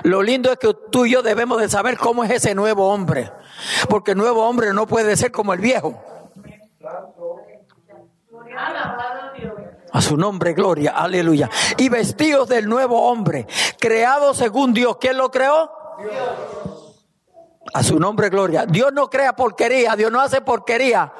Lo 0.02 0.22
lindo 0.22 0.52
es 0.52 0.58
que 0.58 0.74
tú 0.90 1.06
y 1.06 1.12
yo 1.12 1.22
debemos 1.22 1.60
de 1.60 1.68
saber 1.68 1.96
cómo 1.96 2.24
es 2.24 2.30
ese 2.30 2.54
nuevo 2.54 2.92
hombre. 2.92 3.32
Porque 3.88 4.12
el 4.12 4.18
nuevo 4.18 4.46
hombre 4.46 4.72
no 4.72 4.86
puede 4.86 5.16
ser 5.16 5.32
como 5.32 5.54
el 5.54 5.60
viejo. 5.60 6.02
A 9.92 10.00
su 10.00 10.16
nombre, 10.16 10.52
gloria, 10.52 10.92
aleluya. 10.92 11.48
Y 11.76 11.88
vestidos 11.88 12.48
del 12.48 12.68
nuevo 12.68 13.08
hombre, 13.08 13.46
creado 13.78 14.34
según 14.34 14.74
Dios. 14.74 14.96
¿Quién 15.00 15.16
lo 15.16 15.30
creó? 15.30 15.70
Dios. 15.98 16.88
A 17.74 17.82
su 17.82 17.98
nombre, 17.98 18.30
gloria. 18.30 18.64
Dios 18.66 18.92
no 18.92 19.10
crea 19.10 19.34
porquería, 19.34 19.94
Dios 19.94 20.10
no 20.10 20.20
hace 20.20 20.40
porquería. 20.40 21.12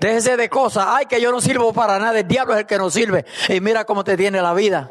Déjese 0.00 0.36
de 0.36 0.48
cosas. 0.48 0.86
Ay, 0.88 1.06
que 1.06 1.20
yo 1.20 1.30
no 1.30 1.40
sirvo 1.40 1.72
para 1.72 1.98
nada. 1.98 2.18
El 2.18 2.26
diablo 2.26 2.54
es 2.54 2.60
el 2.60 2.66
que 2.66 2.78
nos 2.78 2.92
sirve. 2.92 3.24
Y 3.48 3.60
mira 3.60 3.84
cómo 3.84 4.02
te 4.04 4.16
tiene 4.16 4.40
la 4.40 4.54
vida. 4.54 4.90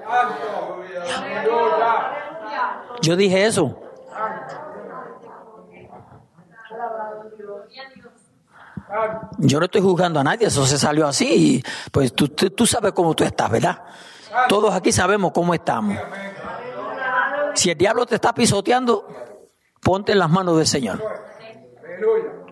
Yo 3.02 3.16
dije 3.16 3.46
eso. 3.46 3.78
Yo 9.38 9.60
no 9.60 9.66
estoy 9.66 9.82
juzgando 9.82 10.20
a 10.20 10.24
nadie, 10.24 10.48
eso 10.48 10.66
se 10.66 10.78
salió 10.78 11.08
así. 11.08 11.26
Y 11.28 11.64
pues 11.92 12.14
tú, 12.14 12.28
tú, 12.28 12.66
sabes 12.66 12.92
cómo 12.92 13.14
tú 13.16 13.24
estás, 13.24 13.50
¿verdad? 13.50 13.82
Todos 14.48 14.74
aquí 14.74 14.92
sabemos 14.92 15.32
cómo 15.34 15.54
estamos. 15.54 15.98
Si 17.54 17.70
el 17.70 17.78
diablo 17.78 18.06
te 18.06 18.16
está 18.16 18.34
pisoteando, 18.34 19.08
ponte 19.82 20.12
en 20.12 20.20
las 20.20 20.30
manos 20.30 20.58
del 20.58 20.68
Señor. 20.68 21.04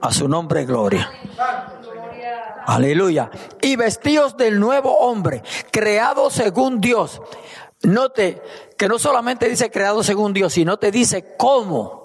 A 0.01 0.11
su 0.11 0.27
nombre, 0.27 0.65
gloria. 0.65 1.11
Aleluya. 2.65 3.31
Y 3.61 3.75
vestidos 3.75 4.37
del 4.37 4.59
nuevo 4.59 4.95
hombre, 4.99 5.43
creado 5.71 6.29
según 6.29 6.79
Dios. 6.79 7.21
Note 7.81 8.41
que 8.77 8.87
no 8.87 8.99
solamente 8.99 9.47
dice 9.49 9.71
creado 9.71 10.03
según 10.03 10.33
Dios, 10.33 10.53
sino 10.53 10.77
te 10.77 10.91
dice 10.91 11.35
cómo. 11.37 11.98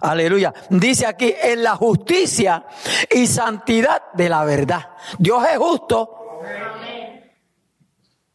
Aleluya. 0.00 0.52
Dice 0.70 1.06
aquí, 1.06 1.34
en 1.40 1.62
la 1.62 1.76
justicia 1.76 2.64
y 3.10 3.26
santidad 3.26 4.12
de 4.12 4.28
la 4.28 4.44
verdad. 4.44 4.90
Dios 5.18 5.44
es 5.50 5.58
justo. 5.58 6.40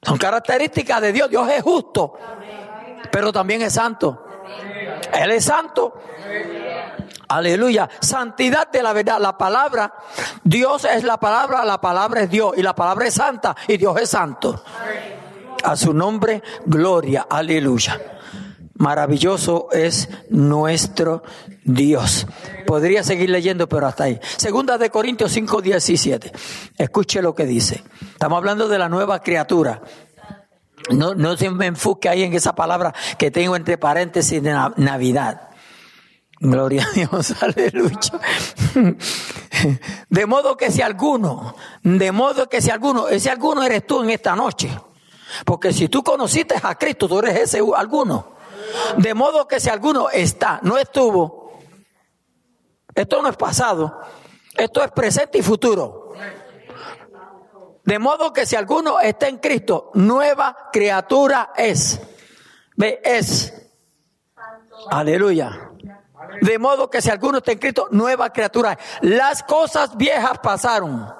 Son 0.02 0.18
características 0.18 1.02
de 1.02 1.13
Dios. 1.13 1.30
Dios 1.30 1.50
es 1.50 1.62
justo. 1.62 2.18
Pero 3.12 3.32
también 3.32 3.62
es 3.62 3.74
santo. 3.74 4.26
Él 5.13 5.32
es 5.32 5.46
santo. 5.46 5.94
Aleluya. 7.30 7.89
Santidad 8.00 8.70
de 8.70 8.84
la 8.84 8.94
verdad. 8.94 9.20
La 9.20 9.38
palabra, 9.38 9.94
Dios 10.44 10.86
es 10.86 11.04
la 11.04 11.18
palabra, 11.18 11.63
la 11.63 11.80
palabra 11.80 12.22
es 12.22 12.30
Dios. 12.30 12.54
Y 12.58 12.62
la 12.62 12.76
palabra 12.76 13.08
es 13.08 13.13
santa 13.13 13.56
y 13.68 13.78
Dios 13.78 14.00
es 14.02 14.10
santo. 14.10 14.63
A 15.63 15.76
su 15.76 15.94
nombre, 15.94 16.44
gloria. 16.66 17.28
Aleluya. 17.30 18.00
Maravilloso 18.84 19.69
es 19.72 20.10
nuestro 20.30 21.24
Dios. 21.63 22.28
Podría 22.67 23.02
seguir 23.02 23.30
leyendo, 23.30 23.69
pero 23.69 23.88
hasta 23.88 24.04
ahí. 24.04 24.19
Segunda 24.36 24.78
de 24.78 24.89
Corintios 24.89 25.32
5, 25.32 25.62
17. 25.62 26.34
Escuche 26.78 27.22
lo 27.22 27.34
que 27.34 27.46
dice. 27.46 27.82
Estamos 28.12 28.36
hablando 28.36 28.67
de 28.67 28.78
la 28.78 28.89
nueva 28.89 29.22
criatura. 29.22 29.82
No, 30.89 31.15
no 31.15 31.38
se 31.38 31.50
me 31.50 31.67
enfoque 31.67 32.10
ahí 32.10 32.24
en 32.24 32.34
esa 32.34 32.56
palabra 32.56 32.93
que 33.17 33.32
tengo 33.32 33.56
entre 33.56 33.78
paréntesis 33.78 34.43
de 34.43 34.52
Navidad. 34.76 35.52
Gloria 36.41 36.86
a 36.86 36.91
Dios, 36.91 37.36
aleluya. 37.41 38.19
De 40.10 40.26
modo 40.26 40.58
que 40.58 40.72
si 40.72 40.82
alguno, 40.82 41.56
de 41.84 42.12
modo 42.12 42.50
que 42.50 42.62
si 42.62 42.69
alguno, 42.69 43.08
ese 43.08 43.30
alguno 43.30 43.63
eres 43.63 43.88
tú 43.88 44.04
en 44.04 44.10
esta 44.10 44.36
noche. 44.36 44.69
Porque 45.46 45.72
si 45.72 45.88
tú 45.88 46.04
conociste 46.04 46.56
a 46.62 46.76
Cristo, 46.76 47.08
tú 47.08 47.19
eres 47.19 47.39
ese 47.39 47.62
alguno. 47.78 48.33
De 48.98 49.14
modo 49.14 49.48
que 49.48 49.60
si 49.60 49.70
alguno 49.70 50.10
está, 50.10 50.60
no 50.64 50.78
estuvo, 50.78 51.60
esto 52.94 53.22
no 53.22 53.30
es 53.30 53.38
pasado, 53.38 54.00
esto 54.56 54.84
es 54.84 54.92
presente 54.92 55.40
y 55.40 55.42
futuro. 55.42 56.14
De 57.84 58.00
modo 58.00 58.32
que 58.32 58.46
si 58.46 58.56
alguno 58.56 59.00
está 59.00 59.28
en 59.28 59.38
Cristo, 59.38 59.92
nueva 59.94 60.70
criatura 60.72 61.52
es. 61.56 62.00
Ve, 62.78 63.02
es. 63.04 63.54
Aleluya. 64.90 65.72
De 66.42 66.58
modo 66.58 66.90
que 66.90 67.02
si 67.02 67.10
alguno 67.10 67.40
está 67.40 67.52
en 67.52 67.60
Cristo, 67.60 67.88
nueva 67.92 68.32
criatura. 68.32 68.78
Las 69.02 69.44
cosas 69.44 69.98
viejas 69.98 70.40
pasaron. 70.42 71.14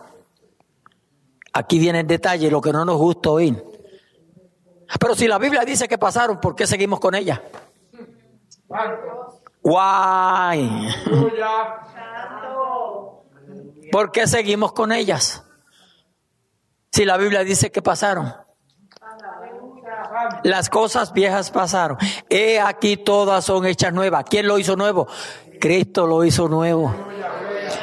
Aquí 1.52 1.80
viene 1.80 2.00
el 2.00 2.08
detalle, 2.08 2.50
lo 2.50 2.62
que 2.62 2.72
no 2.72 2.86
nos 2.86 2.98
gusta 2.98 3.30
oír. 3.30 3.73
Pero 4.99 5.15
si 5.15 5.27
la 5.27 5.38
Biblia 5.38 5.63
dice 5.65 5.88
que 5.88 5.97
pasaron, 5.97 6.39
¿por 6.39 6.56
qué 6.56 6.67
seguimos 6.67 6.99
con 6.99 7.15
ella? 7.15 7.41
Guay. 9.62 10.89
¿Por 13.91 14.12
qué 14.12 14.27
seguimos 14.27 14.73
con 14.73 14.91
ellas? 14.91 15.43
Si 16.91 17.06
la 17.06 17.17
Biblia 17.17 17.43
dice 17.43 17.71
que 17.71 17.82
pasaron. 17.82 18.34
Las 20.43 20.69
cosas 20.69 21.13
viejas 21.13 21.51
pasaron. 21.51 21.97
He 22.29 22.60
aquí 22.60 22.97
todas 22.97 23.45
son 23.45 23.65
hechas 23.65 23.93
nuevas. 23.93 24.25
¿Quién 24.29 24.47
lo 24.47 24.60
hizo 24.60 24.75
nuevo? 24.75 25.08
Cristo 25.60 26.06
lo 26.06 26.23
hizo 26.23 26.47
nuevo. 26.47 26.93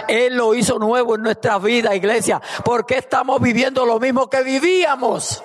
Él 0.08 0.36
lo 0.36 0.54
hizo 0.54 0.78
nuevo 0.78 1.14
en 1.14 1.22
nuestra 1.22 1.58
vida, 1.58 1.94
iglesia. 1.94 2.40
porque 2.64 2.98
estamos 2.98 3.40
viviendo 3.40 3.86
lo 3.86 3.98
mismo 3.98 4.28
que 4.28 4.42
vivíamos? 4.42 5.42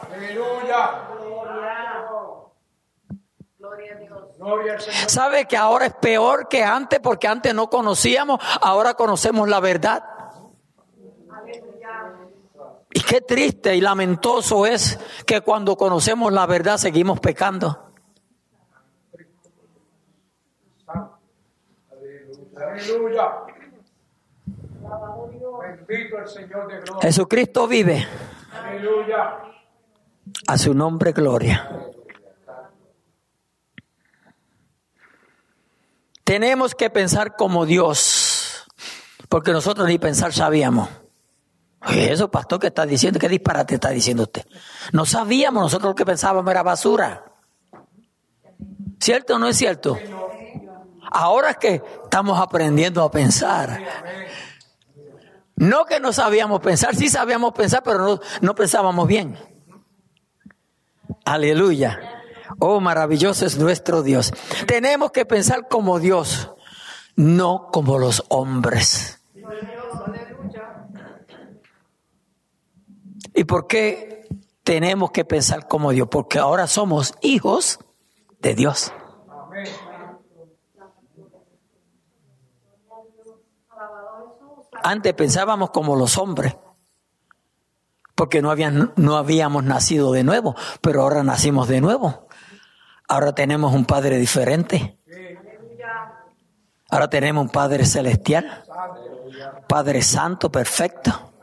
¿Sabe 5.08 5.46
que 5.46 5.58
ahora 5.58 5.88
es 5.88 5.94
peor 5.94 6.48
que 6.48 6.64
antes? 6.64 7.00
Porque 7.00 7.28
antes 7.28 7.54
no 7.54 7.70
conocíamos, 7.70 8.40
ahora 8.62 8.94
conocemos 8.94 9.48
la 9.48 9.60
verdad. 9.60 10.04
Y 12.94 13.02
qué 13.02 13.22
triste 13.22 13.76
y 13.76 13.82
lamentoso 13.82 14.66
es 14.66 14.98
que 15.26 15.42
cuando 15.42 15.76
conocemos 15.76 16.32
la 16.32 16.46
verdad 16.46 16.78
seguimos 16.78 17.20
pecando. 17.20 17.92
Aleluya. 22.56 23.32
Bendito 25.88 26.20
el 26.20 26.28
Señor 26.28 26.68
de 26.68 26.80
gloria. 26.80 27.02
Jesucristo 27.02 27.68
vive. 27.68 28.08
Aleluya. 28.54 29.40
A 30.48 30.58
su 30.58 30.74
nombre 30.74 31.12
gloria. 31.12 31.70
Tenemos 36.26 36.74
que 36.74 36.90
pensar 36.90 37.36
como 37.36 37.68
Dios, 37.68 38.66
porque 39.30 39.52
nosotros 39.52 39.88
ni 39.88 40.00
pensar 40.00 40.34
sabíamos. 40.34 40.90
Eso, 41.88 42.32
pastor, 42.32 42.60
¿qué 42.60 42.68
está 42.68 42.84
diciendo? 42.88 43.20
¿Qué 43.20 43.30
disparate 43.30 43.76
está 43.76 43.92
diciendo 43.92 44.24
usted? 44.24 44.44
No 44.92 45.06
sabíamos, 45.06 45.62
nosotros 45.62 45.92
lo 45.92 45.96
que 45.96 46.04
pensábamos 46.04 46.50
era 46.50 46.64
basura. 46.64 47.26
¿Cierto 49.00 49.36
o 49.36 49.40
no 49.40 49.48
es 49.48 49.56
cierto? 49.56 50.00
Ahora 51.12 51.52
es 51.52 51.58
que 51.58 51.84
estamos 52.04 52.40
aprendiendo 52.40 53.04
a 53.04 53.12
pensar. 53.12 53.84
No 55.56 55.86
que 55.86 56.00
no 56.00 56.12
sabíamos 56.12 56.60
pensar, 56.60 56.96
sí 56.96 57.08
sabíamos 57.08 57.54
pensar, 57.54 57.84
pero 57.84 58.00
no, 58.00 58.20
no 58.42 58.56
pensábamos 58.56 59.08
bien. 59.08 59.38
Aleluya. 61.24 62.15
Oh, 62.60 62.80
maravilloso 62.80 63.46
es 63.46 63.58
nuestro 63.58 64.02
Dios. 64.04 64.32
Tenemos 64.68 65.12
que 65.12 65.26
pensar 65.26 65.68
como 65.68 66.00
Dios, 66.00 66.52
no 67.16 67.70
como 67.72 67.98
los 68.00 68.24
hombres. 68.30 69.20
¿Y 73.34 73.44
por 73.44 73.68
qué 73.68 74.28
tenemos 74.64 75.12
que 75.12 75.26
pensar 75.26 75.68
como 75.68 75.92
Dios? 75.92 76.08
Porque 76.10 76.40
ahora 76.40 76.68
somos 76.68 77.14
hijos 77.22 77.80
de 78.40 78.56
Dios. 78.56 78.94
Antes 84.84 85.14
pensábamos 85.14 85.72
como 85.72 85.96
los 85.96 86.18
hombres, 86.18 86.56
porque 88.14 88.42
no, 88.42 88.52
habían, 88.52 88.94
no 88.96 89.18
habíamos 89.18 89.64
nacido 89.64 90.12
de 90.14 90.24
nuevo, 90.24 90.56
pero 90.82 91.02
ahora 91.02 91.24
nacimos 91.24 91.68
de 91.68 91.82
nuevo. 91.82 92.25
Ahora 93.08 93.34
tenemos 93.34 93.74
un 93.74 93.86
Padre 93.86 94.18
diferente. 94.18 95.00
Ahora 96.90 97.10
tenemos 97.10 97.44
un 97.44 97.50
Padre 97.50 97.86
celestial, 97.86 98.64
Padre 99.68 100.02
Santo, 100.02 100.52
perfecto. 100.52 101.34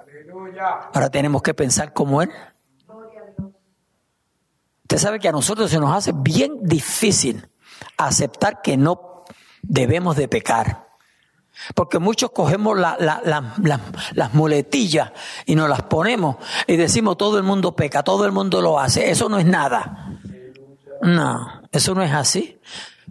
Ahora 0.95 1.11
tenemos 1.11 1.43
que 1.43 1.55
pensar 1.55 1.93
como 1.93 2.23
Él. 2.23 2.31
Usted 4.83 4.99
sabe 4.99 5.19
que 5.19 5.29
a 5.29 5.33
nosotros 5.33 5.71
se 5.71 5.79
nos 5.79 5.95
hace 5.95 6.13
bien 6.15 6.59
difícil 6.63 7.49
aceptar 7.97 8.63
que 8.63 8.77
no 8.77 9.25
debemos 9.63 10.17
de 10.17 10.29
pecar. 10.29 10.89
Porque 11.75 11.99
muchos 11.99 12.31
cogemos 12.31 12.79
las 12.79 14.35
muletillas 14.35 15.13
y 15.45 15.55
nos 15.55 15.69
las 15.69 15.83
ponemos 15.83 16.37
y 16.67 16.77
decimos 16.77 17.17
todo 17.17 17.37
el 17.37 17.45
mundo 17.45 17.77
peca, 17.77 18.03
todo 18.03 18.25
el 18.25 18.33
mundo 18.33 18.61
lo 18.63 18.79
hace. 18.79 19.11
Eso 19.11 19.29
no 19.29 19.39
es 19.39 19.45
nada. 19.45 20.19
No, 21.03 21.63
eso 21.73 21.95
no 21.95 22.03
es 22.03 22.13
así. 22.13 22.59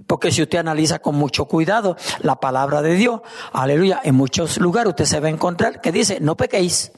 Porque 0.08 0.32
si 0.32 0.42
usted 0.42 0.60
analiza 0.60 1.00
con 1.00 1.16
mucho 1.16 1.46
cuidado 1.46 1.98
la 2.22 2.38
palabra 2.38 2.82
de 2.82 2.96
Dios, 2.96 3.22
aleluya, 3.52 4.00
en 4.04 4.16
muchos 4.16 4.58
lugares 4.58 4.92
usted 4.92 5.06
se 5.06 5.20
va 5.20 5.28
a 5.28 5.32
encontrar 5.32 5.82
que 5.82 5.92
dice, 5.92 6.20
no 6.22 6.36
pequéis. 6.36 6.94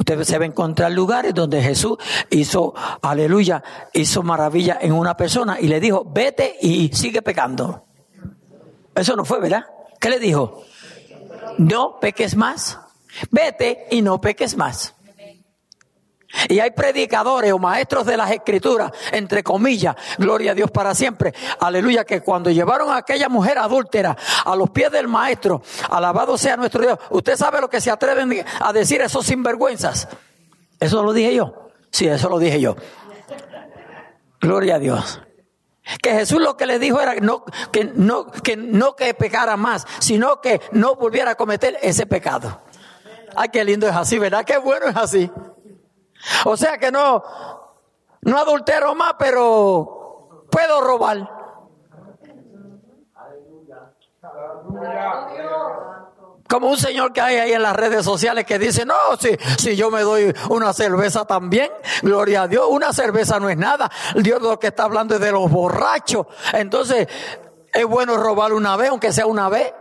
Usted 0.00 0.24
se 0.24 0.38
va 0.38 0.44
a 0.44 0.48
encontrar 0.48 0.90
lugares 0.90 1.34
donde 1.34 1.62
Jesús 1.62 1.98
hizo, 2.30 2.74
aleluya, 3.02 3.62
hizo 3.92 4.22
maravilla 4.22 4.78
en 4.80 4.92
una 4.92 5.16
persona 5.16 5.60
y 5.60 5.68
le 5.68 5.80
dijo, 5.80 6.04
vete 6.04 6.56
y 6.60 6.88
sigue 6.92 7.20
pecando. 7.20 7.84
Eso 8.94 9.14
no 9.14 9.24
fue, 9.24 9.38
¿verdad? 9.38 9.66
¿Qué 10.00 10.08
le 10.08 10.18
dijo? 10.18 10.64
No 11.58 12.00
peques 12.00 12.34
más. 12.34 12.78
Vete 13.30 13.86
y 13.90 14.00
no 14.00 14.20
peques 14.20 14.56
más. 14.56 14.94
Y 16.48 16.60
hay 16.60 16.72
predicadores 16.72 17.52
o 17.52 17.58
maestros 17.58 18.04
de 18.04 18.16
las 18.16 18.30
escrituras, 18.30 18.92
entre 19.12 19.42
comillas, 19.42 19.96
gloria 20.18 20.52
a 20.52 20.54
Dios 20.54 20.70
para 20.70 20.94
siempre, 20.94 21.32
aleluya, 21.58 22.04
que 22.04 22.20
cuando 22.20 22.50
llevaron 22.50 22.90
a 22.90 22.98
aquella 22.98 23.30
mujer 23.30 23.58
adúltera 23.58 24.16
a 24.44 24.54
los 24.54 24.68
pies 24.70 24.92
del 24.92 25.08
maestro, 25.08 25.62
alabado 25.88 26.36
sea 26.36 26.56
nuestro 26.56 26.82
Dios, 26.82 26.98
usted 27.10 27.36
sabe 27.36 27.60
lo 27.60 27.70
que 27.70 27.80
se 27.80 27.90
atreven 27.90 28.44
a 28.60 28.72
decir 28.72 29.00
esos 29.00 29.24
sinvergüenzas. 29.24 30.08
Eso 30.78 31.02
lo 31.02 31.12
dije 31.12 31.34
yo. 31.34 31.70
Sí, 31.90 32.06
eso 32.06 32.28
lo 32.28 32.38
dije 32.38 32.60
yo. 32.60 32.76
Gloria 34.40 34.76
a 34.76 34.78
Dios. 34.78 35.22
Que 36.02 36.12
Jesús 36.12 36.40
lo 36.40 36.56
que 36.56 36.66
le 36.66 36.78
dijo 36.78 37.00
era 37.00 37.14
no, 37.14 37.44
que, 37.72 37.84
no, 37.84 38.30
que 38.30 38.56
no 38.56 38.94
que 38.94 39.14
pecara 39.14 39.56
más, 39.56 39.86
sino 39.98 40.42
que 40.42 40.60
no 40.72 40.96
volviera 40.96 41.30
a 41.30 41.34
cometer 41.34 41.78
ese 41.80 42.04
pecado. 42.04 42.60
Ay, 43.34 43.48
qué 43.50 43.64
lindo 43.64 43.88
es 43.88 43.94
así, 43.94 44.18
¿verdad? 44.18 44.44
Qué 44.44 44.58
bueno 44.58 44.88
es 44.88 44.96
así. 44.96 45.30
O 46.44 46.56
sea 46.56 46.78
que 46.78 46.90
no, 46.90 47.22
no 48.22 48.38
adultero 48.38 48.94
más, 48.94 49.14
pero 49.18 50.46
puedo 50.50 50.80
robar. 50.80 51.38
Como 56.48 56.68
un 56.68 56.78
señor 56.78 57.12
que 57.12 57.20
hay 57.20 57.36
ahí 57.36 57.52
en 57.52 57.62
las 57.62 57.76
redes 57.76 58.04
sociales 58.04 58.46
que 58.46 58.58
dice, 58.58 58.86
no, 58.86 58.94
si, 59.18 59.36
si 59.58 59.76
yo 59.76 59.90
me 59.90 60.00
doy 60.00 60.34
una 60.48 60.72
cerveza 60.72 61.26
también, 61.26 61.70
gloria 62.02 62.42
a 62.42 62.48
Dios, 62.48 62.66
una 62.70 62.92
cerveza 62.92 63.38
no 63.38 63.50
es 63.50 63.58
nada. 63.58 63.90
Dios 64.14 64.40
lo 64.40 64.58
que 64.58 64.68
está 64.68 64.84
hablando 64.84 65.14
es 65.14 65.20
de 65.20 65.30
los 65.30 65.50
borrachos. 65.50 66.26
Entonces, 66.54 67.06
es 67.72 67.84
bueno 67.84 68.16
robar 68.16 68.54
una 68.54 68.76
vez, 68.76 68.88
aunque 68.88 69.12
sea 69.12 69.26
una 69.26 69.50
vez. 69.50 69.74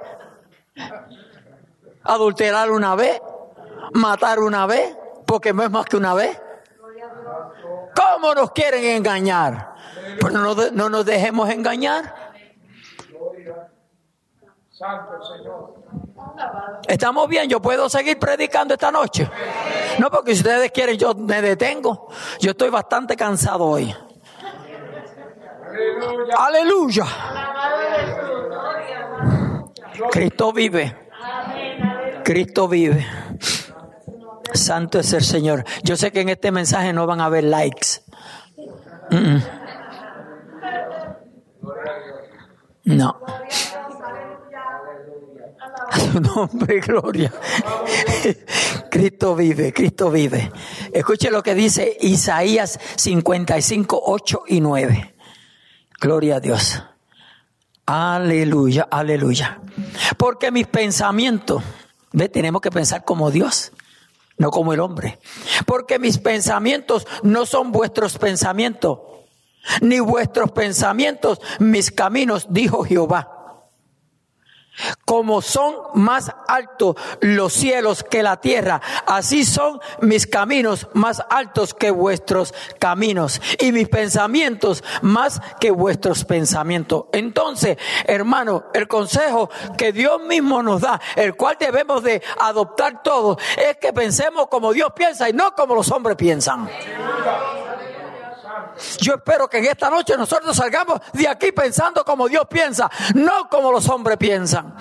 Adulterar 2.03 2.69
una 2.71 2.95
vez. 2.95 3.21
Matar 3.93 4.39
una 4.39 4.65
vez 4.65 4.97
porque 5.27 5.53
no 5.53 5.63
es 5.63 5.69
más 5.69 5.85
que 5.85 5.97
una 5.97 6.13
vez. 6.13 6.41
¿Cómo 7.95 8.33
nos 8.33 8.51
quieren 8.51 8.83
engañar? 8.83 9.75
Pues 10.19 10.33
no, 10.33 10.55
no 10.71 10.89
nos 10.89 11.05
dejemos 11.05 11.49
engañar. 11.49 12.27
Estamos 16.87 17.27
bien, 17.27 17.49
yo 17.49 17.61
puedo 17.61 17.89
seguir 17.89 18.17
predicando 18.17 18.75
esta 18.75 18.91
noche. 18.91 19.29
No, 19.99 20.09
porque 20.09 20.33
si 20.33 20.41
ustedes 20.41 20.71
quieren, 20.71 20.97
yo 20.97 21.13
me 21.15 21.41
detengo. 21.41 22.07
Yo 22.39 22.51
estoy 22.51 22.69
bastante 22.69 23.15
cansado 23.15 23.65
hoy. 23.65 23.93
Aleluya. 26.37 27.05
Cristo 30.11 30.53
vive. 30.53 31.09
Cristo 32.23 32.67
vive. 32.67 33.05
Santo 34.53 34.99
es 34.99 35.13
el 35.13 35.23
Señor. 35.23 35.65
Yo 35.83 35.95
sé 35.95 36.11
que 36.11 36.21
en 36.21 36.29
este 36.29 36.51
mensaje 36.51 36.93
no 36.93 37.05
van 37.07 37.21
a 37.21 37.25
haber 37.25 37.43
likes. 37.43 38.01
No. 42.83 43.19
A 45.89 45.99
su 45.99 46.19
nombre, 46.19 46.79
gloria. 46.81 47.31
Cristo 48.91 49.35
vive, 49.35 49.71
Cristo 49.71 50.11
vive. 50.11 50.51
Escuche 50.91 51.29
lo 51.31 51.41
que 51.41 51.55
dice 51.55 51.95
Isaías 52.01 52.79
55, 52.95 54.01
8 54.05 54.43
y 54.47 54.59
9. 54.59 55.15
Gloria 55.99 56.37
a 56.37 56.39
Dios. 56.39 56.83
Aleluya, 57.85 58.87
aleluya. 58.91 59.61
Porque 60.17 60.51
mis 60.51 60.67
pensamientos, 60.67 61.63
¿ve? 62.11 62.27
tenemos 62.27 62.61
que 62.61 62.69
pensar 62.69 63.05
como 63.05 63.31
Dios, 63.31 63.71
no 64.37 64.51
como 64.51 64.73
el 64.73 64.79
hombre. 64.79 65.19
Porque 65.65 65.99
mis 65.99 66.17
pensamientos 66.17 67.07
no 67.23 67.45
son 67.45 67.71
vuestros 67.71 68.17
pensamientos, 68.17 68.99
ni 69.81 69.99
vuestros 69.99 70.51
pensamientos 70.51 71.41
mis 71.59 71.91
caminos, 71.91 72.47
dijo 72.49 72.83
Jehová. 72.83 73.36
Como 75.05 75.41
son 75.41 75.75
más 75.93 76.31
altos 76.47 76.95
los 77.21 77.53
cielos 77.53 78.03
que 78.03 78.23
la 78.23 78.39
tierra, 78.39 78.81
así 79.05 79.45
son 79.45 79.79
mis 80.01 80.27
caminos 80.27 80.87
más 80.93 81.21
altos 81.29 81.73
que 81.73 81.91
vuestros 81.91 82.53
caminos 82.79 83.41
y 83.59 83.71
mis 83.71 83.89
pensamientos 83.89 84.83
más 85.01 85.41
que 85.59 85.71
vuestros 85.71 86.25
pensamientos. 86.25 87.05
Entonces, 87.11 87.77
hermano, 88.05 88.65
el 88.73 88.87
consejo 88.87 89.49
que 89.77 89.91
Dios 89.91 90.21
mismo 90.21 90.61
nos 90.61 90.81
da, 90.81 90.99
el 91.15 91.35
cual 91.35 91.57
debemos 91.59 92.03
de 92.03 92.21
adoptar 92.39 93.01
todos, 93.03 93.37
es 93.57 93.77
que 93.77 93.93
pensemos 93.93 94.47
como 94.47 94.73
Dios 94.73 94.91
piensa 94.95 95.29
y 95.29 95.33
no 95.33 95.53
como 95.55 95.75
los 95.75 95.91
hombres 95.91 96.17
piensan. 96.17 96.69
Yo 98.99 99.15
espero 99.15 99.49
que 99.49 99.57
en 99.57 99.65
esta 99.65 99.89
noche 99.89 100.15
nosotros 100.17 100.55
salgamos 100.55 100.99
de 101.13 101.27
aquí 101.27 101.51
pensando 101.51 102.03
como 102.03 102.27
Dios 102.27 102.45
piensa, 102.49 102.89
no 103.15 103.49
como 103.49 103.71
los 103.71 103.87
hombres 103.89 104.17
piensan. 104.17 104.75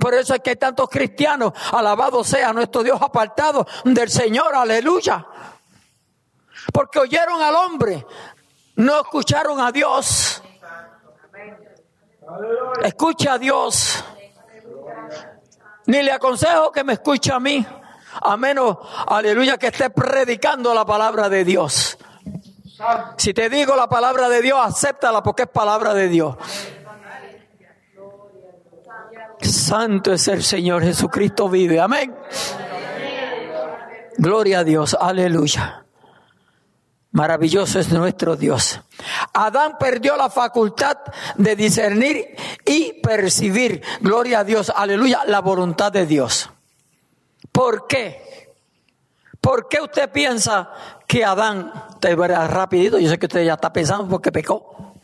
Por 0.00 0.14
eso 0.14 0.34
es 0.34 0.40
que 0.40 0.50
hay 0.50 0.56
tantos 0.56 0.88
cristianos, 0.88 1.52
alabado 1.72 2.22
sea 2.22 2.52
nuestro 2.52 2.82
Dios 2.82 3.00
apartado 3.00 3.66
del 3.84 4.10
Señor, 4.10 4.54
aleluya. 4.54 5.26
Porque 6.72 6.98
oyeron 6.98 7.40
al 7.40 7.54
hombre, 7.54 8.06
no 8.76 9.00
escucharon 9.00 9.60
a 9.60 9.72
Dios. 9.72 10.42
Escucha 12.82 13.34
a 13.34 13.38
Dios. 13.38 14.04
Ni 15.86 16.02
le 16.02 16.12
aconsejo 16.12 16.70
que 16.70 16.84
me 16.84 16.92
escuche 16.92 17.32
a 17.32 17.40
mí. 17.40 17.66
A 18.20 18.36
menos, 18.36 18.78
aleluya, 19.06 19.58
que 19.58 19.68
esté 19.68 19.90
predicando 19.90 20.74
la 20.74 20.84
palabra 20.84 21.28
de 21.28 21.44
Dios. 21.44 21.98
Si 23.16 23.34
te 23.34 23.48
digo 23.48 23.74
la 23.74 23.88
palabra 23.88 24.28
de 24.28 24.42
Dios, 24.42 24.58
acéptala 24.62 25.22
porque 25.22 25.42
es 25.42 25.48
palabra 25.48 25.94
de 25.94 26.08
Dios. 26.08 26.36
Santo 29.40 30.12
es 30.12 30.28
el 30.28 30.42
Señor 30.42 30.82
Jesucristo 30.82 31.48
vive. 31.48 31.80
Amén. 31.80 32.14
Gloria 34.16 34.60
a 34.60 34.64
Dios. 34.64 34.96
Aleluya. 34.98 35.84
Maravilloso 37.12 37.78
es 37.78 37.90
nuestro 37.90 38.36
Dios. 38.36 38.80
Adán 39.32 39.76
perdió 39.78 40.16
la 40.16 40.28
facultad 40.28 40.98
de 41.36 41.56
discernir 41.56 42.36
y 42.66 43.00
percibir, 43.02 43.82
gloria 44.00 44.40
a 44.40 44.44
Dios, 44.44 44.70
aleluya, 44.74 45.22
la 45.26 45.40
voluntad 45.40 45.90
de 45.90 46.06
Dios. 46.06 46.50
¿Por 47.58 47.88
qué? 47.88 48.54
¿Por 49.40 49.66
qué 49.68 49.80
usted 49.80 50.12
piensa 50.12 50.70
que 51.08 51.24
Adán, 51.24 51.72
te 51.98 52.14
verá 52.14 52.46
rapidito, 52.46 53.00
yo 53.00 53.10
sé 53.10 53.18
que 53.18 53.26
usted 53.26 53.44
ya 53.44 53.54
está 53.54 53.72
pensando 53.72 54.06
porque 54.06 54.30
pecó. 54.30 54.94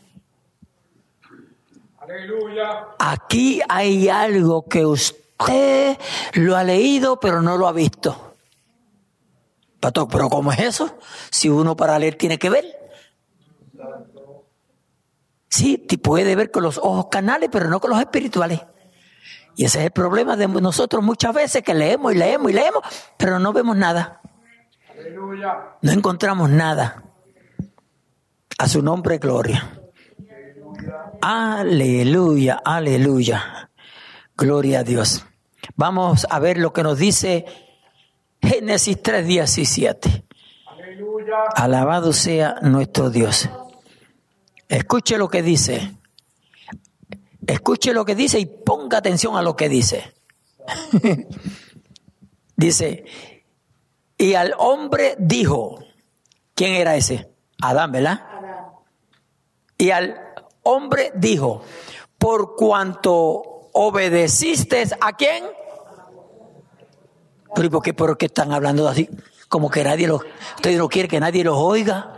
Aleluya. 1.97 2.91
Aquí 2.97 3.59
hay 3.67 4.07
algo 4.07 4.69
que 4.69 4.85
usted 4.85 5.97
lo 6.35 6.55
ha 6.55 6.63
leído 6.63 7.19
pero 7.19 7.41
no 7.41 7.57
lo 7.57 7.67
ha 7.67 7.73
visto. 7.73 8.37
Pero 9.81 10.29
¿cómo 10.29 10.53
es 10.53 10.59
eso? 10.59 10.97
Si 11.31 11.49
uno 11.49 11.75
para 11.75 11.99
leer 11.99 12.15
tiene 12.15 12.39
que 12.39 12.49
ver. 12.49 12.65
Sí, 15.49 15.77
puede 16.01 16.37
ver 16.37 16.51
con 16.51 16.63
los 16.63 16.77
ojos 16.77 17.07
canales, 17.11 17.49
pero 17.51 17.67
no 17.67 17.81
con 17.81 17.89
los 17.89 17.99
espirituales. 17.99 18.61
Y 19.55 19.65
ese 19.65 19.79
es 19.79 19.85
el 19.85 19.91
problema 19.91 20.35
de 20.35 20.47
nosotros 20.47 21.03
muchas 21.03 21.33
veces 21.33 21.63
que 21.63 21.73
leemos 21.73 22.13
y 22.13 22.17
leemos 22.17 22.51
y 22.51 22.53
leemos, 22.53 22.83
pero 23.17 23.39
no 23.39 23.53
vemos 23.53 23.77
nada. 23.77 24.21
No 25.81 25.91
encontramos 25.91 26.49
nada. 26.49 27.03
A 28.57 28.67
su 28.67 28.81
nombre, 28.81 29.17
gloria. 29.17 29.81
Aleluya, 31.21 32.61
aleluya. 32.63 33.69
Gloria 34.37 34.79
a 34.79 34.83
Dios. 34.83 35.25
Vamos 35.75 36.27
a 36.29 36.39
ver 36.39 36.57
lo 36.57 36.73
que 36.73 36.83
nos 36.83 36.97
dice 36.97 37.45
Génesis 38.41 39.01
3, 39.01 39.25
17. 39.25 40.25
Alabado 41.55 42.13
sea 42.13 42.57
nuestro 42.61 43.09
Dios. 43.09 43.49
Escuche 44.67 45.17
lo 45.17 45.29
que 45.29 45.41
dice. 45.41 45.97
Escuche 47.47 47.93
lo 47.93 48.05
que 48.05 48.15
dice 48.15 48.39
y 48.39 48.45
ponga 48.45 48.97
atención 48.97 49.35
a 49.37 49.41
lo 49.41 49.55
que 49.55 49.69
dice. 49.69 50.13
dice, 52.55 53.05
y 54.17 54.33
al 54.33 54.53
hombre 54.57 55.15
dijo, 55.19 55.79
¿quién 56.53 56.73
era 56.73 56.95
ese? 56.95 57.29
Adán, 57.61 57.91
¿verdad? 57.91 58.21
Y 59.77 59.91
al 59.91 60.19
hombre 60.63 61.11
dijo, 61.15 61.61
por 62.17 62.55
cuanto 62.55 63.69
obedeciste 63.73 64.85
a 65.01 65.13
quién? 65.13 65.43
Pero 67.53 67.69
¿por 67.69 67.83
qué, 67.83 67.93
por 67.93 68.17
qué 68.17 68.25
están 68.25 68.51
hablando 68.51 68.87
así? 68.87 69.09
Como 69.47 69.69
que 69.69 69.83
nadie 69.83 70.07
lo, 70.07 70.21
usted 70.55 70.77
no 70.77 70.89
quiere 70.89 71.07
que 71.07 71.19
nadie 71.19 71.43
los 71.43 71.57
oiga. 71.57 72.13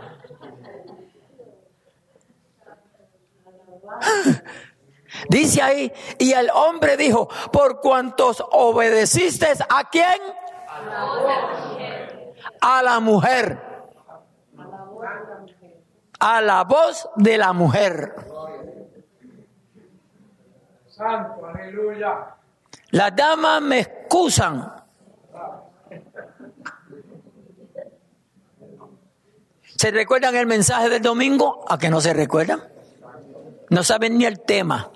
Dice 5.28 5.62
ahí, 5.62 5.92
y 6.18 6.32
el 6.32 6.50
hombre 6.50 6.96
dijo, 6.96 7.28
por 7.52 7.80
cuantos 7.80 8.44
obedeciste 8.52 9.48
a 9.68 9.88
quién? 9.90 10.20
A 12.60 12.82
la 12.82 13.00
mujer. 13.00 13.60
A 16.20 16.40
la 16.40 16.64
voz 16.64 17.08
de 17.16 17.38
la 17.38 17.52
mujer. 17.52 18.14
Santo, 20.88 21.46
aleluya. 21.46 22.34
Las 22.90 23.14
damas 23.14 23.62
me 23.62 23.80
excusan. 23.80 24.72
¿Se 29.62 29.92
recuerdan 29.92 30.34
el 30.34 30.46
mensaje 30.46 30.88
del 30.88 31.02
domingo? 31.02 31.64
¿A 31.68 31.78
que 31.78 31.88
no 31.88 32.00
se 32.00 32.12
recuerdan? 32.12 32.64
No 33.70 33.84
saben 33.84 34.18
ni 34.18 34.24
el 34.24 34.40
tema. 34.40 34.90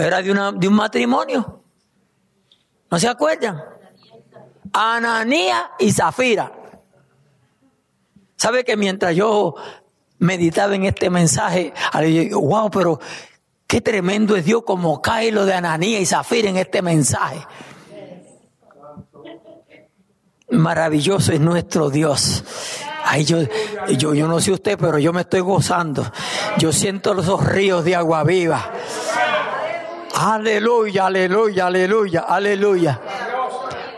Era 0.00 0.22
de, 0.22 0.68
un 0.68 0.74
matrimonio. 0.74 1.62
¿No 2.90 2.98
se 2.98 3.08
acuerdan? 3.08 3.62
Ananía 4.72 5.72
y 5.78 5.92
Zafira. 5.92 6.52
¿Sabe 8.36 8.64
que 8.64 8.76
mientras 8.76 9.14
yo 9.14 9.54
meditaba 10.18 10.74
en 10.74 10.84
este 10.84 11.10
mensaje, 11.10 11.72
digo, 12.02 12.40
wow, 12.40 12.70
pero 12.70 13.00
qué 13.66 13.80
tremendo 13.80 14.36
es 14.36 14.44
Dios 14.44 14.62
como 14.64 15.00
cae 15.02 15.32
lo 15.32 15.44
de 15.44 15.54
Ananía 15.54 16.00
y 16.00 16.06
Zafira 16.06 16.48
en 16.48 16.56
este 16.56 16.82
mensaje. 16.82 17.46
Maravilloso 20.50 21.32
es 21.32 21.40
nuestro 21.40 21.90
Dios. 21.90 22.44
Ay, 23.04 23.24
yo, 23.24 23.38
yo, 23.96 24.14
yo 24.14 24.28
no 24.28 24.40
sé 24.40 24.52
usted, 24.52 24.76
pero 24.78 24.98
yo 24.98 25.12
me 25.12 25.22
estoy 25.22 25.40
gozando. 25.40 26.10
Yo 26.58 26.72
siento 26.72 27.18
esos 27.18 27.44
ríos 27.46 27.84
de 27.84 27.96
agua 27.96 28.24
viva. 28.24 28.72
Aleluya, 30.22 31.06
aleluya, 31.06 31.66
aleluya, 31.66 32.20
aleluya. 32.28 33.00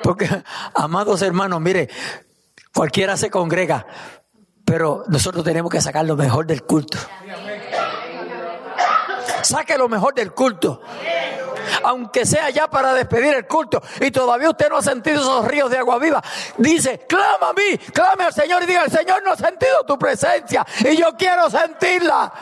Porque, 0.04 0.28
amados 0.74 1.20
hermanos, 1.20 1.60
mire, 1.60 1.88
cualquiera 2.72 3.16
se 3.16 3.28
congrega, 3.28 3.84
pero 4.64 5.02
nosotros 5.08 5.42
tenemos 5.42 5.68
que 5.68 5.80
sacar 5.80 6.04
lo 6.04 6.16
mejor 6.16 6.46
del 6.46 6.62
culto. 6.62 6.96
Saque 9.42 9.76
lo 9.76 9.88
mejor 9.88 10.14
del 10.14 10.32
culto. 10.32 10.80
Aunque 11.82 12.24
sea 12.24 12.50
ya 12.50 12.68
para 12.68 12.94
despedir 12.94 13.34
el 13.34 13.48
culto 13.48 13.82
y 14.00 14.12
todavía 14.12 14.50
usted 14.50 14.68
no 14.68 14.76
ha 14.76 14.82
sentido 14.82 15.20
esos 15.22 15.44
ríos 15.48 15.70
de 15.70 15.78
agua 15.78 15.98
viva, 15.98 16.22
dice, 16.56 17.04
clama 17.08 17.48
a 17.48 17.52
mí, 17.52 17.76
clame 17.92 18.24
al 18.24 18.32
Señor 18.32 18.62
y 18.62 18.66
diga, 18.66 18.84
el 18.84 18.92
Señor 18.92 19.24
no 19.24 19.32
ha 19.32 19.36
sentido 19.36 19.84
tu 19.84 19.98
presencia 19.98 20.64
y 20.88 20.96
yo 20.96 21.16
quiero 21.16 21.50
sentirla. 21.50 22.32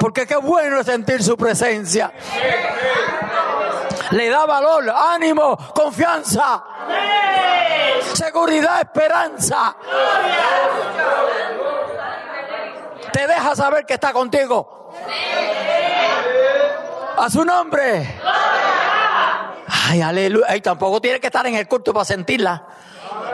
Porque 0.00 0.26
qué 0.26 0.36
bueno 0.36 0.80
es 0.80 0.86
sentir 0.86 1.22
su 1.22 1.36
presencia. 1.36 2.12
Le 4.10 4.28
da 4.30 4.46
valor, 4.46 4.88
ánimo, 4.90 5.56
confianza, 5.74 6.64
seguridad, 8.14 8.80
esperanza. 8.80 9.76
Te 13.12 13.26
deja 13.26 13.56
saber 13.56 13.84
que 13.84 13.94
está 13.94 14.12
contigo. 14.12 14.92
A 17.18 17.28
su 17.28 17.44
nombre. 17.44 18.20
Ay, 19.90 20.00
aleluya. 20.00 20.46
Ay, 20.48 20.60
tampoco 20.60 21.00
tiene 21.00 21.20
que 21.20 21.26
estar 21.26 21.46
en 21.46 21.54
el 21.54 21.66
culto 21.66 21.92
para 21.92 22.04
sentirla. 22.04 22.64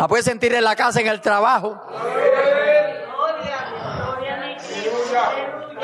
La 0.00 0.08
puede 0.08 0.22
sentir 0.22 0.54
en 0.54 0.64
la 0.64 0.74
casa, 0.74 1.00
en 1.00 1.06
el 1.08 1.20
trabajo. 1.20 1.80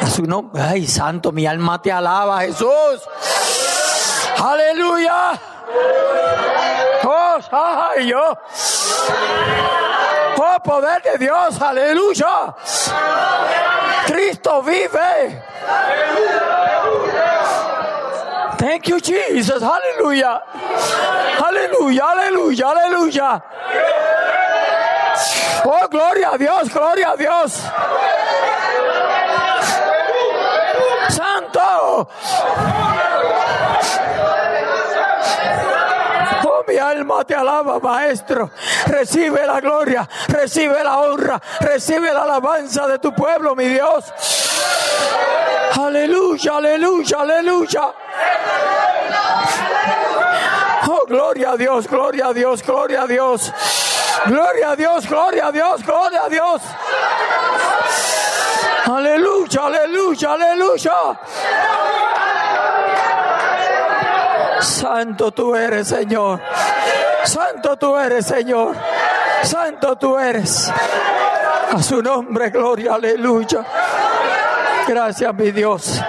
A 0.01 0.07
su. 0.07 0.51
Ay, 0.55 0.87
santo, 0.87 1.33
mi 1.33 1.47
alma 1.47 1.81
te 1.81 1.93
alaba, 1.93 2.41
Jesús. 2.41 3.01
Aleluya. 4.43 5.39
Oh, 7.05 7.39
ay, 7.53 8.09
yo. 8.09 8.39
Oh, 10.37 10.63
poder 10.63 11.03
de 11.03 11.19
Dios, 11.19 11.61
aleluya. 11.61 12.55
Cristo 14.07 14.63
vive. 14.63 15.43
Thank 18.59 18.89
you, 18.89 19.01
Jesus. 19.01 19.63
Aleluya. 19.63 20.43
Aleluya, 21.39 22.05
aleluya, 22.11 22.71
aleluya. 22.71 23.43
Oh, 25.65 25.89
gloria 25.91 26.31
a 26.33 26.39
Dios, 26.39 26.69
gloria 26.69 27.11
a 27.11 27.17
Dios. 27.17 27.63
Santo. 31.09 32.09
Oh, 36.43 36.65
mi 36.67 36.77
alma 36.77 37.25
te 37.25 37.35
alaba, 37.35 37.79
maestro. 37.81 38.51
Recibe 38.87 39.45
la 39.47 39.61
gloria, 39.61 40.09
recibe 40.29 40.83
la 40.83 41.01
honra, 41.01 41.41
recibe 41.61 42.13
la 42.13 42.23
alabanza 42.23 42.87
de 42.87 42.99
tu 42.99 43.13
pueblo, 43.13 43.55
mi 43.55 43.69
Dios. 43.69 44.05
Aleluya, 45.79 46.57
aleluya, 46.57 47.19
aleluya. 47.21 47.95
Oh, 50.89 51.05
gloria 51.07 51.53
a 51.53 51.57
Dios, 51.57 51.87
gloria 51.87 52.29
a 52.29 52.33
Dios, 52.33 52.63
gloria 52.63 53.03
a 53.03 53.07
Dios. 53.07 53.53
Gloria 54.27 54.71
a 54.71 54.77
Dios, 54.77 55.07
gloria 55.07 55.47
a 55.47 55.53
Dios, 55.53 55.83
gloria 55.83 56.25
a 56.25 56.29
Dios. 56.29 56.63
Aleluya, 59.61 60.33
aleluya. 60.33 61.21
Santo 64.61 65.31
tú 65.33 65.55
eres, 65.55 65.89
Señor. 65.89 66.41
Santo 67.25 67.77
tú 67.77 67.97
eres, 67.97 68.27
Señor. 68.27 68.75
Santo 69.43 69.97
tú 69.97 70.19
eres. 70.19 70.71
A 71.73 71.83
su 71.83 72.03
nombre, 72.03 72.49
gloria, 72.49 72.95
aleluya. 72.95 73.65
Gracias, 74.89 75.35
mi 75.35 75.51
Dios. 75.51 76.01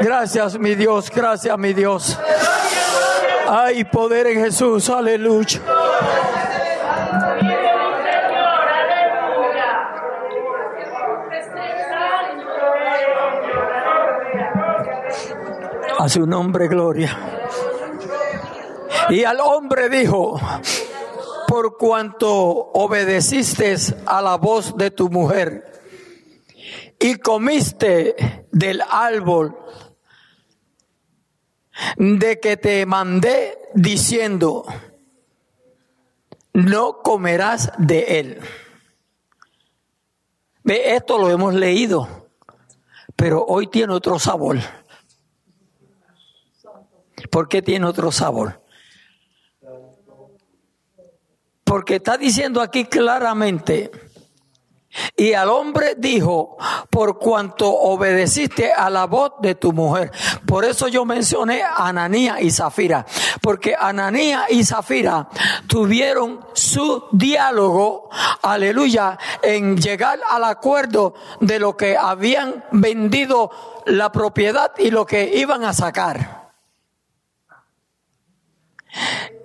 Gracias, 0.00 0.58
mi 0.58 0.74
Dios. 0.76 1.10
Gracias, 1.10 1.58
mi 1.58 1.72
Dios. 1.72 2.16
Hay 3.48 3.84
poder 3.84 4.28
en 4.28 4.44
Jesús, 4.44 4.88
aleluya. 4.88 5.60
A 16.06 16.08
su 16.08 16.24
nombre, 16.24 16.68
gloria. 16.68 17.18
Y 19.08 19.24
al 19.24 19.40
hombre 19.40 19.88
dijo, 19.88 20.40
por 21.48 21.76
cuanto 21.76 22.30
obedeciste 22.30 23.74
a 24.06 24.22
la 24.22 24.36
voz 24.36 24.76
de 24.76 24.92
tu 24.92 25.10
mujer 25.10 25.82
y 27.00 27.16
comiste 27.16 28.46
del 28.52 28.82
árbol 28.88 29.58
de 31.96 32.38
que 32.38 32.56
te 32.56 32.86
mandé 32.86 33.58
diciendo, 33.74 34.64
no 36.52 37.02
comerás 37.02 37.72
de 37.78 38.20
él. 38.20 38.40
Ve, 40.62 40.94
esto 40.94 41.18
lo 41.18 41.30
hemos 41.30 41.52
leído, 41.52 42.28
pero 43.16 43.44
hoy 43.44 43.66
tiene 43.66 43.92
otro 43.92 44.20
sabor. 44.20 44.58
¿Por 47.30 47.48
qué 47.48 47.62
tiene 47.62 47.86
otro 47.86 48.12
sabor? 48.12 48.62
Porque 51.64 51.96
está 51.96 52.16
diciendo 52.16 52.60
aquí 52.60 52.84
claramente, 52.84 53.90
y 55.16 55.32
al 55.32 55.48
hombre 55.48 55.94
dijo, 55.96 56.56
por 56.90 57.18
cuanto 57.18 57.72
obedeciste 57.72 58.72
a 58.72 58.90
la 58.90 59.06
voz 59.06 59.32
de 59.40 59.54
tu 59.54 59.72
mujer. 59.72 60.10
Por 60.46 60.64
eso 60.64 60.88
yo 60.88 61.04
mencioné 61.04 61.62
a 61.62 61.88
Ananía 61.88 62.40
y 62.40 62.50
Zafira, 62.50 63.06
porque 63.42 63.74
Ananía 63.78 64.44
y 64.48 64.64
Zafira 64.64 65.28
tuvieron 65.66 66.40
su 66.54 67.04
diálogo, 67.12 68.08
aleluya, 68.42 69.18
en 69.42 69.76
llegar 69.76 70.18
al 70.30 70.44
acuerdo 70.44 71.14
de 71.40 71.58
lo 71.58 71.76
que 71.76 71.96
habían 71.96 72.64
vendido 72.72 73.50
la 73.86 74.10
propiedad 74.12 74.72
y 74.78 74.90
lo 74.90 75.06
que 75.06 75.36
iban 75.36 75.64
a 75.64 75.72
sacar. 75.72 76.45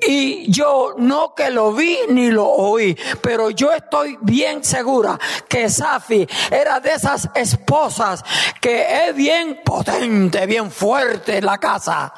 Y 0.02 0.52
yo 0.52 0.96
no 0.98 1.36
que 1.36 1.52
lo 1.52 1.74
vi 1.74 1.98
ni 2.10 2.32
lo 2.32 2.48
oí, 2.48 2.98
pero 3.22 3.52
yo 3.52 3.72
estoy 3.72 4.18
bien 4.22 4.64
segura 4.64 5.20
que 5.48 5.70
Safi 5.70 6.28
era 6.50 6.80
de 6.80 6.92
esas 6.92 7.30
esposas 7.36 8.24
que 8.60 9.08
es 9.08 9.16
bien 9.16 9.62
potente, 9.64 10.46
bien 10.48 10.72
fuerte 10.72 11.38
en 11.38 11.46
la 11.46 11.58
casa. 11.60 12.14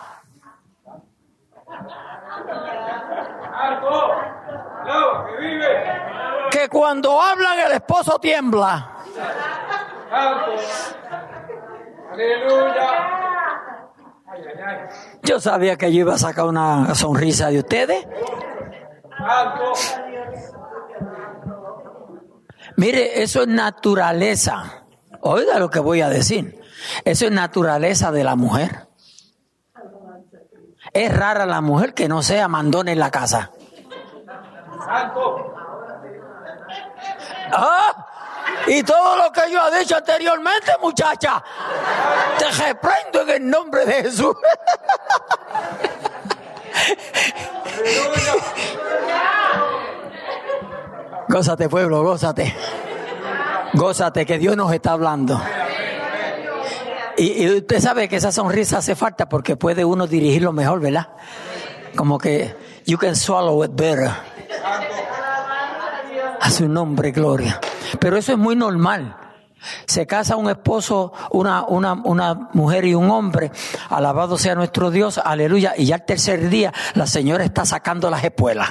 Que 6.51 6.69
cuando 6.69 7.21
hablan 7.21 7.59
el 7.59 7.71
esposo 7.73 8.19
tiembla. 8.19 8.91
Aleluya. 12.11 13.23
Yo 15.23 15.39
sabía 15.39 15.77
que 15.77 15.91
yo 15.93 16.01
iba 16.01 16.15
a 16.15 16.17
sacar 16.17 16.45
una 16.45 16.93
sonrisa 16.95 17.49
de 17.49 17.59
ustedes. 17.59 18.05
Mire, 22.77 23.21
eso 23.23 23.41
es 23.43 23.47
naturaleza. 23.47 24.85
Oiga 25.21 25.59
lo 25.59 25.69
que 25.69 25.79
voy 25.79 26.01
a 26.01 26.09
decir. 26.09 26.59
Eso 27.05 27.25
es 27.25 27.31
naturaleza 27.31 28.11
de 28.11 28.23
la 28.23 28.35
mujer. 28.35 28.87
Es 30.91 31.15
rara 31.15 31.45
la 31.45 31.61
mujer 31.61 31.93
que 31.93 32.07
no 32.07 32.21
sea 32.21 32.47
mandona 32.47 32.91
en 32.91 32.99
la 32.99 33.09
casa. 33.09 33.51
¡Ah! 37.51 37.92
Y 38.67 38.83
todo 38.83 39.17
lo 39.17 39.31
que 39.31 39.51
yo 39.51 39.59
he 39.67 39.79
dicho 39.79 39.97
anteriormente, 39.97 40.71
muchacha, 40.81 41.43
te 42.37 42.49
reprendo 42.51 43.21
en 43.21 43.29
el 43.29 43.49
nombre 43.49 43.85
de 43.85 44.03
Jesús. 44.03 44.35
gózate, 51.27 51.67
pueblo, 51.67 52.03
gózate. 52.03 52.55
Gózate, 53.73 54.25
que 54.25 54.37
Dios 54.37 54.55
nos 54.55 54.71
está 54.71 54.91
hablando. 54.91 55.41
Y, 57.17 57.43
y, 57.43 57.57
usted 57.57 57.79
sabe 57.79 58.07
que 58.07 58.15
esa 58.15 58.31
sonrisa 58.31 58.77
hace 58.77 58.95
falta 58.95 59.27
porque 59.27 59.55
puede 59.55 59.83
uno 59.85 60.07
dirigirlo 60.07 60.51
mejor, 60.51 60.79
¿verdad? 60.79 61.09
Como 61.95 62.17
que 62.17 62.55
you 62.85 62.97
can 62.97 63.15
swallow 63.15 63.63
it 63.63 63.71
better. 63.73 64.11
A 66.39 66.49
su 66.49 66.67
nombre, 66.67 67.11
gloria. 67.11 67.59
Pero 67.99 68.17
eso 68.17 68.31
es 68.31 68.37
muy 68.37 68.55
normal. 68.55 69.17
Se 69.85 70.05
casa 70.05 70.35
un 70.35 70.49
esposo, 70.49 71.13
una, 71.31 71.63
una, 71.63 71.93
una 71.93 72.49
mujer 72.53 72.85
y 72.85 72.95
un 72.95 73.09
hombre, 73.09 73.51
alabado 73.89 74.37
sea 74.37 74.55
nuestro 74.55 74.91
Dios, 74.91 75.17
aleluya, 75.23 75.73
y 75.77 75.85
ya 75.85 75.95
el 75.95 76.05
tercer 76.05 76.49
día 76.49 76.73
la 76.95 77.07
señora 77.07 77.45
está 77.45 77.65
sacando 77.65 78.09
las 78.09 78.23
espuelas. 78.23 78.69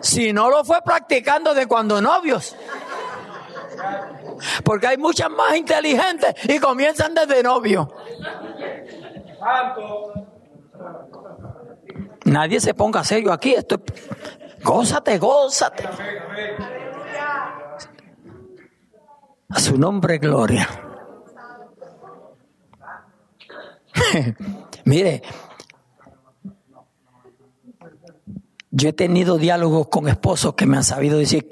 Si 0.00 0.34
no 0.34 0.50
lo 0.50 0.62
fue 0.64 0.82
practicando 0.82 1.54
de 1.54 1.66
cuando 1.66 2.00
novios. 2.02 2.54
Porque 4.62 4.86
hay 4.86 4.98
muchas 4.98 5.30
más 5.30 5.56
inteligentes 5.56 6.34
y 6.44 6.58
comienzan 6.58 7.14
desde 7.14 7.42
novio. 7.42 7.90
Nadie 12.34 12.58
se 12.58 12.74
ponga 12.74 13.04
serio 13.04 13.32
aquí. 13.32 13.54
Esto, 13.54 13.80
gózate, 14.60 15.18
gózate. 15.18 15.84
A 19.50 19.60
su 19.60 19.78
nombre, 19.78 20.18
gloria. 20.18 20.68
Mire, 24.84 25.22
yo 28.72 28.88
he 28.88 28.92
tenido 28.92 29.38
diálogos 29.38 29.86
con 29.86 30.08
esposos 30.08 30.54
que 30.54 30.66
me 30.66 30.76
han 30.76 30.82
sabido 30.82 31.18
decir, 31.18 31.46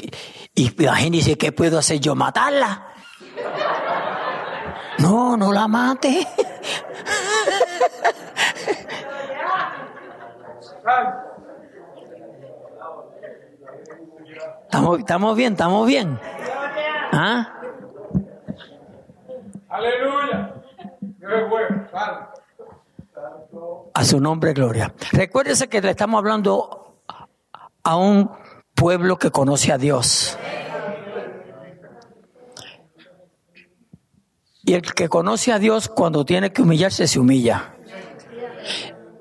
y 0.53 0.83
imagínense 0.83 1.39
qué 1.39 1.53
puedo 1.53 1.79
hacer 1.79 2.01
yo, 2.01 2.17
matarla. 2.17 2.89
No, 4.99 5.37
no 5.37 5.53
la 5.53 5.69
mate. 5.69 6.27
Estamos, 14.65 14.99
estamos 14.99 15.37
bien, 15.37 15.53
estamos 15.53 15.87
bien. 15.87 16.19
¿Ah? 17.13 17.53
Aleluya. 19.69 20.55
A 23.95 24.05
su 24.05 24.21
nombre, 24.21 24.53
gloria. 24.53 24.93
Recuérdese 25.13 25.69
que 25.69 25.81
le 25.81 25.91
estamos 25.91 26.19
hablando 26.19 26.97
a 27.85 27.97
un 27.97 28.31
pueblo 28.75 29.19
que 29.19 29.31
conoce 29.31 29.73
a 29.73 29.79
Dios. 29.79 30.37
Y 34.65 34.75
el 34.75 34.83
que 34.83 35.09
conoce 35.09 35.53
a 35.53 35.59
Dios 35.59 35.89
cuando 35.89 36.25
tiene 36.25 36.53
que 36.53 36.63
humillarse, 36.63 37.07
se 37.07 37.21
humilla. 37.21 37.75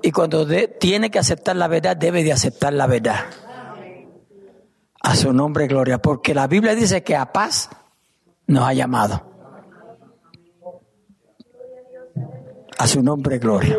Y 0.02 0.12
cuando 0.12 0.48
tiene 0.80 1.12
que 1.12 1.20
aceptar 1.20 1.56
la 1.56 1.68
verdad, 1.68 1.96
debe 1.96 2.24
de 2.24 2.34
aceptar 2.34 2.74
la 2.74 2.88
verdad. 2.88 3.26
A 5.02 5.16
su 5.16 5.34
nombre, 5.34 5.68
gloria. 5.68 6.00
Porque 6.00 6.34
la 6.34 6.48
Biblia 6.48 6.76
dice 6.76 7.04
que 7.04 7.16
a 7.16 7.32
paz 7.32 7.70
nos 8.48 8.64
ha 8.64 8.74
llamado. 8.74 9.30
A 12.78 12.88
su 12.88 13.04
nombre, 13.04 13.38
gloria. 13.38 13.78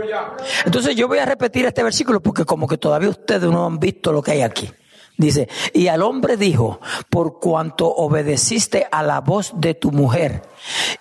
Entonces 0.65 0.95
yo 0.95 1.09
voy 1.09 1.19
a 1.19 1.27
repetir 1.27 1.67
este 1.67 1.83
versículo 1.83 2.21
porque 2.21 2.45
como 2.45 2.69
que 2.69 2.79
todavía 2.79 3.09
ustedes 3.09 3.51
no 3.51 3.67
han 3.67 3.79
visto 3.81 4.13
lo 4.13 4.23
que 4.23 4.33
hay 4.33 4.43
aquí. 4.43 4.71
Dice, 5.19 5.49
y 5.75 5.89
al 5.89 6.03
hombre 6.03 6.37
dijo, 6.37 6.81
por 7.11 7.39
cuanto 7.39 7.93
obedeciste 7.93 8.87
a 8.91 9.03
la 9.03 9.21
voz 9.21 9.53
de 9.57 9.75
tu 9.75 9.93
mujer 9.93 10.43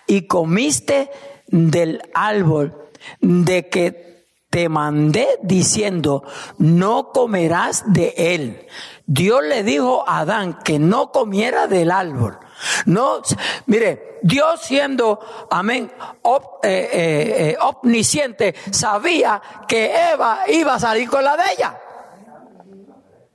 y 0.06 0.28
comiste 0.28 1.10
del 1.48 2.02
árbol 2.14 2.90
de 3.20 3.70
que 3.70 4.11
te 4.52 4.68
mandé 4.70 5.40
diciendo, 5.42 6.24
no 6.60 7.12
comerás 7.12 7.84
de 7.92 8.14
él. 8.18 8.68
Dios 9.08 9.42
le 9.44 9.64
dijo 9.64 10.08
a 10.08 10.20
Adán 10.20 10.60
que 10.64 10.78
no 10.78 11.12
comiera 11.12 11.68
del 11.68 11.90
árbol. 11.90 12.38
No, 12.86 13.22
mire, 13.66 14.20
Dios 14.22 14.60
siendo, 14.62 15.20
amén, 15.50 15.92
op- 16.22 16.64
eh, 16.64 16.90
eh, 16.92 17.50
eh, 17.52 17.58
omnisciente, 17.62 18.54
sabía 18.72 19.42
que 19.68 20.12
Eva 20.12 20.42
iba 20.50 20.76
a 20.76 20.80
salir 20.80 21.10
con 21.10 21.24
la 21.24 21.38
de 21.38 21.44
ella. 21.58 21.82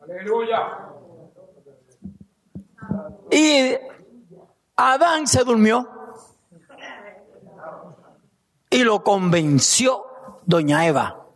Aleluya. 0.02 0.78
Y 3.30 3.74
Adán 4.76 5.26
se 5.26 5.42
durmió 5.44 5.88
y 8.70 8.84
lo 8.84 9.02
convenció 9.02 10.05
doña 10.46 10.86
Eva. 10.86 11.26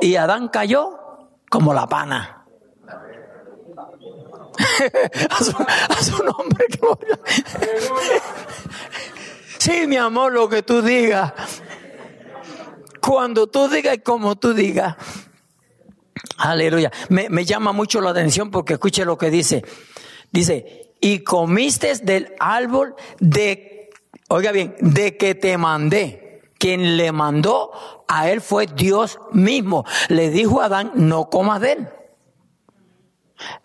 Y 0.00 0.16
Adán 0.16 0.48
cayó 0.48 0.98
como 1.48 1.72
la 1.72 1.86
pana. 1.86 2.44
a, 5.30 6.02
su, 6.02 6.22
nombre. 6.22 6.66
Sí, 9.58 9.86
mi 9.86 9.96
amor, 9.96 10.32
lo 10.32 10.48
que 10.48 10.62
tú 10.62 10.82
digas. 10.82 11.32
Cuando 13.00 13.46
tú 13.46 13.68
digas 13.68 13.94
y 13.96 13.98
como 14.00 14.36
tú 14.36 14.52
digas. 14.52 14.96
Aleluya. 16.36 16.92
Me, 17.08 17.30
me 17.30 17.46
llama 17.46 17.72
mucho 17.72 18.02
la 18.02 18.10
atención 18.10 18.50
porque 18.50 18.74
escuche 18.74 19.06
lo 19.06 19.16
que 19.16 19.30
dice. 19.30 19.64
Dice, 20.30 20.92
y 21.00 21.20
comiste 21.20 21.94
del 22.02 22.34
árbol 22.38 22.94
de, 23.20 23.90
oiga 24.28 24.52
bien, 24.52 24.74
de 24.80 25.16
que 25.16 25.34
te 25.34 25.56
mandé. 25.56 26.23
Quien 26.64 26.96
le 26.96 27.12
mandó 27.12 27.72
a 28.08 28.30
él 28.30 28.40
fue 28.40 28.66
Dios 28.66 29.18
mismo. 29.32 29.84
Le 30.08 30.30
dijo 30.30 30.62
a 30.62 30.64
Adán, 30.64 30.92
no 30.94 31.28
comas 31.28 31.60
de 31.60 31.72
él. 31.72 31.88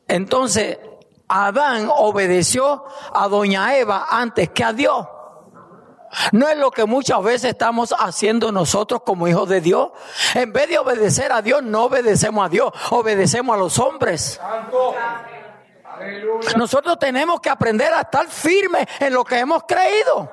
Entonces, 0.09 0.79
Adán 1.29 1.89
obedeció 1.95 2.83
a 3.13 3.29
doña 3.29 3.77
Eva 3.77 4.07
antes 4.11 4.49
que 4.49 4.65
a 4.65 4.73
Dios. 4.73 5.07
No 6.33 6.49
es 6.49 6.57
lo 6.57 6.71
que 6.71 6.83
muchas 6.83 7.23
veces 7.23 7.51
estamos 7.51 7.95
haciendo 7.97 8.51
nosotros 8.51 9.03
como 9.05 9.29
hijos 9.29 9.47
de 9.47 9.61
Dios. 9.61 9.91
En 10.35 10.51
vez 10.51 10.67
de 10.67 10.77
obedecer 10.77 11.31
a 11.31 11.41
Dios, 11.41 11.63
no 11.63 11.85
obedecemos 11.85 12.47
a 12.47 12.49
Dios, 12.49 12.73
obedecemos 12.89 13.55
a 13.55 13.59
los 13.59 13.79
hombres. 13.79 14.41
Nosotros 16.57 16.99
tenemos 16.99 17.39
que 17.39 17.49
aprender 17.49 17.93
a 17.93 18.01
estar 18.01 18.27
firmes 18.27 18.85
en 18.99 19.13
lo 19.13 19.23
que 19.23 19.39
hemos 19.39 19.63
creído. 19.65 20.29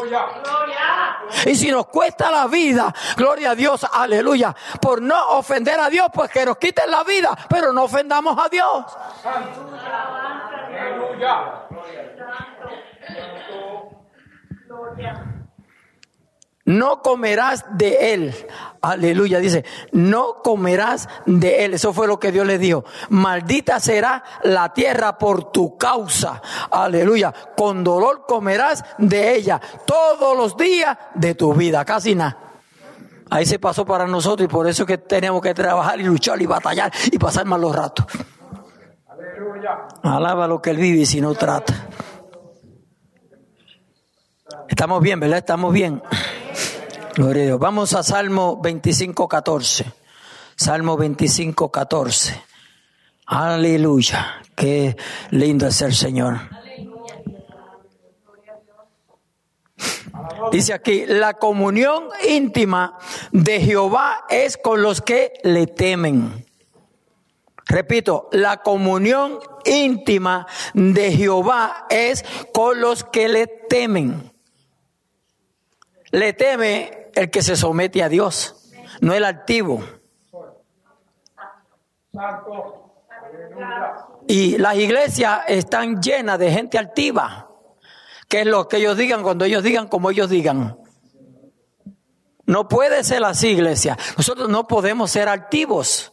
Aleluya. 0.00 1.18
Y 1.46 1.54
si 1.54 1.70
nos 1.70 1.86
cuesta 1.86 2.30
la 2.30 2.46
vida, 2.46 2.92
gloria 3.16 3.50
a 3.50 3.54
Dios, 3.54 3.86
aleluya, 3.92 4.54
por 4.80 5.02
no 5.02 5.30
ofender 5.30 5.78
a 5.78 5.90
Dios, 5.90 6.08
pues 6.12 6.30
que 6.30 6.44
nos 6.44 6.58
quiten 6.58 6.90
la 6.90 7.04
vida, 7.04 7.36
pero 7.48 7.72
no 7.72 7.84
ofendamos 7.84 8.36
a 8.38 8.48
Dios. 8.48 8.84
Aleluya. 10.68 11.68
No 16.68 17.00
comerás 17.00 17.64
de 17.70 18.12
él. 18.12 18.34
Aleluya. 18.82 19.38
Dice, 19.38 19.64
no 19.92 20.42
comerás 20.44 21.08
de 21.24 21.64
él. 21.64 21.72
Eso 21.72 21.94
fue 21.94 22.06
lo 22.06 22.20
que 22.20 22.30
Dios 22.30 22.46
le 22.46 22.58
dijo. 22.58 22.84
Maldita 23.08 23.80
será 23.80 24.22
la 24.42 24.74
tierra 24.74 25.16
por 25.16 25.50
tu 25.50 25.78
causa. 25.78 26.42
Aleluya. 26.70 27.32
Con 27.56 27.82
dolor 27.82 28.26
comerás 28.28 28.84
de 28.98 29.34
ella 29.34 29.58
todos 29.86 30.36
los 30.36 30.58
días 30.58 30.98
de 31.14 31.34
tu 31.34 31.54
vida. 31.54 31.86
Casi 31.86 32.14
nada. 32.14 32.36
Ahí 33.30 33.46
se 33.46 33.58
pasó 33.58 33.86
para 33.86 34.06
nosotros 34.06 34.44
y 34.44 34.52
por 34.52 34.68
eso 34.68 34.82
es 34.82 34.88
que 34.88 34.98
tenemos 34.98 35.40
que 35.40 35.54
trabajar 35.54 35.98
y 35.98 36.02
luchar 36.02 36.40
y 36.42 36.44
batallar 36.44 36.92
y 37.10 37.18
pasar 37.18 37.46
malos 37.46 37.74
ratos. 37.74 38.04
Aleluya. 39.08 39.86
Alaba 40.02 40.46
lo 40.46 40.60
que 40.60 40.68
él 40.68 40.76
vive 40.76 40.98
y 40.98 41.06
si 41.06 41.22
no 41.22 41.34
trata. 41.34 41.88
Estamos 44.68 45.00
bien, 45.00 45.18
¿verdad? 45.18 45.38
Estamos 45.38 45.72
bien. 45.72 46.02
Gloria 47.18 47.42
a 47.42 47.46
Dios. 47.46 47.58
Vamos 47.58 47.94
a 47.94 48.04
Salmo 48.04 48.60
25, 48.62 49.26
14. 49.26 49.92
Salmo 50.54 50.96
25, 50.96 51.68
14. 51.68 52.40
Aleluya. 53.26 54.40
Qué 54.54 54.96
lindo 55.30 55.66
es 55.66 55.82
el 55.82 55.96
Señor. 55.96 56.38
Dice 60.52 60.72
aquí, 60.72 61.06
la 61.06 61.34
comunión 61.34 62.04
íntima 62.24 62.96
de 63.32 63.62
Jehová 63.62 64.24
es 64.28 64.56
con 64.56 64.80
los 64.80 65.02
que 65.02 65.32
le 65.42 65.66
temen. 65.66 66.46
Repito, 67.66 68.28
la 68.30 68.58
comunión 68.58 69.40
íntima 69.64 70.46
de 70.72 71.10
Jehová 71.10 71.88
es 71.90 72.24
con 72.54 72.80
los 72.80 73.02
que 73.02 73.28
le 73.28 73.48
temen. 73.48 74.30
Le 76.12 76.32
teme 76.32 76.98
el 77.18 77.30
que 77.30 77.42
se 77.42 77.56
somete 77.56 78.02
a 78.02 78.08
Dios, 78.08 78.70
no 79.00 79.12
el 79.12 79.24
altivo. 79.24 79.82
Y 84.28 84.56
las 84.58 84.76
iglesias 84.76 85.40
están 85.48 86.00
llenas 86.00 86.38
de 86.38 86.52
gente 86.52 86.78
altiva, 86.78 87.50
que 88.28 88.42
es 88.42 88.46
lo 88.46 88.68
que 88.68 88.76
ellos 88.76 88.96
digan 88.96 89.22
cuando 89.22 89.44
ellos 89.44 89.64
digan 89.64 89.88
como 89.88 90.10
ellos 90.10 90.30
digan. 90.30 90.78
No 92.46 92.68
puede 92.68 93.02
ser 93.02 93.24
así, 93.24 93.48
iglesia. 93.48 93.98
Nosotros 94.16 94.48
no 94.48 94.66
podemos 94.68 95.10
ser 95.10 95.28
altivos. 95.28 96.12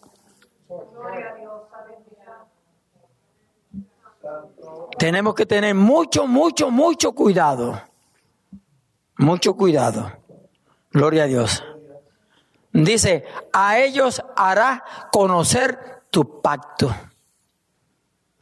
Tenemos 4.98 5.36
que 5.36 5.46
tener 5.46 5.76
mucho, 5.76 6.26
mucho, 6.26 6.72
mucho 6.72 7.12
cuidado. 7.12 7.80
Mucho 9.18 9.56
cuidado. 9.56 10.25
Gloria 10.96 11.24
a 11.24 11.28
Dios. 11.28 11.62
Dice, 12.72 13.26
a 13.52 13.80
ellos 13.80 14.24
hará 14.38 14.82
conocer 15.12 16.04
tu 16.10 16.42
pacto. 16.42 16.96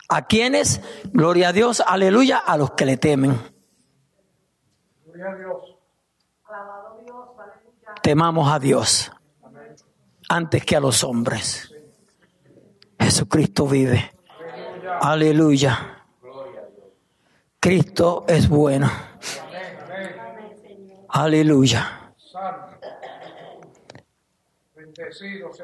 ¿A 0.08 0.28
quienes? 0.28 0.80
Gloria 1.12 1.50
a 1.50 1.52
Dios, 1.52 1.82
aleluya, 1.84 2.38
a 2.38 2.56
los 2.58 2.70
que 2.72 2.86
le 2.86 2.98
temen. 2.98 3.42
Gloria 5.04 5.32
a 5.32 5.36
Dios. 5.36 5.78
Temamos 8.04 8.52
a 8.52 8.60
Dios 8.60 9.12
antes 10.30 10.64
que 10.64 10.76
a 10.76 10.80
los 10.80 11.04
hombres. 11.04 11.74
Jesucristo 13.00 13.66
vive. 13.68 14.14
Aleluya. 15.02 16.06
Cristo 17.60 18.26
es 18.28 18.48
bueno. 18.48 18.92
Aleluya. 21.10 22.03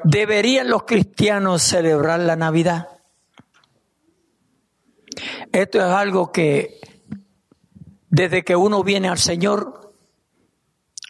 ¿Deberían 0.04 0.68
los 0.68 0.84
cristianos 0.84 1.62
celebrar 1.62 2.20
la 2.20 2.36
Navidad? 2.36 2.88
Esto 5.52 5.78
es 5.78 5.84
algo 5.84 6.30
que 6.30 6.78
desde 8.08 8.44
que 8.44 8.56
uno 8.56 8.82
viene 8.82 9.08
al 9.08 9.18
Señor, 9.18 9.94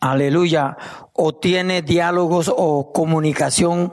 aleluya, 0.00 0.76
o 1.12 1.34
tiene 1.34 1.82
diálogos 1.82 2.52
o 2.54 2.92
comunicación 2.92 3.92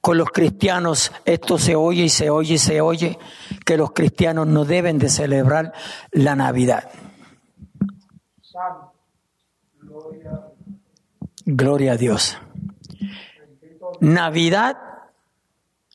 con 0.00 0.18
los 0.18 0.30
cristianos, 0.30 1.12
esto 1.24 1.58
se 1.58 1.76
oye 1.76 2.04
y 2.04 2.08
se 2.08 2.28
oye 2.28 2.54
y 2.54 2.58
se 2.58 2.80
oye, 2.80 3.18
que 3.64 3.76
los 3.76 3.92
cristianos 3.92 4.46
no 4.48 4.64
deben 4.64 4.98
de 4.98 5.08
celebrar 5.08 5.72
la 6.10 6.34
Navidad. 6.34 6.90
Santo. 8.42 8.91
Gloria. 11.44 11.92
A 11.92 11.96
Dios. 11.96 12.38
Navidad 14.00 14.76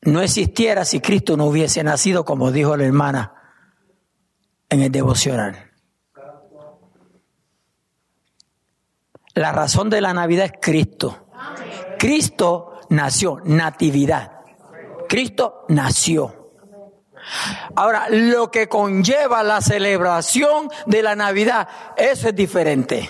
no 0.03 0.21
existiera 0.21 0.85
si 0.85 0.99
Cristo 0.99 1.35
no 1.35 1.45
hubiese 1.45 1.83
nacido, 1.83 2.23
como 2.23 2.51
dijo 2.51 2.77
la 2.77 2.85
hermana 2.85 3.33
en 4.69 4.81
el 4.81 4.91
devocional. 4.91 5.71
La 9.33 9.51
razón 9.51 9.89
de 9.89 10.01
la 10.01 10.13
Navidad 10.13 10.45
es 10.45 10.53
Cristo. 10.61 11.27
Cristo 11.99 12.79
nació, 12.89 13.41
natividad. 13.43 14.41
Cristo 15.07 15.65
nació. 15.69 16.51
Ahora, 17.75 18.07
lo 18.09 18.49
que 18.49 18.67
conlleva 18.67 19.43
la 19.43 19.61
celebración 19.61 20.69
de 20.85 21.03
la 21.03 21.15
Navidad, 21.15 21.67
eso 21.97 22.29
es 22.29 22.35
diferente. 22.35 23.09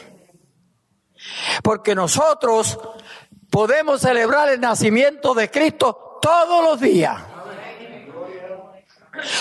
Porque 1.63 1.95
nosotros 1.95 2.79
podemos 3.49 4.01
celebrar 4.01 4.49
el 4.49 4.59
nacimiento 4.59 5.33
de 5.33 5.49
Cristo 5.49 6.19
todos 6.21 6.63
los 6.63 6.79
días. 6.79 7.17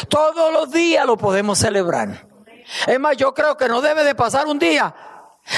Todos 0.09 0.53
los 0.53 0.71
días 0.71 1.07
lo 1.07 1.17
podemos 1.17 1.59
celebrar. 1.59 2.27
Es 2.87 2.99
más, 2.99 3.17
yo 3.17 3.33
creo 3.35 3.57
que 3.57 3.69
no 3.69 3.81
debe 3.81 4.05
de 4.05 4.15
pasar 4.15 4.47
un 4.47 4.59
día 4.59 4.95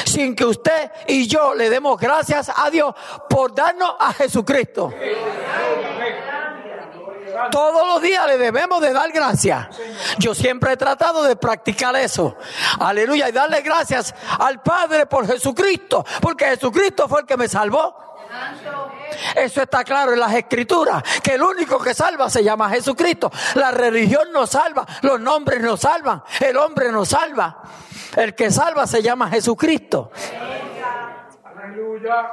sin 0.04 0.34
que 0.36 0.44
usted 0.44 0.90
y 1.06 1.26
yo 1.26 1.54
le 1.54 1.70
demos 1.70 1.98
gracias 1.98 2.50
a 2.54 2.68
Dios 2.70 2.94
por 3.28 3.54
darnos 3.54 3.94
a 3.98 4.12
Jesucristo. 4.12 4.92
Todos 7.50 7.86
los 7.86 8.02
días 8.02 8.26
le 8.26 8.38
debemos 8.38 8.80
de 8.80 8.92
dar 8.92 9.10
gracias. 9.12 9.68
Yo 10.18 10.34
siempre 10.34 10.72
he 10.72 10.76
tratado 10.76 11.22
de 11.22 11.36
practicar 11.36 11.94
eso. 11.96 12.36
Aleluya. 12.80 13.28
Y 13.28 13.32
darle 13.32 13.60
gracias 13.62 14.14
al 14.38 14.62
Padre 14.62 15.06
por 15.06 15.26
Jesucristo. 15.26 16.04
Porque 16.20 16.46
Jesucristo 16.46 17.08
fue 17.08 17.20
el 17.20 17.26
que 17.26 17.36
me 17.36 17.48
salvó. 17.48 18.08
Eso 19.34 19.62
está 19.62 19.84
claro 19.84 20.12
en 20.12 20.20
las 20.20 20.34
escrituras, 20.34 21.02
que 21.22 21.34
el 21.34 21.42
único 21.42 21.78
que 21.78 21.94
salva 21.94 22.28
se 22.28 22.44
llama 22.44 22.68
Jesucristo. 22.68 23.30
La 23.54 23.70
religión 23.70 24.28
no 24.32 24.46
salva, 24.46 24.86
los 25.02 25.18
nombres 25.18 25.60
no 25.60 25.76
salvan, 25.76 26.22
el 26.40 26.56
hombre 26.56 26.92
no 26.92 27.04
salva. 27.04 27.62
El 28.16 28.34
que 28.34 28.50
salva 28.50 28.86
se 28.86 29.02
llama 29.02 29.30
Jesucristo. 29.30 30.10
Aleluya. 31.44 32.30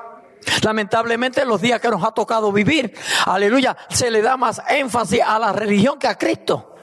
Lamentablemente 0.64 1.42
en 1.42 1.48
los 1.48 1.62
días 1.62 1.80
que 1.80 1.90
nos 1.90 2.04
ha 2.04 2.12
tocado 2.12 2.52
vivir, 2.52 2.94
aleluya, 3.26 3.76
se 3.90 4.12
le 4.12 4.22
da 4.22 4.38
más 4.38 4.62
énfasis 4.70 5.22
a 5.22 5.40
la 5.40 5.52
religión 5.52 6.00
que 6.00 6.08
a 6.08 6.18
Cristo. 6.18 6.76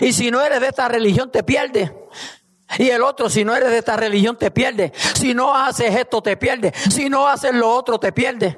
Y 0.00 0.12
si 0.12 0.30
no 0.30 0.40
eres 0.42 0.60
de 0.60 0.68
esta 0.68 0.88
religión 0.88 1.30
te 1.30 1.42
pierdes. 1.42 1.90
Y 2.76 2.90
el 2.90 3.02
otro, 3.02 3.30
si 3.30 3.44
no 3.44 3.56
eres 3.56 3.70
de 3.70 3.78
esta 3.78 3.96
religión, 3.96 4.36
te 4.36 4.50
pierdes. 4.50 4.92
Si 5.14 5.32
no 5.32 5.56
haces 5.56 5.94
esto, 5.94 6.22
te 6.22 6.36
pierdes. 6.36 6.74
Si 6.92 7.08
no 7.08 7.26
haces 7.26 7.54
lo 7.54 7.70
otro, 7.70 7.98
te 7.98 8.12
pierdes. 8.12 8.56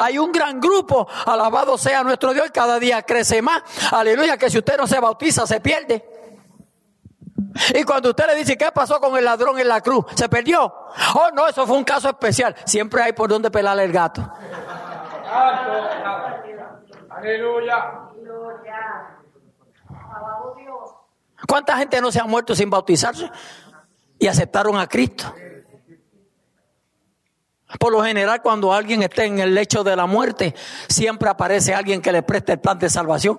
Hay 0.00 0.18
un 0.18 0.30
gran 0.30 0.60
grupo, 0.60 1.08
alabado 1.24 1.78
sea 1.78 2.04
nuestro 2.04 2.34
Dios, 2.34 2.50
cada 2.52 2.78
día 2.78 3.02
crece 3.02 3.40
más. 3.40 3.62
Aleluya, 3.90 4.36
que 4.36 4.50
si 4.50 4.58
usted 4.58 4.76
no 4.76 4.86
se 4.86 5.00
bautiza, 5.00 5.46
se 5.46 5.60
pierde. 5.60 6.04
Y 7.74 7.84
cuando 7.84 8.10
usted 8.10 8.26
le 8.26 8.34
dice, 8.36 8.56
¿qué 8.56 8.70
pasó 8.72 9.00
con 9.00 9.16
el 9.16 9.24
ladrón 9.24 9.58
en 9.58 9.68
la 9.68 9.80
cruz? 9.80 10.04
¿Se 10.14 10.28
perdió? 10.28 10.64
Oh, 11.14 11.28
no, 11.34 11.48
eso 11.48 11.66
fue 11.66 11.76
un 11.76 11.84
caso 11.84 12.08
especial. 12.08 12.54
Siempre 12.64 13.02
hay 13.02 13.12
por 13.12 13.28
donde 13.28 13.50
pelarle 13.50 13.84
el 13.84 13.92
gato. 13.92 14.30
Aleluya. 17.10 18.08
¿Cuánta 21.46 21.76
gente 21.76 22.00
no 22.00 22.10
se 22.10 22.20
ha 22.20 22.24
muerto 22.24 22.54
sin 22.54 22.70
bautizarse? 22.70 23.30
Y 24.18 24.26
aceptaron 24.26 24.78
a 24.78 24.86
Cristo. 24.86 25.32
Por 27.78 27.92
lo 27.92 28.02
general, 28.02 28.40
cuando 28.42 28.72
alguien 28.72 29.02
está 29.02 29.24
en 29.24 29.38
el 29.38 29.54
lecho 29.54 29.84
de 29.84 29.94
la 29.94 30.06
muerte, 30.06 30.54
siempre 30.88 31.28
aparece 31.28 31.74
alguien 31.74 32.00
que 32.00 32.12
le 32.12 32.22
preste 32.22 32.52
el 32.52 32.60
plan 32.60 32.78
de 32.78 32.88
salvación. 32.88 33.38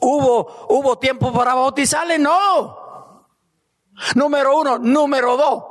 ¿Hubo, 0.00 0.66
hubo 0.68 0.98
tiempo 0.98 1.32
para 1.32 1.54
bautizarle? 1.54 2.18
No. 2.18 2.85
Número 4.14 4.56
uno. 4.58 4.78
Número 4.78 5.36
dos. 5.36 5.64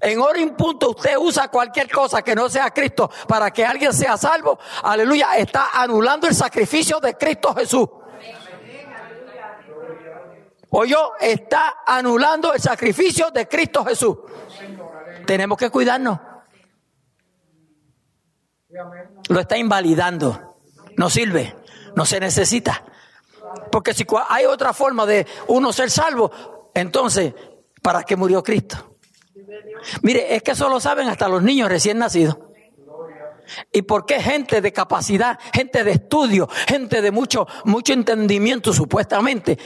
En 0.00 0.20
hora 0.20 0.38
punto 0.56 0.90
usted 0.90 1.16
usa 1.16 1.48
cualquier 1.48 1.90
cosa 1.90 2.22
que 2.22 2.34
no 2.34 2.48
sea 2.50 2.70
Cristo 2.70 3.10
para 3.26 3.50
que 3.50 3.64
alguien 3.64 3.92
sea 3.92 4.16
salvo. 4.16 4.58
Aleluya. 4.82 5.36
Está 5.36 5.70
anulando 5.72 6.26
el 6.26 6.34
sacrificio 6.34 7.00
de 7.00 7.16
Cristo 7.16 7.54
Jesús. 7.54 7.88
Oyó, 10.76 11.12
está 11.20 11.76
anulando 11.86 12.52
el 12.52 12.60
sacrificio 12.60 13.30
de 13.30 13.46
Cristo 13.48 13.84
Jesús. 13.84 14.18
Tenemos 15.24 15.56
que 15.56 15.70
cuidarnos. 15.70 16.18
Lo 19.28 19.40
está 19.40 19.56
invalidando. 19.56 20.56
No 20.96 21.08
sirve. 21.08 21.56
No 21.94 22.04
se 22.04 22.18
necesita. 22.18 22.84
Porque 23.70 23.94
si 23.94 24.04
hay 24.28 24.46
otra 24.46 24.72
forma 24.72 25.06
de 25.06 25.26
uno 25.46 25.72
ser 25.72 25.90
salvo, 25.90 26.30
entonces, 26.74 27.34
¿para 27.80 28.02
qué 28.02 28.16
murió 28.16 28.42
Cristo? 28.42 28.96
Mire, 30.02 30.34
es 30.34 30.42
que 30.42 30.52
eso 30.52 30.68
lo 30.68 30.80
saben 30.80 31.08
hasta 31.08 31.28
los 31.28 31.42
niños 31.42 31.68
recién 31.68 31.98
nacidos. 31.98 32.36
¿Y 33.72 33.82
por 33.82 34.06
qué 34.06 34.20
gente 34.20 34.60
de 34.60 34.72
capacidad, 34.72 35.38
gente 35.52 35.84
de 35.84 35.92
estudio, 35.92 36.48
gente 36.66 37.02
de 37.02 37.10
mucho, 37.10 37.46
mucho 37.64 37.92
entendimiento 37.92 38.72
supuestamente, 38.72 39.58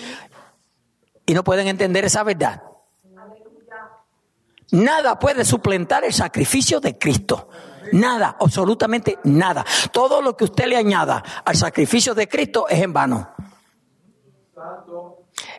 y 1.25 1.35
no 1.35 1.45
pueden 1.45 1.69
entender 1.69 2.05
esa 2.05 2.23
verdad? 2.23 2.63
Nada 4.71 5.19
puede 5.19 5.45
suplentar 5.45 6.05
el 6.05 6.13
sacrificio 6.13 6.81
de 6.81 6.99
Cristo. 6.99 7.49
Nada, 7.93 8.37
absolutamente 8.39 9.19
nada. 9.25 9.65
Todo 9.93 10.21
lo 10.21 10.37
que 10.37 10.45
usted 10.45 10.67
le 10.67 10.77
añada 10.77 11.23
al 11.45 11.57
sacrificio 11.57 12.15
de 12.15 12.29
Cristo 12.29 12.69
es 12.69 12.83
en 12.83 12.93
vano. 12.93 13.31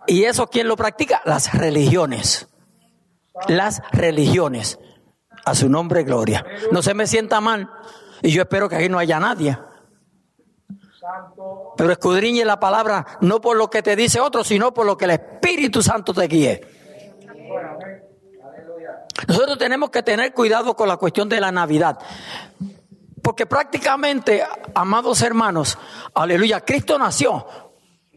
¿Y 0.09 0.23
eso 0.23 0.47
quién 0.47 0.67
lo 0.67 0.75
practica? 0.75 1.21
Las 1.23 1.53
religiones. 1.53 2.49
Las 3.47 3.81
religiones. 3.91 4.79
A 5.45 5.53
su 5.53 5.69
nombre, 5.69 6.03
gloria. 6.03 6.43
No 6.71 6.81
se 6.81 6.95
me 6.95 7.05
sienta 7.05 7.39
mal. 7.39 7.69
Y 8.23 8.31
yo 8.31 8.41
espero 8.41 8.67
que 8.67 8.75
aquí 8.75 8.89
no 8.89 8.97
haya 8.97 9.19
nadie. 9.19 9.57
Pero 11.77 11.91
escudriñe 11.91 12.43
la 12.43 12.59
palabra 12.59 13.05
no 13.21 13.39
por 13.39 13.55
lo 13.55 13.69
que 13.69 13.83
te 13.83 13.95
dice 13.95 14.19
otro, 14.19 14.43
sino 14.43 14.73
por 14.73 14.87
lo 14.87 14.97
que 14.97 15.05
el 15.05 15.11
Espíritu 15.11 15.83
Santo 15.83 16.11
te 16.13 16.27
guíe. 16.27 16.61
Nosotros 19.27 19.59
tenemos 19.59 19.91
que 19.91 20.01
tener 20.01 20.33
cuidado 20.33 20.75
con 20.75 20.87
la 20.87 20.97
cuestión 20.97 21.29
de 21.29 21.39
la 21.39 21.51
Navidad. 21.51 21.99
Porque 23.21 23.45
prácticamente, 23.45 24.43
amados 24.73 25.21
hermanos, 25.21 25.77
aleluya, 26.15 26.61
Cristo 26.61 26.97
nació, 26.97 27.45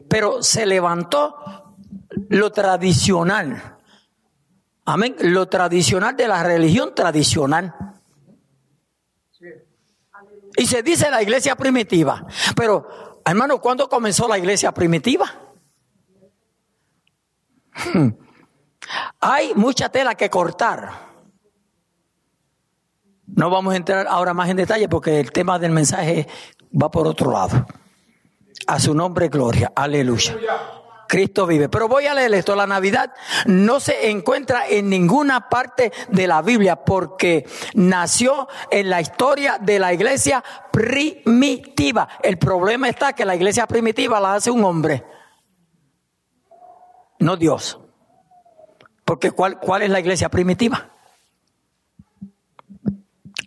pero 0.08 0.42
se 0.42 0.64
levantó 0.64 1.61
lo 2.28 2.50
tradicional. 2.50 3.78
Amén. 4.84 5.16
Lo 5.20 5.48
tradicional 5.48 6.16
de 6.16 6.28
la 6.28 6.42
religión 6.42 6.94
tradicional. 6.94 7.74
Y 10.56 10.66
se 10.66 10.82
dice 10.82 11.10
la 11.10 11.22
iglesia 11.22 11.56
primitiva. 11.56 12.26
Pero, 12.56 13.20
hermano, 13.24 13.60
¿cuándo 13.60 13.88
comenzó 13.88 14.28
la 14.28 14.38
iglesia 14.38 14.72
primitiva? 14.72 15.30
Hay 19.20 19.54
mucha 19.54 19.88
tela 19.88 20.14
que 20.14 20.28
cortar. 20.28 21.12
No 23.26 23.48
vamos 23.48 23.72
a 23.72 23.76
entrar 23.76 24.06
ahora 24.06 24.34
más 24.34 24.50
en 24.50 24.58
detalle 24.58 24.88
porque 24.88 25.20
el 25.20 25.32
tema 25.32 25.58
del 25.58 25.72
mensaje 25.72 26.28
va 26.70 26.90
por 26.90 27.06
otro 27.06 27.30
lado. 27.30 27.66
A 28.66 28.78
su 28.78 28.94
nombre, 28.94 29.28
gloria. 29.28 29.72
Aleluya. 29.74 30.36
Cristo 31.12 31.46
vive. 31.46 31.68
Pero 31.68 31.88
voy 31.88 32.06
a 32.06 32.14
leer 32.14 32.32
esto. 32.32 32.56
La 32.56 32.66
Navidad 32.66 33.12
no 33.44 33.80
se 33.80 34.08
encuentra 34.08 34.66
en 34.66 34.88
ninguna 34.88 35.50
parte 35.50 35.92
de 36.08 36.26
la 36.26 36.40
Biblia 36.40 36.76
porque 36.86 37.46
nació 37.74 38.48
en 38.70 38.88
la 38.88 39.02
historia 39.02 39.58
de 39.60 39.78
la 39.78 39.92
iglesia 39.92 40.42
primitiva. 40.72 42.08
El 42.22 42.38
problema 42.38 42.88
está 42.88 43.12
que 43.12 43.26
la 43.26 43.36
iglesia 43.36 43.66
primitiva 43.66 44.20
la 44.20 44.36
hace 44.36 44.50
un 44.50 44.64
hombre. 44.64 45.04
no 47.18 47.36
Dios. 47.36 47.78
Porque 49.04 49.32
¿cuál, 49.32 49.60
cuál 49.60 49.82
es 49.82 49.90
la 49.90 50.00
iglesia 50.00 50.30
primitiva? 50.30 50.92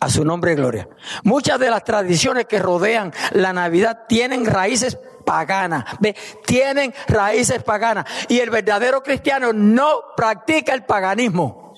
A 0.02 0.10
su 0.12 0.24
nombre 0.24 0.52
y 0.52 0.56
gloria. 0.56 0.88
Muchas 1.24 1.60
de 1.60 1.72
las 1.72 1.84
tradiciones 1.84 2.46
que 2.46 2.60
rodean 2.60 3.12
la 3.32 3.54
Navidad 3.54 4.04
tienen 4.08 4.46
raíces 4.46 5.00
paganas. 5.26 5.86
¿Ve? 6.00 6.16
Tienen 6.46 6.94
raíces 7.08 7.64
paganas. 7.64 8.06
Y 8.30 8.40
el 8.40 8.50
verdadero 8.50 9.04
cristiano 9.04 9.52
no 9.54 10.14
practica 10.16 10.74
el 10.74 10.86
paganismo. 10.86 11.74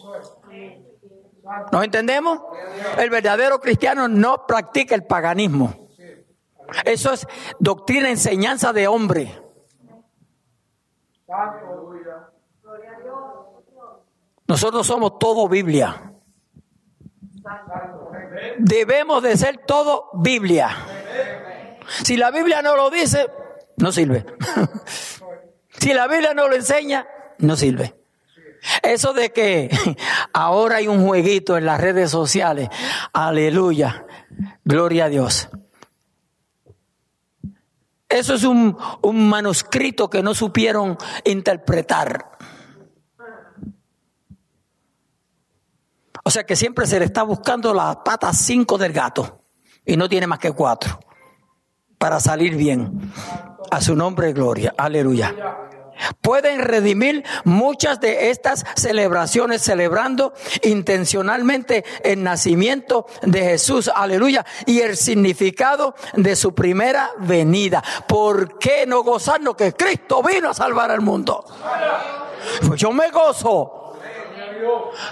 ¿Nos 1.72 1.84
entendemos? 1.84 2.42
El 2.98 3.10
verdadero 3.10 3.60
cristiano 3.60 4.08
no 4.08 4.46
practica 4.46 4.96
el 4.96 5.06
paganismo. 5.06 5.88
Eso 6.84 7.14
es 7.14 7.26
doctrina, 7.60 8.10
enseñanza 8.10 8.74
de 8.74 8.88
hombre. 8.88 9.42
Nosotros 14.48 14.88
somos 14.88 15.20
todo 15.20 15.48
Biblia. 15.48 16.14
Debemos 18.60 19.24
de 19.24 19.38
ser 19.38 19.60
todo 19.66 20.10
Biblia. 20.14 20.70
Si 22.04 22.18
la 22.18 22.32
Biblia 22.32 22.62
no 22.62 22.76
lo 22.76 22.90
dice, 22.90 23.28
no 23.78 23.92
sirve. 23.92 24.26
si 25.80 25.94
la 25.94 26.08
Biblia 26.08 26.34
no 26.34 26.48
lo 26.48 26.56
enseña, 26.56 27.08
no 27.40 27.56
sirve. 27.56 27.96
Eso 28.82 29.14
de 29.14 29.32
que 29.32 29.70
ahora 30.34 30.78
hay 30.78 30.88
un 30.88 31.06
jueguito 31.06 31.58
en 31.58 31.66
las 31.66 31.80
redes 31.80 32.12
sociales, 32.12 32.70
aleluya, 33.14 34.06
gloria 34.64 35.06
a 35.06 35.10
Dios. 35.10 35.50
Eso 38.10 38.34
es 38.36 38.44
un, 38.44 38.78
un 39.02 39.30
manuscrito 39.30 40.10
que 40.10 40.24
no 40.24 40.34
supieron 40.34 40.98
interpretar. 41.26 42.32
O 46.24 46.30
sea 46.30 46.46
que 46.46 46.56
siempre 46.56 46.88
se 46.88 47.00
le 47.00 47.06
está 47.06 47.24
buscando 47.24 47.74
las 47.74 47.98
patas 47.98 48.38
cinco 48.38 48.78
del 48.78 48.92
gato 48.92 49.46
y 49.86 49.96
no 49.96 50.10
tiene 50.10 50.28
más 50.28 50.40
que 50.40 50.52
cuatro 50.52 51.00
para 51.98 52.20
salir 52.20 52.56
bien. 52.56 53.12
A 53.72 53.82
su 53.82 53.96
nombre, 53.96 54.34
gloria. 54.34 54.74
Aleluya. 54.78 55.34
Pueden 56.22 56.62
redimir 56.62 57.24
muchas 57.44 58.00
de 58.00 58.30
estas 58.30 58.66
celebraciones 58.76 59.62
celebrando 59.62 60.34
intencionalmente 60.64 61.84
el 62.04 62.24
nacimiento 62.24 63.08
de 63.24 63.42
Jesús, 63.42 63.90
aleluya, 63.94 64.46
y 64.66 64.82
el 64.82 64.96
significado 64.96 65.96
de 66.14 66.36
su 66.36 66.54
primera 66.54 67.12
venida. 67.20 67.84
¿Por 68.08 68.60
qué 68.60 68.86
no 68.86 69.04
gozarnos 69.04 69.56
que 69.56 69.74
Cristo 69.74 70.22
vino 70.22 70.50
a 70.50 70.54
salvar 70.54 70.92
al 70.92 71.02
mundo? 71.02 71.44
Pues 72.68 72.80
yo 72.80 72.92
me 72.92 73.10
gozo. 73.10 73.74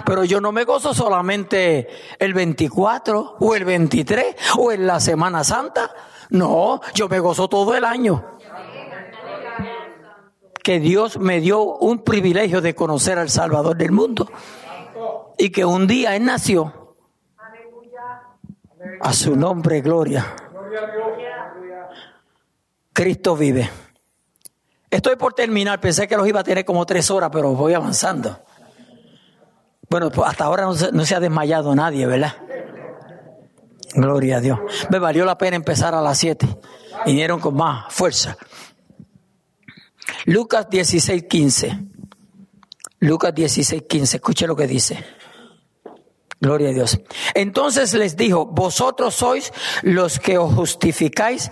Pero 0.06 0.24
yo 0.24 0.42
no 0.42 0.52
me 0.52 0.64
gozo 0.64 0.94
solamente 0.94 1.88
el 2.20 2.34
24 2.34 3.38
o 3.40 3.56
el 3.56 3.64
23 3.64 4.36
o 4.58 4.72
en 4.72 4.88
la 4.88 5.00
Semana 5.00 5.44
Santa. 5.44 5.92
No, 6.30 6.82
yo 6.94 7.08
me 7.08 7.20
gozo 7.20 7.48
todo 7.48 7.76
el 7.76 7.84
año. 7.84 8.24
Que 10.64 10.80
Dios 10.80 11.20
me 11.20 11.40
dio 11.42 11.62
un 11.62 12.04
privilegio 12.04 12.62
de 12.62 12.74
conocer 12.74 13.20
al 13.20 13.30
Salvador 13.30 13.78
del 13.78 13.92
mundo. 13.92 14.30
Y 15.38 15.52
que 15.52 15.66
un 15.66 15.86
día 15.88 16.16
Él 16.16 16.26
nació. 16.26 16.96
A 19.02 19.14
su 19.14 19.36
nombre, 19.36 19.82
gloria. 19.82 20.36
Cristo 22.94 23.36
vive. 23.36 23.70
Estoy 24.90 25.18
por 25.18 25.34
terminar. 25.34 25.82
Pensé 25.82 26.08
que 26.08 26.16
los 26.16 26.28
iba 26.28 26.40
a 26.40 26.44
tener 26.44 26.64
como 26.64 26.86
tres 26.86 27.12
horas, 27.12 27.30
pero 27.32 27.54
voy 27.54 27.74
avanzando. 27.74 28.40
Bueno, 29.90 30.10
pues 30.10 30.30
hasta 30.30 30.46
ahora 30.46 30.64
no 30.64 30.74
se, 30.74 30.92
no 30.92 31.06
se 31.06 31.16
ha 31.16 31.20
desmayado 31.20 31.76
nadie, 31.76 32.08
¿verdad? 32.08 32.34
Gloria 33.96 34.38
a 34.38 34.42
Dios. 34.42 34.60
Me 34.90 35.00
valió 35.00 35.26
la 35.26 35.38
pena 35.38 35.56
empezar 35.56 35.96
a 35.96 36.02
las 36.02 36.18
7. 36.18 36.48
Vinieron 37.06 37.40
con 37.40 37.56
más 37.56 37.94
fuerza. 37.94 38.38
Lucas 40.26 40.70
16, 40.70 41.24
15. 41.30 41.80
Lucas 43.00 43.34
16, 43.34 43.84
15. 43.88 44.18
Escuche 44.18 44.48
lo 44.48 44.56
que 44.56 44.68
dice. 44.68 45.04
Gloria 46.40 46.70
a 46.70 46.74
Dios. 46.74 47.00
Entonces 47.34 47.94
les 47.94 48.18
dijo, 48.18 48.46
vosotros 48.46 49.16
sois 49.16 49.54
los 49.82 50.20
que 50.20 50.38
os 50.38 50.54
justificáis 50.54 51.50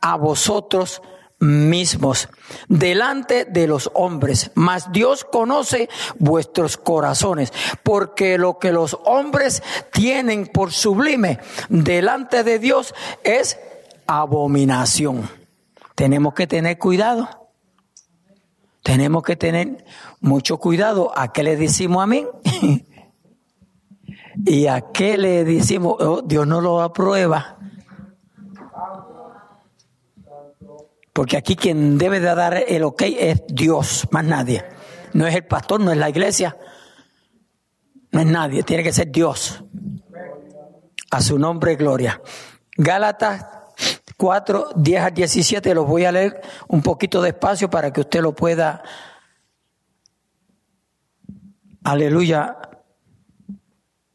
a 0.00 0.16
vosotros 0.16 1.00
mismos 1.38 2.28
delante 2.68 3.44
de 3.44 3.66
los 3.66 3.90
hombres, 3.94 4.50
mas 4.54 4.90
Dios 4.92 5.24
conoce 5.24 5.88
vuestros 6.18 6.76
corazones, 6.76 7.52
porque 7.82 8.38
lo 8.38 8.58
que 8.58 8.72
los 8.72 8.98
hombres 9.04 9.62
tienen 9.92 10.46
por 10.46 10.72
sublime 10.72 11.38
delante 11.68 12.42
de 12.42 12.58
Dios 12.58 12.94
es 13.22 13.58
abominación. 14.06 15.28
Tenemos 15.94 16.34
que 16.34 16.46
tener 16.46 16.78
cuidado. 16.78 17.28
Tenemos 18.82 19.24
que 19.24 19.34
tener 19.34 19.84
mucho 20.20 20.58
cuidado 20.58 21.12
a 21.16 21.32
qué 21.32 21.42
le 21.42 21.56
decimos 21.56 22.04
amén 22.04 22.28
y 24.46 24.68
a 24.68 24.92
qué 24.92 25.18
le 25.18 25.44
decimos 25.44 25.96
oh, 25.98 26.22
Dios 26.22 26.46
no 26.46 26.60
lo 26.60 26.80
aprueba. 26.82 27.55
Porque 31.16 31.38
aquí 31.38 31.56
quien 31.56 31.96
debe 31.96 32.20
de 32.20 32.34
dar 32.34 32.62
el 32.68 32.82
ok 32.82 33.02
es 33.18 33.42
Dios, 33.48 34.06
más 34.10 34.22
nadie. 34.22 34.66
No 35.14 35.26
es 35.26 35.34
el 35.34 35.46
pastor, 35.46 35.80
no 35.80 35.90
es 35.90 35.96
la 35.96 36.10
iglesia, 36.10 36.58
no 38.10 38.20
es 38.20 38.26
nadie, 38.26 38.62
tiene 38.64 38.82
que 38.82 38.92
ser 38.92 39.10
Dios. 39.10 39.64
A 41.10 41.22
su 41.22 41.38
nombre, 41.38 41.74
gloria. 41.76 42.20
Gálatas 42.76 43.46
4, 44.18 44.72
10 44.76 45.02
al 45.02 45.14
17, 45.14 45.74
los 45.74 45.86
voy 45.86 46.04
a 46.04 46.12
leer 46.12 46.38
un 46.68 46.82
poquito 46.82 47.22
despacio 47.22 47.70
para 47.70 47.90
que 47.94 48.02
usted 48.02 48.20
lo 48.20 48.34
pueda, 48.34 48.82
aleluya, 51.82 52.58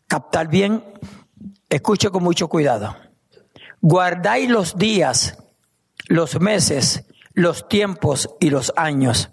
captar 0.06 0.50
bien. 0.50 0.84
Escuche 1.68 2.12
con 2.12 2.22
mucho 2.22 2.48
cuidado. 2.48 2.96
Guardáis 3.82 4.48
los 4.48 4.78
días 4.78 5.36
los 6.12 6.42
meses, 6.42 7.06
los 7.34 7.70
tiempos 7.70 8.30
y 8.42 8.50
los 8.50 8.74
años. 8.76 9.30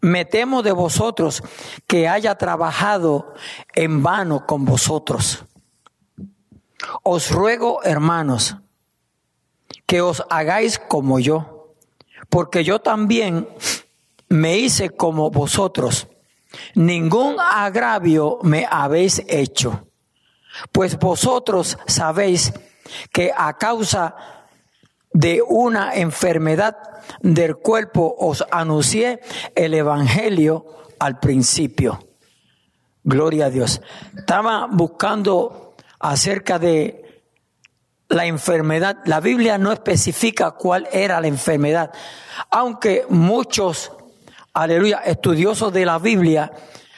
Me 0.00 0.24
temo 0.24 0.62
de 0.62 0.70
vosotros 0.70 1.42
que 1.88 2.08
haya 2.08 2.36
trabajado 2.36 3.34
en 3.74 4.02
vano 4.02 4.46
con 4.46 4.64
vosotros. 4.64 5.44
Os 7.02 7.32
ruego, 7.32 7.82
hermanos, 7.82 8.56
que 9.86 10.00
os 10.00 10.22
hagáis 10.30 10.78
como 10.78 11.18
yo, 11.18 11.74
porque 12.28 12.62
yo 12.62 12.80
también 12.80 13.48
me 14.28 14.58
hice 14.58 14.90
como 14.90 15.30
vosotros. 15.30 16.06
Ningún 16.76 17.36
agravio 17.40 18.38
me 18.42 18.68
habéis 18.70 19.20
hecho, 19.26 19.88
pues 20.70 20.96
vosotros 20.96 21.76
sabéis 21.88 22.52
que 23.10 23.32
a 23.36 23.56
causa 23.56 24.33
de 25.14 25.40
una 25.46 25.94
enfermedad 25.94 26.76
del 27.22 27.56
cuerpo 27.56 28.14
os 28.18 28.44
anuncié 28.50 29.20
el 29.54 29.72
Evangelio 29.72 30.66
al 30.98 31.20
principio. 31.20 32.06
Gloria 33.04 33.46
a 33.46 33.50
Dios. 33.50 33.80
Estaba 34.16 34.66
buscando 34.66 35.76
acerca 36.00 36.58
de 36.58 37.22
la 38.08 38.26
enfermedad. 38.26 38.98
La 39.04 39.20
Biblia 39.20 39.56
no 39.56 39.72
especifica 39.72 40.50
cuál 40.50 40.88
era 40.92 41.20
la 41.20 41.28
enfermedad, 41.28 41.92
aunque 42.50 43.06
muchos, 43.08 43.92
aleluya, 44.52 44.98
estudiosos 44.98 45.72
de 45.72 45.86
la 45.86 45.98
Biblia 45.98 46.50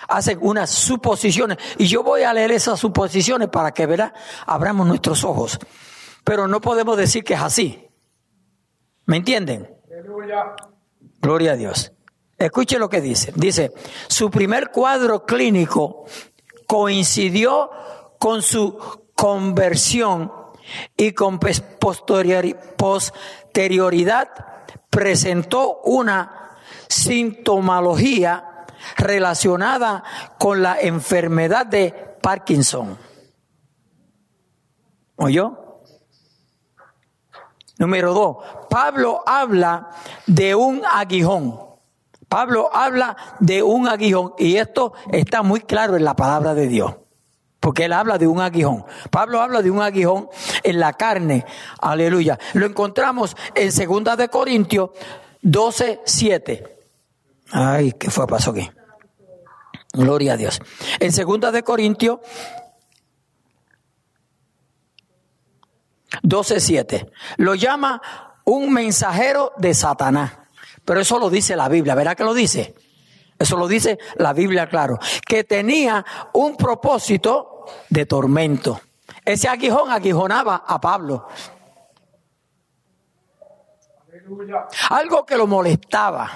hacen 0.08 0.38
unas 0.40 0.70
suposiciones. 0.70 1.58
Y 1.76 1.86
yo 1.86 2.02
voy 2.02 2.22
a 2.22 2.32
leer 2.32 2.52
esas 2.52 2.80
suposiciones 2.80 3.48
para 3.48 3.72
que, 3.72 3.84
verá, 3.84 4.14
abramos 4.46 4.86
nuestros 4.86 5.22
ojos. 5.22 5.58
Pero 6.24 6.48
no 6.48 6.60
podemos 6.60 6.96
decir 6.96 7.22
que 7.22 7.34
es 7.34 7.40
así. 7.40 7.85
¿Me 9.06 9.18
entienden? 9.18 9.70
Gloria 11.20 11.52
a 11.52 11.56
Dios. 11.56 11.92
Escuche 12.36 12.78
lo 12.78 12.88
que 12.88 13.00
dice. 13.00 13.32
Dice, 13.34 13.72
su 14.08 14.30
primer 14.30 14.70
cuadro 14.70 15.24
clínico 15.24 16.04
coincidió 16.66 17.70
con 18.18 18.42
su 18.42 18.76
conversión 19.14 20.32
y 20.96 21.12
con 21.12 21.38
posterioridad 21.38 24.28
presentó 24.90 25.80
una 25.84 26.56
sintomología 26.88 28.66
relacionada 28.96 30.02
con 30.38 30.62
la 30.62 30.80
enfermedad 30.80 31.66
de 31.66 32.16
Parkinson. 32.20 32.98
¿Oyó? 35.16 35.65
Número 37.78 38.14
dos, 38.14 38.36
Pablo 38.70 39.22
habla 39.26 39.90
de 40.26 40.54
un 40.54 40.82
aguijón. 40.84 41.60
Pablo 42.28 42.70
habla 42.72 43.16
de 43.38 43.62
un 43.62 43.86
aguijón 43.88 44.34
y 44.38 44.56
esto 44.56 44.94
está 45.12 45.42
muy 45.42 45.60
claro 45.60 45.96
en 45.96 46.04
la 46.04 46.16
palabra 46.16 46.54
de 46.54 46.68
Dios. 46.68 46.94
Porque 47.60 47.86
él 47.86 47.92
habla 47.92 48.18
de 48.18 48.26
un 48.26 48.40
aguijón. 48.40 48.84
Pablo 49.10 49.40
habla 49.40 49.62
de 49.62 49.70
un 49.70 49.82
aguijón 49.82 50.28
en 50.62 50.80
la 50.80 50.92
carne. 50.92 51.44
Aleluya. 51.80 52.38
Lo 52.54 52.66
encontramos 52.66 53.36
en 53.54 53.72
segunda 53.72 54.16
de 54.16 54.28
Corintios 54.28 54.90
12, 55.42 56.00
7. 56.04 56.76
Ay, 57.52 57.92
¿qué 57.92 58.10
fue 58.10 58.26
pasó 58.26 58.50
aquí? 58.50 58.70
Gloria 59.92 60.34
a 60.34 60.36
Dios. 60.36 60.60
En 61.00 61.12
segunda 61.12 61.50
de 61.52 61.62
Corintios 61.62 62.20
12, 66.22 66.60
7. 66.60 67.12
Lo 67.38 67.54
llama 67.54 68.00
un 68.44 68.72
mensajero 68.72 69.52
de 69.56 69.74
Satanás. 69.74 70.38
Pero 70.84 71.00
eso 71.00 71.18
lo 71.18 71.30
dice 71.30 71.56
la 71.56 71.68
Biblia, 71.68 71.94
¿verdad 71.94 72.16
que 72.16 72.24
lo 72.24 72.32
dice? 72.32 72.74
Eso 73.38 73.56
lo 73.56 73.68
dice 73.68 73.98
la 74.16 74.32
Biblia, 74.32 74.68
claro. 74.68 74.98
Que 75.26 75.44
tenía 75.44 76.04
un 76.32 76.56
propósito 76.56 77.64
de 77.90 78.06
tormento. 78.06 78.80
Ese 79.24 79.48
aguijón 79.48 79.90
aguijonaba 79.90 80.64
a 80.66 80.80
Pablo. 80.80 81.26
Algo 84.90 85.26
que 85.26 85.36
lo 85.36 85.46
molestaba. 85.46 86.30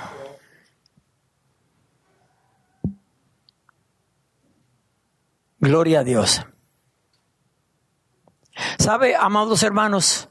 Gloria 5.58 6.00
a 6.00 6.04
Dios. 6.04 6.40
¿Sabe, 8.78 9.14
amados 9.16 9.62
hermanos? 9.62 10.28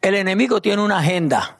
El 0.00 0.14
enemigo 0.14 0.60
tiene 0.60 0.82
una 0.82 0.98
agenda. 0.98 1.58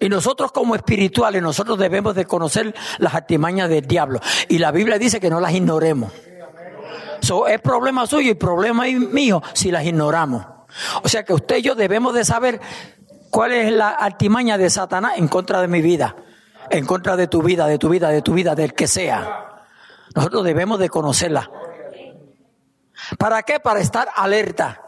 Y 0.00 0.08
nosotros 0.08 0.52
como 0.52 0.74
espirituales, 0.74 1.42
nosotros 1.42 1.78
debemos 1.78 2.14
de 2.14 2.24
conocer 2.24 2.74
las 2.98 3.14
artimañas 3.14 3.68
del 3.68 3.86
diablo. 3.86 4.20
Y 4.48 4.58
la 4.58 4.70
Biblia 4.70 4.98
dice 4.98 5.20
que 5.20 5.30
no 5.30 5.40
las 5.40 5.52
ignoremos. 5.52 6.12
So, 7.20 7.46
es 7.46 7.60
problema 7.60 8.06
suyo 8.06 8.30
y 8.30 8.34
problema 8.34 8.84
mío 8.84 9.42
si 9.52 9.70
las 9.70 9.84
ignoramos. 9.84 10.44
O 11.02 11.08
sea 11.08 11.24
que 11.24 11.32
usted 11.32 11.56
y 11.56 11.62
yo 11.62 11.74
debemos 11.74 12.14
de 12.14 12.24
saber 12.24 12.60
cuál 13.30 13.52
es 13.52 13.72
la 13.72 13.90
artimaña 13.90 14.58
de 14.58 14.70
Satanás 14.70 15.14
en 15.16 15.28
contra 15.28 15.60
de 15.60 15.68
mi 15.68 15.80
vida, 15.80 16.16
en 16.70 16.86
contra 16.86 17.16
de 17.16 17.26
tu 17.26 17.42
vida, 17.42 17.66
de 17.66 17.78
tu 17.78 17.88
vida, 17.88 18.08
de 18.10 18.22
tu 18.22 18.34
vida, 18.34 18.54
del 18.54 18.74
que 18.74 18.86
sea. 18.86 19.64
Nosotros 20.14 20.44
debemos 20.44 20.78
de 20.78 20.88
conocerla. 20.88 21.50
¿Para 23.18 23.42
qué? 23.42 23.60
Para 23.60 23.80
estar 23.80 24.08
alerta. 24.14 24.82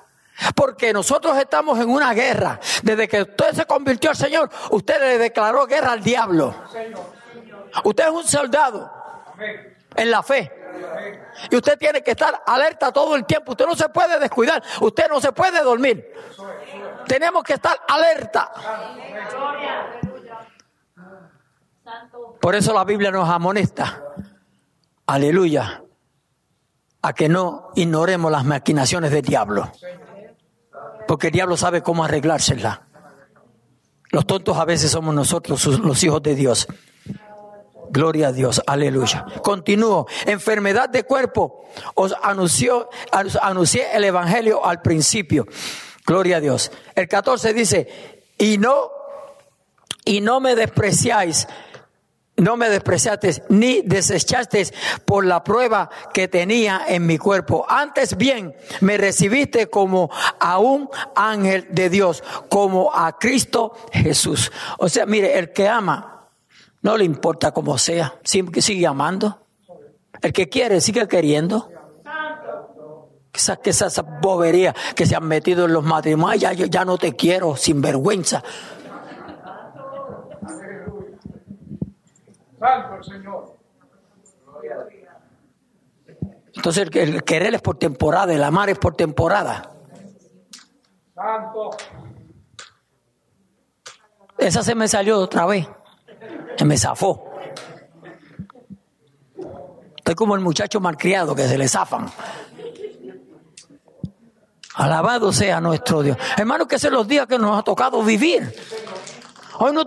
Porque 0.55 0.93
nosotros 0.93 1.37
estamos 1.37 1.79
en 1.81 1.91
una 1.91 2.13
guerra. 2.15 2.61
Desde 2.83 3.09
que 3.09 3.23
usted 3.23 3.53
se 3.55 3.67
convirtió 3.67 4.11
al 4.11 4.17
Señor, 4.17 4.51
usted 4.71 5.01
le 5.01 5.19
declaró 5.19 5.67
guerra 5.67 5.93
al 5.93 6.03
diablo. 6.03 6.55
Usted 7.85 8.05
es 8.05 8.11
un 8.11 8.25
soldado 8.25 8.91
en 9.97 10.11
la 10.11 10.23
fe. 10.23 10.53
Y 11.51 11.57
usted 11.57 11.79
tiene 11.79 12.03
que 12.03 12.13
estar 12.13 12.43
alerta 12.47 12.93
todo 12.93 13.17
el 13.17 13.25
tiempo. 13.25 13.53
Usted 13.53 13.67
no 13.67 13.75
se 13.75 13.89
puede 13.89 14.19
descuidar. 14.19 14.63
Usted 14.81 15.09
no 15.09 15.21
se 15.21 15.33
puede 15.33 15.63
dormir. 15.63 16.13
Tenemos 17.07 17.43
que 17.43 17.55
estar 17.55 17.77
alerta. 17.89 18.53
Por 22.41 22.55
eso 22.55 22.73
la 22.73 22.85
Biblia 22.85 23.11
nos 23.11 23.29
amonesta. 23.29 24.03
Aleluya. 25.07 25.83
A 27.09 27.15
que 27.15 27.27
no 27.27 27.71
ignoremos 27.75 28.31
las 28.31 28.45
maquinaciones 28.45 29.11
del 29.11 29.23
diablo. 29.23 29.73
Porque 31.07 31.29
el 31.29 31.33
diablo 31.33 31.57
sabe 31.57 31.81
cómo 31.81 32.05
arreglárselas. 32.05 32.81
Los 34.11 34.27
tontos 34.27 34.59
a 34.59 34.67
veces 34.67 34.91
somos 34.91 35.15
nosotros, 35.15 35.65
los 35.65 36.05
hijos 36.05 36.23
de 36.23 36.35
Dios. 36.35 36.69
Gloria 37.89 38.29
a 38.29 38.33
Dios, 38.33 38.61
aleluya. 38.67 39.25
Continúo. 39.43 40.07
Enfermedad 40.27 40.91
de 40.91 41.05
cuerpo. 41.05 41.65
Os 41.95 42.15
anunció, 42.23 42.91
anuncié 43.41 43.87
el 43.97 44.05
evangelio 44.05 44.67
al 44.67 44.83
principio. 44.83 45.47
Gloria 46.05 46.37
a 46.37 46.41
Dios. 46.41 46.71
El 46.95 47.09
14 47.09 47.55
dice, 47.55 48.23
y 48.37 48.59
no, 48.59 48.91
y 50.05 50.21
no 50.21 50.41
me 50.41 50.55
despreciáis, 50.55 51.49
no 52.39 52.57
me 52.57 52.69
despreciasteis 52.69 53.43
ni 53.49 53.83
desechasteis 53.83 54.73
por 55.05 55.27
la 55.27 55.45
prueba 55.45 55.91
que 56.13 56.29
tenía 56.29 56.83
en 56.89 57.07
mi 57.07 57.19
cuerpo. 57.19 57.67
Antes 57.69 58.17
bien, 58.17 58.55
me 58.81 58.97
recibiste 58.97 59.69
como 59.69 60.11
a 60.41 60.59
un 60.59 60.89
ángel 61.15 61.67
de 61.71 61.91
Dios, 61.91 62.23
como 62.49 62.95
a 62.95 63.19
Cristo 63.19 63.75
Jesús. 63.93 64.51
O 64.79 64.89
sea, 64.89 65.07
mire, 65.07 65.39
el 65.39 65.53
que 65.53 65.69
ama, 65.69 66.29
no 66.83 66.97
le 66.97 67.05
importa 67.05 67.53
cómo 67.53 67.77
sea, 67.77 68.15
sigue, 68.23 68.63
sigue 68.63 68.87
amando. 68.87 69.41
El 70.23 70.33
que 70.33 70.49
quiere, 70.49 70.81
sigue 70.81 71.07
queriendo. 71.07 71.71
Que 73.31 73.41
esa, 73.41 73.57
que 73.57 73.71
esa, 73.71 73.87
esa 73.87 74.03
bobería 74.03 74.75
que 74.95 75.05
se 75.07 75.15
han 75.15 75.25
metido 75.27 75.67
en 75.67 75.73
los 75.73 75.85
matrimonios, 75.85 76.45
Ay, 76.45 76.57
ya, 76.57 76.67
ya 76.67 76.85
no 76.85 76.97
te 76.97 77.15
quiero, 77.15 77.57
sin 77.57 77.81
vergüenza. 77.81 78.43
Santo 82.59 82.97
el 82.97 83.05
Señor. 83.05 83.57
Entonces 86.55 86.89
el, 86.89 86.97
el 86.97 87.25
querer 87.25 87.55
es 87.55 87.63
por 87.63 87.79
temporada, 87.79 88.33
el 88.33 88.43
amar 88.43 88.69
es 88.71 88.79
por 88.79 88.95
temporada. 88.95 89.71
Santo. 91.15 91.71
Esa 94.37 94.63
se 94.63 94.75
me 94.75 94.87
salió 94.89 95.19
otra 95.19 95.47
vez. 95.47 95.69
Se 96.57 96.65
me 96.65 96.77
zafó. 96.77 97.25
Estoy 99.97 100.15
como 100.15 100.35
el 100.35 100.41
muchacho 100.41 100.81
malcriado 100.81 101.35
que 101.35 101.47
se 101.47 101.59
le 101.59 101.69
zafan. 101.69 102.11
Alabado 104.75 105.33
sea 105.33 105.61
nuestro 105.61 106.03
Dios. 106.03 106.17
Hermano, 106.37 106.69
que 106.69 106.79
son 106.79 106.93
los 106.93 107.07
días 107.07 107.27
que 107.27 107.37
nos 107.37 107.59
ha 107.59 107.63
tocado 107.63 108.03
vivir. 108.03 108.55
Hoy 109.61 109.73
no, 109.73 109.85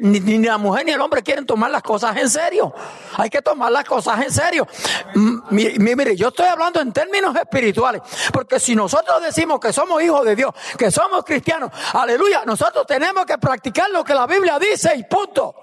ni, 0.00 0.20
ni 0.20 0.38
la 0.46 0.58
mujer 0.58 0.86
ni 0.86 0.92
el 0.92 1.00
hombre 1.00 1.22
quieren 1.22 1.44
tomar 1.44 1.70
las 1.70 1.82
cosas 1.82 2.16
en 2.16 2.28
serio. 2.30 2.72
Hay 3.16 3.28
que 3.28 3.42
tomar 3.42 3.70
las 3.70 3.84
cosas 3.84 4.20
en 4.24 4.32
serio. 4.32 4.66
Mm, 5.14 5.38
Mire, 5.50 6.16
yo 6.16 6.28
estoy 6.28 6.46
hablando 6.46 6.80
en 6.80 6.92
términos 6.92 7.36
espirituales. 7.36 8.02
Porque 8.32 8.58
si 8.58 8.74
nosotros 8.74 9.22
decimos 9.22 9.60
que 9.60 9.72
somos 9.72 10.02
hijos 10.02 10.24
de 10.24 10.36
Dios, 10.36 10.54
que 10.76 10.90
somos 10.90 11.24
cristianos, 11.24 11.70
aleluya, 11.92 12.44
nosotros 12.46 12.86
tenemos 12.86 13.26
que 13.26 13.36
practicar 13.38 13.90
lo 13.90 14.02
que 14.02 14.14
la 14.14 14.26
Biblia 14.26 14.58
dice 14.58 14.94
y 14.96 15.04
punto. 15.04 15.54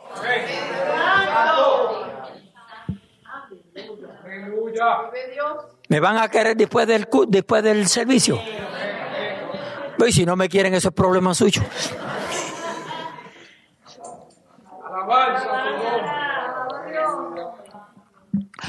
¿Me 5.88 6.00
van 6.00 6.18
a 6.18 6.30
querer 6.30 6.58
después 6.58 6.88
del, 6.88 7.08
después 7.28 7.64
del 7.64 7.88
servicio? 7.88 8.40
Y 10.06 10.12
si 10.12 10.26
no 10.26 10.36
me 10.36 10.50
quieren, 10.50 10.74
eso 10.74 10.90
es 10.90 10.94
problema 10.94 11.34
suyo. 11.34 11.62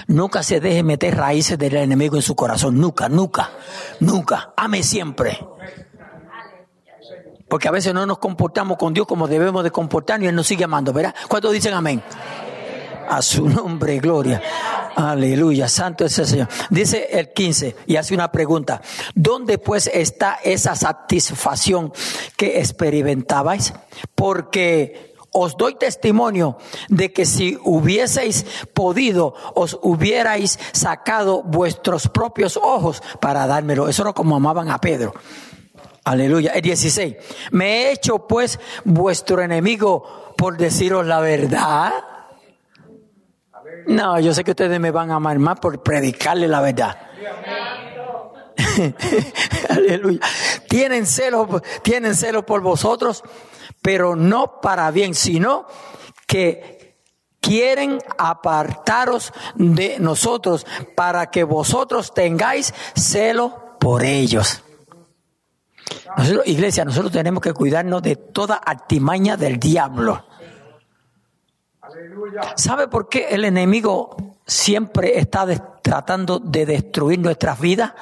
Nunca 0.09 0.43
se 0.43 0.61
deje 0.61 0.83
meter 0.83 1.17
raíces 1.17 1.59
del 1.59 1.77
enemigo 1.77 2.17
en 2.17 2.23
su 2.23 2.35
corazón. 2.37 2.81
Nunca, 2.81 3.09
nunca, 3.09 3.51
nunca. 4.01 4.53
Ame 4.57 4.83
siempre. 4.83 5.39
Porque 7.49 7.69
a 7.69 7.71
veces 7.71 7.95
no 7.95 8.05
nos 8.07 8.19
comportamos 8.19 8.77
con 8.77 8.93
Dios 8.93 9.07
como 9.07 9.29
debemos 9.29 9.63
de 9.63 9.71
comportarnos 9.71 10.25
y 10.25 10.29
Él 10.29 10.35
nos 10.35 10.47
sigue 10.47 10.65
amando, 10.65 10.93
¿verdad? 10.93 11.15
¿Cuántos 11.29 11.53
dicen 11.53 11.75
amén? 11.75 12.03
A 13.09 13.23
su 13.23 13.49
nombre, 13.49 13.99
gloria. 14.01 14.43
Aleluya, 14.97 15.69
santo 15.69 16.05
es 16.05 16.19
el 16.19 16.27
Señor. 16.27 16.49
Dice 16.71 17.09
el 17.13 17.33
15 17.33 17.77
y 17.87 17.97
hace 17.97 18.15
una 18.15 18.33
pregunta. 18.33 18.81
¿Dónde 19.15 19.59
pues 19.59 19.89
está 19.93 20.39
esa 20.43 20.75
satisfacción 20.75 21.93
que 22.37 22.59
experimentabais? 22.59 23.75
Porque 24.15 25.15
os 25.33 25.57
doy 25.57 25.75
testimonio 25.75 26.57
de 26.89 27.13
que 27.13 27.27
si 27.27 27.59
hubieseis 27.65 28.47
podido, 28.73 29.35
os 29.55 29.79
hubierais 29.83 30.59
sacado 30.73 31.43
vuestros 31.43 32.09
propios 32.09 32.57
ojos 32.57 33.03
para 33.21 33.47
dármelo. 33.47 33.89
Eso 33.89 34.03
era 34.03 34.13
como 34.13 34.37
amaban 34.37 34.71
a 34.71 34.79
Pedro. 34.79 35.15
Aleluya. 36.05 36.53
El 36.53 36.63
16. 36.63 37.17
Me 37.51 37.67
he 37.67 37.93
hecho 37.93 38.27
pues 38.27 38.61
vuestro 38.85 39.43
enemigo 39.43 40.33
por 40.37 40.57
deciros 40.57 41.05
la 41.05 41.21
verdad. 41.21 41.93
No, 43.89 44.19
yo 44.21 44.33
sé 44.33 44.45
que 44.45 44.53
ustedes 44.53 44.81
me 44.81 44.91
van 44.91 45.11
a 45.11 45.17
amar 45.17 45.39
más 45.39 45.59
por 45.61 45.83
predicarle 45.83 46.49
la 46.49 46.61
verdad. 46.61 46.97
Aleluya. 49.69 50.21
Tienen 50.69 51.07
celo, 51.07 51.63
tienen 51.83 52.15
celo 52.15 52.45
por 52.45 52.61
vosotros, 52.61 53.23
pero 53.87 54.17
no 54.17 54.61
para 54.61 54.91
bien, 54.91 55.15
sino 55.15 55.65
que 56.27 56.99
quieren 57.41 58.01
apartaros 58.19 59.33
de 59.55 60.01
nosotros 60.01 60.67
para 60.97 61.31
que 61.31 61.45
vosotros 61.45 62.13
tengáis 62.13 62.75
celo 62.97 63.77
por 63.79 64.03
ellos. 64.03 64.65
Nosotros, 66.17 66.49
iglesia, 66.49 66.85
nosotros 66.85 67.13
tenemos 67.13 67.41
que 67.41 67.53
cuidarnos 67.53 68.03
de 68.03 68.17
toda 68.17 68.57
artimaña 68.57 69.37
del 69.37 69.61
diablo. 69.61 70.27
¿Sabe 72.57 72.89
por 72.89 73.09
qué 73.09 73.29
el 73.31 73.45
enemigo 73.45 74.17
siempre 74.45 75.21
está 75.21 75.47
tratando 75.81 76.41
de 76.41 76.67
destruir 76.67 77.21
nuestras 77.21 77.61
vidas? 77.61 77.93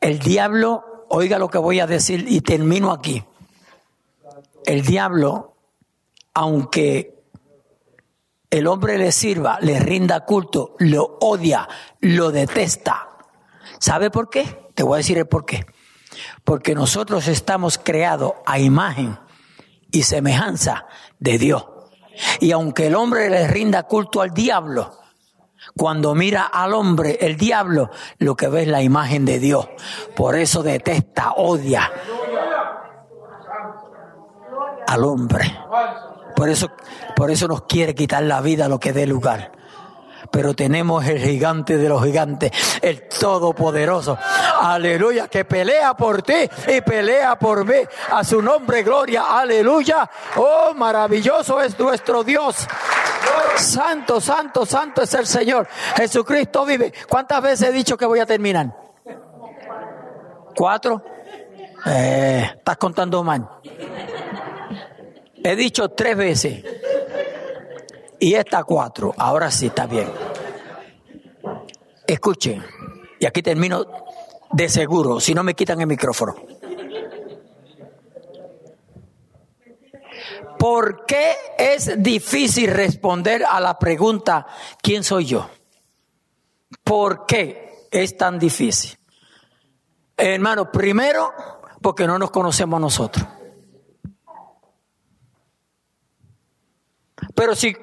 El 0.00 0.18
diablo, 0.18 0.89
oiga 1.10 1.38
lo 1.38 1.48
que 1.48 1.58
voy 1.58 1.80
a 1.80 1.86
decir 1.86 2.24
y 2.28 2.40
termino 2.40 2.92
aquí. 2.92 3.24
El 4.64 4.82
diablo, 4.82 5.56
aunque 6.34 7.24
el 8.50 8.66
hombre 8.66 8.96
le 8.96 9.12
sirva, 9.12 9.58
le 9.60 9.80
rinda 9.80 10.24
culto, 10.24 10.76
lo 10.78 11.18
odia, 11.20 11.68
lo 12.00 12.30
detesta. 12.30 13.08
¿Sabe 13.78 14.10
por 14.10 14.30
qué? 14.30 14.70
Te 14.74 14.82
voy 14.82 14.94
a 14.94 14.96
decir 14.98 15.18
el 15.18 15.26
por 15.26 15.44
qué. 15.44 15.66
Porque 16.44 16.74
nosotros 16.74 17.26
estamos 17.28 17.78
creados 17.78 18.34
a 18.46 18.58
imagen 18.58 19.18
y 19.90 20.02
semejanza 20.02 20.86
de 21.18 21.38
Dios. 21.38 21.66
Y 22.38 22.52
aunque 22.52 22.86
el 22.86 22.94
hombre 22.94 23.30
le 23.30 23.48
rinda 23.48 23.84
culto 23.84 24.20
al 24.20 24.32
diablo, 24.32 24.99
cuando 25.76 26.14
mira 26.14 26.44
al 26.44 26.74
hombre, 26.74 27.18
el 27.20 27.36
diablo, 27.36 27.90
lo 28.18 28.36
que 28.36 28.48
ve 28.48 28.62
es 28.62 28.68
la 28.68 28.82
imagen 28.82 29.24
de 29.24 29.38
Dios. 29.38 29.68
Por 30.16 30.36
eso 30.36 30.62
detesta, 30.62 31.32
odia 31.32 31.90
al 34.86 35.04
hombre. 35.04 35.56
Por 36.34 36.48
eso, 36.48 36.70
por 37.14 37.30
eso 37.30 37.46
nos 37.48 37.62
quiere 37.62 37.94
quitar 37.94 38.22
la 38.22 38.40
vida 38.40 38.68
lo 38.68 38.80
que 38.80 38.92
dé 38.92 39.06
lugar. 39.06 39.52
Pero 40.30 40.54
tenemos 40.54 41.04
el 41.06 41.18
gigante 41.18 41.76
de 41.76 41.88
los 41.88 42.04
gigantes, 42.04 42.52
el 42.82 43.08
todopoderoso. 43.08 44.16
Aleluya, 44.60 45.26
que 45.28 45.44
pelea 45.44 45.94
por 45.94 46.22
ti 46.22 46.48
y 46.68 46.80
pelea 46.82 47.36
por 47.36 47.64
mí. 47.64 47.80
A 48.12 48.22
su 48.22 48.40
nombre, 48.40 48.82
gloria, 48.82 49.38
aleluya. 49.38 50.08
Oh, 50.36 50.72
maravilloso 50.74 51.60
es 51.60 51.78
nuestro 51.78 52.22
Dios. 52.22 52.68
Santo, 53.56 54.20
santo, 54.20 54.64
santo 54.64 55.02
es 55.02 55.14
el 55.14 55.26
Señor. 55.26 55.66
Jesucristo 55.96 56.64
vive. 56.64 56.92
¿Cuántas 57.08 57.42
veces 57.42 57.68
he 57.68 57.72
dicho 57.72 57.96
que 57.96 58.06
voy 58.06 58.20
a 58.20 58.26
terminar? 58.26 58.72
¿Cuatro? 60.54 61.02
Eh, 61.86 62.52
estás 62.56 62.76
contando 62.76 63.24
mal. 63.24 63.48
He 65.42 65.56
dicho 65.56 65.88
tres 65.90 66.16
veces. 66.16 66.64
Y 68.20 68.34
esta 68.34 68.62
cuatro. 68.64 69.14
Ahora 69.16 69.50
sí 69.50 69.66
está 69.66 69.86
bien. 69.86 70.08
Escuchen. 72.06 72.62
Y 73.18 73.26
aquí 73.26 73.42
termino 73.42 73.86
de 74.52 74.68
seguro, 74.68 75.20
si 75.20 75.34
no 75.34 75.42
me 75.42 75.54
quitan 75.54 75.80
el 75.80 75.86
micrófono. 75.86 76.34
¿Por 80.58 81.06
qué 81.06 81.32
es 81.56 82.02
difícil 82.02 82.70
responder 82.70 83.44
a 83.44 83.60
la 83.60 83.78
pregunta 83.78 84.46
¿quién 84.82 85.02
soy 85.02 85.24
yo? 85.24 85.48
¿Por 86.84 87.24
qué 87.24 87.86
es 87.90 88.16
tan 88.16 88.38
difícil? 88.38 88.98
Hermano, 90.16 90.70
primero, 90.70 91.32
porque 91.80 92.06
no 92.06 92.18
nos 92.18 92.30
conocemos 92.30 92.78
nosotros. 92.78 93.26
Pero 97.34 97.54
si 97.54 97.74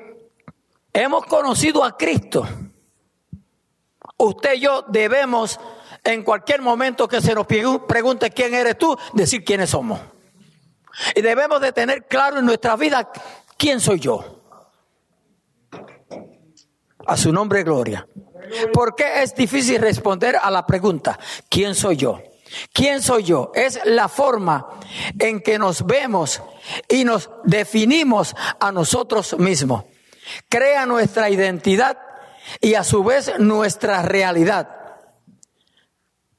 hemos 1.02 1.26
conocido 1.26 1.84
a 1.84 1.96
Cristo, 1.96 2.48
usted 4.18 4.54
y 4.56 4.62
yo 4.62 4.84
debemos, 4.88 5.60
en 6.04 6.24
cualquier 6.24 6.62
momento 6.62 7.08
que 7.08 7.22
se 7.22 7.36
nos 7.36 7.46
pregunte 7.46 8.32
quién 8.32 8.54
eres 8.54 8.78
tú, 8.78 8.98
decir 9.14 9.44
quiénes 9.44 9.70
somos. 9.70 10.00
Y 11.16 11.22
debemos 11.22 11.62
de 11.62 11.72
tener 11.72 12.08
claro 12.08 12.40
en 12.40 12.46
nuestra 12.46 12.76
vida 12.76 13.12
quién 13.58 13.80
soy 13.80 14.00
yo. 14.00 14.42
A 17.06 17.16
su 17.16 17.32
nombre, 17.32 17.64
gloria. 17.64 18.08
¿Por 18.74 18.96
qué 18.96 19.22
es 19.22 19.36
difícil 19.36 19.80
responder 19.80 20.36
a 20.42 20.50
la 20.50 20.66
pregunta, 20.66 21.20
¿quién 21.48 21.76
soy 21.76 21.98
yo? 21.98 22.22
¿Quién 22.74 23.04
soy 23.04 23.24
yo? 23.24 23.52
Es 23.54 23.80
la 23.86 24.08
forma 24.08 24.68
en 25.20 25.42
que 25.42 25.60
nos 25.60 25.86
vemos 25.86 26.42
y 26.90 27.04
nos 27.04 27.30
definimos 27.44 28.36
a 28.60 28.72
nosotros 28.72 29.38
mismos. 29.38 29.84
Crea 30.50 30.86
nuestra 30.86 31.30
identidad 31.30 31.98
y 32.62 32.76
a 32.76 32.84
su 32.84 33.04
vez 33.04 33.32
nuestra 33.40 34.02
realidad. 34.02 34.70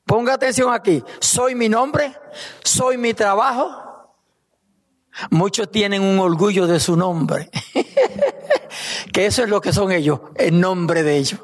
Ponga 0.04 0.34
atención 0.34 0.72
aquí. 0.72 1.02
Soy 1.20 1.54
mi 1.54 1.68
nombre, 1.68 2.14
soy 2.64 2.96
mi 2.96 3.12
trabajo. 3.14 4.16
Muchos 5.30 5.70
tienen 5.70 6.02
un 6.02 6.18
orgullo 6.18 6.66
de 6.66 6.80
su 6.80 6.96
nombre. 6.96 7.50
que 9.12 9.26
eso 9.26 9.42
es 9.42 9.48
lo 9.48 9.60
que 9.60 9.72
son 9.72 9.92
ellos, 9.92 10.20
el 10.36 10.60
nombre 10.60 11.02
de 11.02 11.16
ellos. 11.16 11.40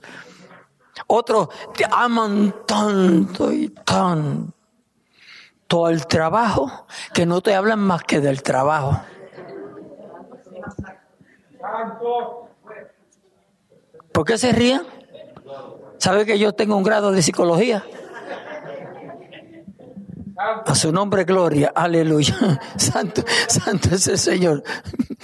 Otros 1.07 1.49
te 1.77 1.85
aman 1.91 2.55
tanto 2.67 3.53
y 3.53 3.69
tanto 3.69 4.53
al 5.87 6.07
trabajo 6.07 6.87
que 7.13 7.27
no 7.27 7.41
te 7.41 7.55
hablan 7.55 7.81
más 7.81 8.05
que 8.05 8.21
del 8.21 8.43
trabajo. 8.43 9.01
¿Por 14.13 14.25
qué 14.25 14.39
se 14.39 14.53
ríen? 14.53 14.83
¿Sabe 15.99 16.25
que 16.27 16.39
yo 16.39 16.53
tengo 16.53 16.77
un 16.77 16.83
grado 16.83 17.13
de 17.13 17.23
psicología? 17.23 17.85
A 20.37 20.75
su 20.75 20.93
nombre, 20.93 21.25
gloria, 21.25 21.73
aleluya. 21.75 22.35
Santo, 22.77 23.23
santo 23.47 23.95
es 23.95 24.07
el 24.09 24.19
Señor. 24.19 24.63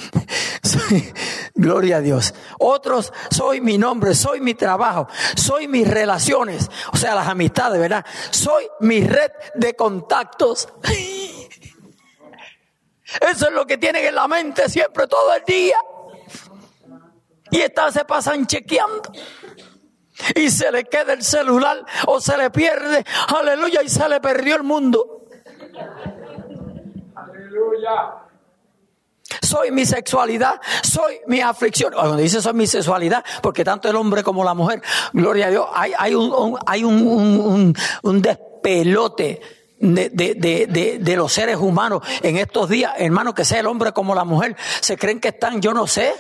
Soy- 0.63 1.13
gloria 1.55 1.97
a 1.97 2.01
Dios. 2.01 2.33
Otros, 2.59 3.13
soy 3.31 3.61
mi 3.61 3.77
nombre, 3.77 4.15
soy 4.15 4.41
mi 4.41 4.55
trabajo, 4.55 5.09
soy 5.37 5.69
mis 5.69 5.87
relaciones, 5.89 6.71
o 6.93 6.97
sea, 6.97 7.15
las 7.15 7.29
amistades, 7.29 7.79
¿verdad? 7.81 8.05
Soy 8.31 8.67
mi 8.81 9.03
red 9.03 9.31
de 9.55 9.75
contactos. 9.75 10.69
Eso 13.21 13.49
es 13.49 13.53
lo 13.53 13.67
que 13.67 13.77
tienen 13.79 14.05
en 14.07 14.15
la 14.15 14.29
mente 14.29 14.69
siempre, 14.69 15.07
todo 15.09 15.35
el 15.35 15.43
día. 15.45 15.77
Y 17.51 17.61
estas 17.61 17.95
se 17.95 18.05
pasan 18.05 18.47
chequeando. 18.47 19.03
Y 20.35 20.51
se 20.51 20.71
le 20.71 20.85
queda 20.85 21.15
el 21.15 21.23
celular 21.23 21.85
o 22.07 22.21
se 22.21 22.37
le 22.37 22.51
pierde. 22.51 23.05
Aleluya. 23.29 23.83
Y 23.83 23.89
se 23.89 24.09
le 24.09 24.21
perdió 24.21 24.57
el 24.57 24.63
mundo. 24.63 25.25
Aleluya. 27.15 28.15
Soy 29.43 29.71
mi 29.71 29.87
sexualidad, 29.87 30.61
soy 30.83 31.21
mi 31.29 31.41
aflicción. 31.41 31.93
Cuando 31.93 32.17
dice 32.17 32.43
soy 32.43 32.53
mi 32.53 32.67
sexualidad, 32.67 33.25
porque 33.43 33.63
tanto 33.65 33.89
el 33.89 33.95
hombre 33.95 34.25
como 34.25 34.43
la 34.43 34.55
mujer, 34.55 34.83
gloria 35.13 35.47
a 35.47 35.51
Dios, 35.51 35.67
hay, 35.73 35.93
hay 35.97 36.15
un, 36.17 36.33
un- 36.33 36.59
hay 36.67 36.83
un, 36.85 37.75
un- 38.03 38.23
despelote 38.23 39.41
de, 39.79 40.11
de- 40.11 40.35
de- 40.35 40.67
de- 40.67 40.99
de 40.99 41.17
los 41.17 41.33
seres 41.33 41.57
humanos 41.57 42.03
en 42.23 42.39
estos 42.39 42.69
días, 42.69 42.93
hermano, 42.99 43.33
que 43.33 43.45
sea 43.45 43.61
el 43.61 43.67
hombre 43.67 43.93
como 43.93 44.17
la 44.17 44.25
mujer, 44.25 44.57
se 44.81 44.97
creen 44.97 45.21
que 45.21 45.29
están, 45.29 45.61
yo 45.63 45.73
no 45.75 45.87
sé, 45.87 46.13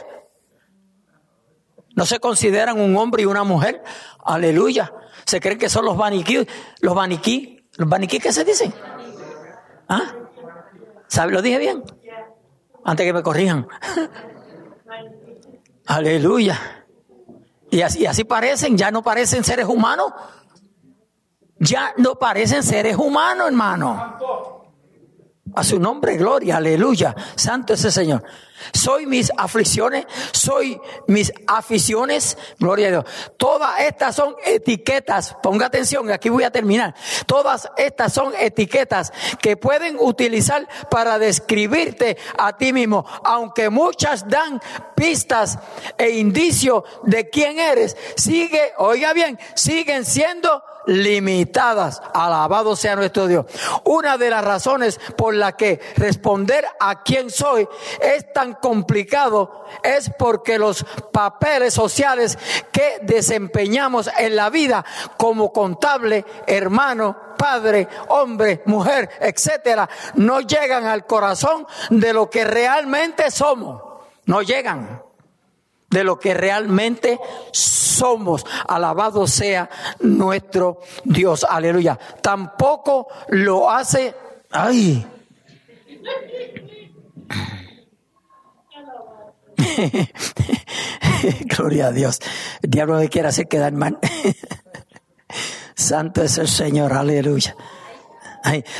no 2.00 2.06
se 2.06 2.18
consideran 2.18 2.80
un 2.80 2.96
hombre 2.96 3.24
y 3.24 3.26
una 3.26 3.44
mujer, 3.44 3.84
aleluya, 4.24 4.90
se 5.26 5.38
creen 5.38 5.58
que 5.58 5.68
son 5.68 5.84
los 5.84 5.98
maniquí, 5.98 6.46
los 6.80 6.94
maniquí, 6.94 7.62
los 7.76 7.86
maniquí, 7.86 8.18
¿qué 8.18 8.32
se 8.32 8.42
dicen? 8.42 8.72
¿Ah? 9.86 10.14
¿Sabe? 11.08 11.30
¿Lo 11.30 11.42
dije 11.42 11.58
bien? 11.58 11.84
Antes 12.86 13.04
que 13.04 13.12
me 13.12 13.22
corrijan. 13.22 13.68
Aleluya. 15.86 16.86
Y 17.70 17.82
así, 17.82 18.00
y 18.00 18.06
así 18.06 18.24
parecen, 18.24 18.78
ya 18.78 18.90
no 18.90 19.02
parecen 19.02 19.44
seres 19.44 19.66
humanos. 19.66 20.10
Ya 21.58 21.92
no 21.98 22.14
parecen 22.14 22.62
seres 22.62 22.96
humanos, 22.96 23.48
hermano. 23.48 24.16
A 25.54 25.62
su 25.62 25.78
nombre, 25.78 26.16
gloria, 26.16 26.56
aleluya. 26.56 27.14
Santo 27.36 27.74
es 27.74 27.84
el 27.84 27.92
Señor. 27.92 28.24
Soy 28.72 29.06
mis 29.06 29.30
aflicciones, 29.36 30.06
soy 30.32 30.80
mis 31.06 31.32
aficiones, 31.46 32.38
gloria 32.58 32.88
a 32.88 32.90
Dios. 32.90 33.04
Todas 33.36 33.80
estas 33.80 34.14
son 34.16 34.36
etiquetas, 34.44 35.36
ponga 35.42 35.66
atención, 35.66 36.10
aquí 36.10 36.28
voy 36.28 36.44
a 36.44 36.50
terminar. 36.50 36.94
Todas 37.26 37.68
estas 37.76 38.12
son 38.12 38.32
etiquetas 38.38 39.12
que 39.40 39.56
pueden 39.56 39.96
utilizar 39.98 40.66
para 40.90 41.18
describirte 41.18 42.16
a 42.38 42.56
ti 42.56 42.72
mismo, 42.72 43.04
aunque 43.24 43.70
muchas 43.70 44.28
dan 44.28 44.60
pistas 44.94 45.58
e 45.96 46.10
indicios 46.10 46.84
de 47.04 47.28
quién 47.30 47.58
eres, 47.58 47.96
sigue, 48.16 48.72
oiga 48.78 49.12
bien, 49.12 49.38
siguen 49.54 50.04
siendo 50.04 50.62
limitadas. 50.86 52.02
Alabado 52.14 52.76
sea 52.76 52.96
nuestro 52.96 53.26
Dios. 53.26 53.46
Una 53.84 54.18
de 54.18 54.30
las 54.30 54.44
razones 54.44 55.00
por 55.16 55.34
la 55.34 55.56
que 55.56 55.80
responder 55.96 56.66
a 56.78 57.02
quién 57.02 57.30
soy 57.30 57.68
es 58.00 58.32
tan 58.32 58.49
complicado 58.54 59.64
es 59.82 60.10
porque 60.18 60.58
los 60.58 60.84
papeles 61.12 61.74
sociales 61.74 62.38
que 62.72 62.98
desempeñamos 63.02 64.10
en 64.18 64.36
la 64.36 64.50
vida 64.50 64.84
como 65.16 65.52
contable, 65.52 66.24
hermano, 66.46 67.16
padre, 67.36 67.88
hombre, 68.08 68.62
mujer, 68.66 69.08
etcétera, 69.20 69.88
no 70.14 70.40
llegan 70.40 70.86
al 70.86 71.06
corazón 71.06 71.66
de 71.90 72.12
lo 72.12 72.28
que 72.28 72.44
realmente 72.44 73.30
somos. 73.30 73.82
No 74.26 74.42
llegan 74.42 75.02
de 75.90 76.04
lo 76.04 76.18
que 76.18 76.34
realmente 76.34 77.18
somos. 77.50 78.46
Alabado 78.68 79.26
sea 79.26 79.68
nuestro 80.00 80.80
Dios. 81.04 81.44
Aleluya. 81.48 81.98
Tampoco 82.22 83.08
lo 83.28 83.68
hace. 83.68 84.14
Ay. 84.50 85.06
Gloria 91.44 91.88
a 91.88 91.92
Dios. 91.92 92.20
El 92.62 92.70
diablo 92.70 92.96
me 92.96 93.08
quiere 93.08 93.28
hacer 93.28 93.48
quedar 93.48 93.72
mal. 93.72 93.98
Santo 95.74 96.22
es 96.22 96.38
el 96.38 96.48
Señor. 96.48 96.92
Aleluya. 96.92 97.56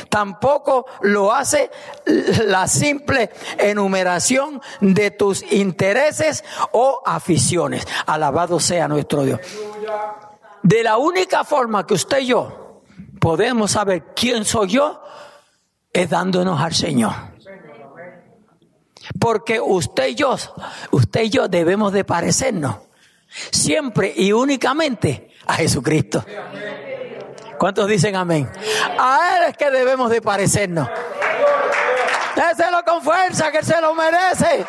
Tampoco 0.09 0.85
lo 1.01 1.31
hace 1.31 1.69
la 2.05 2.67
simple 2.67 3.31
enumeración 3.57 4.61
de 4.79 5.11
tus 5.11 5.43
intereses 5.51 6.43
o 6.71 7.01
aficiones. 7.05 7.87
Alabado 8.05 8.59
sea 8.59 8.87
nuestro 8.87 9.23
Dios. 9.23 9.39
De 10.63 10.83
la 10.83 10.97
única 10.97 11.43
forma 11.43 11.85
que 11.85 11.93
usted 11.95 12.19
y 12.19 12.27
yo 12.27 12.83
podemos 13.19 13.71
saber 13.71 14.13
quién 14.15 14.45
soy 14.45 14.69
yo 14.69 15.01
es 15.93 16.09
dándonos 16.09 16.59
al 16.59 16.73
Señor. 16.73 17.30
Porque 19.19 19.59
usted 19.59 20.07
y 20.07 20.15
yo, 20.15 20.35
usted 20.91 21.21
y 21.21 21.29
yo 21.29 21.47
debemos 21.47 21.93
de 21.93 22.03
parecernos 22.03 22.77
siempre 23.51 24.13
y 24.15 24.31
únicamente 24.31 25.31
a 25.45 25.55
Jesucristo. 25.55 26.23
¿Cuántos 27.57 27.87
dicen 27.87 28.15
amén? 28.15 28.51
A 28.99 29.37
Él 29.37 29.43
es 29.49 29.57
que 29.57 29.69
debemos 29.69 30.09
de 30.09 30.21
parecernos. 30.21 30.89
Déselo 32.35 32.83
con 32.83 33.01
fuerza, 33.01 33.51
que 33.51 33.63
se 33.63 33.79
lo 33.81 33.93
merece. 33.93 34.65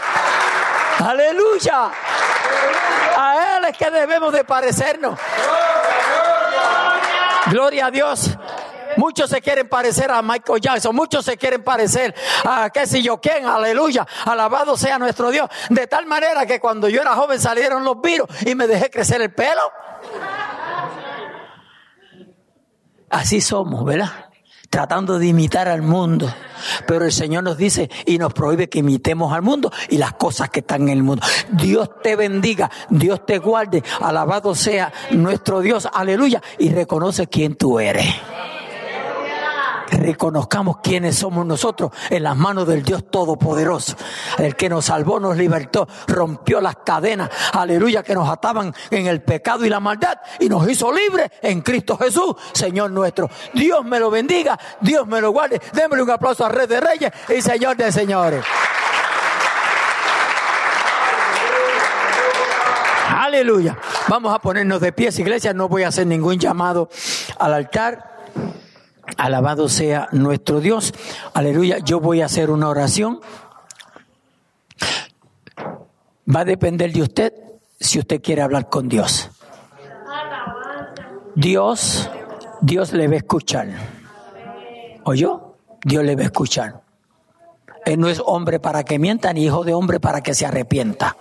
Aleluya. 0.99 1.91
A 3.17 3.57
Él 3.57 3.65
es 3.71 3.79
que 3.79 3.91
debemos 3.91 4.33
de 4.33 4.45
parecernos. 4.45 5.19
Gloria 7.47 7.87
a 7.87 7.91
Dios. 7.91 8.37
Muchos 8.97 9.31
se 9.31 9.41
quieren 9.41 9.69
parecer 9.69 10.11
a 10.11 10.23
Michael 10.23 10.61
Jackson, 10.61 10.95
muchos 10.95 11.25
se 11.25 11.37
quieren 11.37 11.63
parecer 11.63 12.15
a 12.45 12.71
qué 12.71 12.87
sé 12.87 13.03
yo 13.03 13.21
quién, 13.21 13.47
aleluya, 13.47 14.07
alabado 14.25 14.77
sea 14.77 14.99
nuestro 14.99 15.31
Dios. 15.31 15.49
De 15.71 15.87
tal 15.87 16.07
manera 16.07 16.47
que 16.47 16.61
cuando 16.61 16.89
yo 16.89 17.01
era 17.01 17.15
joven 17.15 17.41
salieron 17.41 17.85
los 17.85 18.01
virus 18.01 18.29
y 18.47 18.55
me 18.55 18.67
dejé 18.67 18.91
crecer 18.91 19.21
el 19.23 19.33
pelo. 19.33 19.61
Así 23.11 23.41
somos, 23.41 23.85
¿verdad? 23.85 24.31
Tratando 24.71 25.19
de 25.19 25.27
imitar 25.27 25.69
al 25.69 25.83
mundo. 25.83 26.33
Pero 26.87 27.05
el 27.05 27.13
Señor 27.13 27.43
nos 27.43 27.59
dice 27.59 27.91
y 28.07 28.17
nos 28.17 28.33
prohíbe 28.33 28.71
que 28.71 28.79
imitemos 28.79 29.33
al 29.35 29.43
mundo 29.43 29.71
y 29.91 29.99
las 29.99 30.15
cosas 30.15 30.49
que 30.49 30.61
están 30.61 30.83
en 30.83 30.89
el 30.91 31.03
mundo. 31.03 31.27
Dios 31.51 31.91
te 32.03 32.17
bendiga, 32.17 32.71
Dios 32.89 33.27
te 33.27 33.39
guarde, 33.39 33.83
alabado 34.01 34.55
sea 34.55 34.91
nuestro 35.11 35.61
Dios, 35.61 35.89
aleluya, 35.93 36.43
y 36.59 36.71
reconoce 36.71 37.27
quién 37.27 37.57
tú 37.57 37.79
eres 37.81 38.07
reconozcamos 39.93 40.79
quiénes 40.83 41.17
somos 41.17 41.47
nosotros 41.47 41.91
en 42.11 42.23
las 42.23 42.37
manos 42.37 42.67
del 42.67 42.83
Dios 42.83 43.11
Todopoderoso, 43.11 43.97
el 44.39 44.57
que 44.57 44.69
nos 44.69 44.87
salvó, 44.87 45.21
nos 45.21 45.37
libertó, 45.37 45.87
rompió 46.07 46.61
las 46.61 46.77
cadenas, 46.85 47.31
aleluya, 47.53 48.03
que 48.03 48.15
nos 48.15 48.29
ataban 48.29 48.75
en 48.91 49.07
el 49.07 49.23
pecado 49.23 49.65
y 49.65 49.69
la 49.69 49.81
maldad 49.81 50.19
y 50.41 50.49
nos 50.49 50.69
hizo 50.69 50.93
libres 50.93 51.31
en 51.43 51.61
Cristo 51.61 51.97
Jesús, 51.97 52.35
Señor 52.53 52.91
nuestro. 52.91 53.29
Dios 53.55 53.85
me 53.85 54.01
lo 54.01 54.11
bendiga, 54.11 54.59
Dios 54.81 55.07
me 55.07 55.21
lo 55.21 55.31
guarde. 55.31 55.61
Démosle 55.73 56.03
un 56.03 56.11
aplauso 56.11 56.45
a 56.45 56.49
Rey 56.49 56.67
de 56.67 56.81
Reyes 56.81 57.13
y 57.29 57.43
Señor 57.43 57.77
de 57.77 57.93
Señores. 57.93 58.45
Aleluya. 63.23 63.79
Vamos 64.09 64.35
a 64.35 64.41
ponernos 64.41 64.81
de 64.81 64.93
pies, 64.93 65.19
iglesia. 65.19 65.55
No 65.55 65.69
voy 65.69 65.85
a 65.85 65.89
hacer 65.89 66.07
ningún 66.07 66.39
llamado 66.39 66.89
al 67.39 67.55
altar. 67.55 68.13
Alabado 69.17 69.69
sea 69.69 70.09
nuestro 70.13 70.61
Dios. 70.61 70.93
Aleluya. 71.35 71.79
Yo 71.79 72.01
voy 72.01 72.21
a 72.21 72.27
hacer 72.27 72.51
una 72.51 72.69
oración. 72.69 73.21
Va 76.35 76.41
a 76.41 76.45
depender 76.45 76.93
de 76.93 77.03
usted 77.03 77.35
si 77.81 77.99
usted 77.99 78.23
quiere 78.23 78.43
hablar 78.43 78.69
con 78.69 78.89
Dios. 78.89 79.31
Dios, 81.35 82.11
Dios 82.61 82.93
le 82.93 83.09
va 83.09 83.15
a 83.15 83.17
escuchar. 83.17 83.69
yo? 85.15 85.57
Dios 85.85 86.05
le 86.05 86.15
va 86.15 86.23
a 86.23 86.27
escuchar. 86.27 86.83
Él 87.85 87.99
no 87.99 88.09
es 88.09 88.23
hombre 88.25 88.61
para 88.61 88.85
que 88.85 88.99
mienta, 88.99 89.33
ni 89.33 89.45
hijo 89.45 89.65
de 89.65 89.75
hombre 89.75 89.99
para 89.99 90.21
que 90.21 90.35
se 90.35 90.47
arrepienta. 90.47 91.17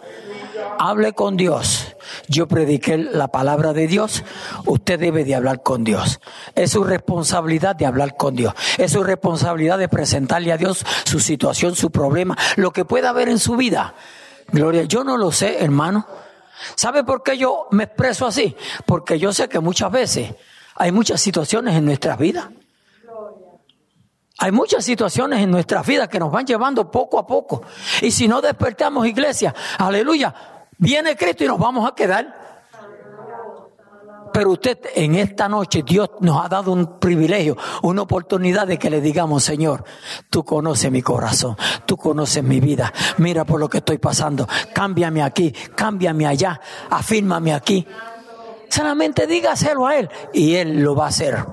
Hable 0.78 1.14
con 1.14 1.38
Dios. 1.38 1.91
Yo 2.28 2.48
prediqué 2.48 2.98
la 2.98 3.30
palabra 3.30 3.74
de 3.74 3.88
Dios. 3.88 4.24
Usted 4.66 5.00
debe 5.00 5.24
de 5.24 5.36
hablar 5.36 5.64
con 5.64 5.84
Dios. 5.84 6.20
Es 6.56 6.72
su 6.72 6.84
responsabilidad 6.84 7.76
de 7.76 7.86
hablar 7.86 8.18
con 8.18 8.36
Dios. 8.36 8.54
Es 8.78 8.92
su 8.92 9.04
responsabilidad 9.04 9.78
de 9.78 9.90
presentarle 9.90 10.52
a 10.52 10.58
Dios 10.58 10.86
su 11.06 11.20
situación, 11.20 11.76
su 11.76 11.92
problema, 11.92 12.38
lo 12.56 12.72
que 12.72 12.86
pueda 12.86 13.10
haber 13.10 13.30
en 13.30 13.40
su 13.40 13.56
vida. 13.56 13.96
Gloria, 14.52 14.84
yo 14.84 15.04
no 15.04 15.18
lo 15.18 15.32
sé, 15.32 15.64
hermano. 15.64 16.06
¿Sabe 16.76 17.04
por 17.04 17.24
qué 17.24 17.38
yo 17.38 17.68
me 17.72 17.86
expreso 17.86 18.26
así? 18.26 18.56
Porque 18.86 19.18
yo 19.18 19.34
sé 19.34 19.50
que 19.50 19.60
muchas 19.60 19.92
veces 19.92 20.36
hay 20.76 20.92
muchas 20.92 21.22
situaciones 21.22 21.76
en 21.76 21.86
nuestras 21.86 22.18
vidas. 22.18 22.48
Hay 24.42 24.52
muchas 24.52 24.84
situaciones 24.84 25.40
en 25.42 25.52
nuestras 25.52 25.86
vidas 25.86 26.08
que 26.08 26.20
nos 26.20 26.32
van 26.32 26.48
llevando 26.48 26.90
poco 26.90 27.20
a 27.20 27.28
poco. 27.28 27.62
Y 28.02 28.10
si 28.10 28.28
no 28.28 28.42
despertamos 28.42 29.06
iglesia, 29.06 29.54
aleluya, 29.78 30.34
Viene 30.82 31.16
Cristo 31.16 31.44
y 31.44 31.48
nos 31.48 31.60
vamos 31.60 31.88
a 31.88 31.94
quedar. 31.94 32.42
Pero 34.34 34.52
usted 34.52 34.80
en 34.96 35.14
esta 35.14 35.48
noche 35.48 35.84
Dios 35.86 36.10
nos 36.22 36.44
ha 36.44 36.50
dado 36.50 36.72
un 36.72 37.00
privilegio, 37.00 37.56
una 37.84 38.02
oportunidad 38.02 38.66
de 38.66 38.80
que 38.80 38.90
le 38.90 39.00
digamos, 39.00 39.44
Señor, 39.44 39.84
tú 40.32 40.44
conoces 40.44 40.92
mi 40.92 41.04
corazón, 41.04 41.56
tú 41.86 41.98
conoces 41.98 42.44
mi 42.44 42.60
vida, 42.60 42.92
mira 43.18 43.46
por 43.46 43.60
lo 43.60 43.70
que 43.70 43.80
estoy 43.80 44.00
pasando, 44.00 44.48
cámbiame 44.74 45.22
aquí, 45.22 45.52
cámbiame 45.76 46.26
allá, 46.26 46.60
afírmame 46.90 47.54
aquí. 47.54 47.86
Solamente 48.68 49.28
dígaselo 49.28 49.86
a 49.86 49.98
Él 49.98 50.10
y 50.34 50.56
Él 50.56 50.82
lo 50.82 50.96
va 50.96 51.06
a 51.06 51.10
hacer. 51.10 51.46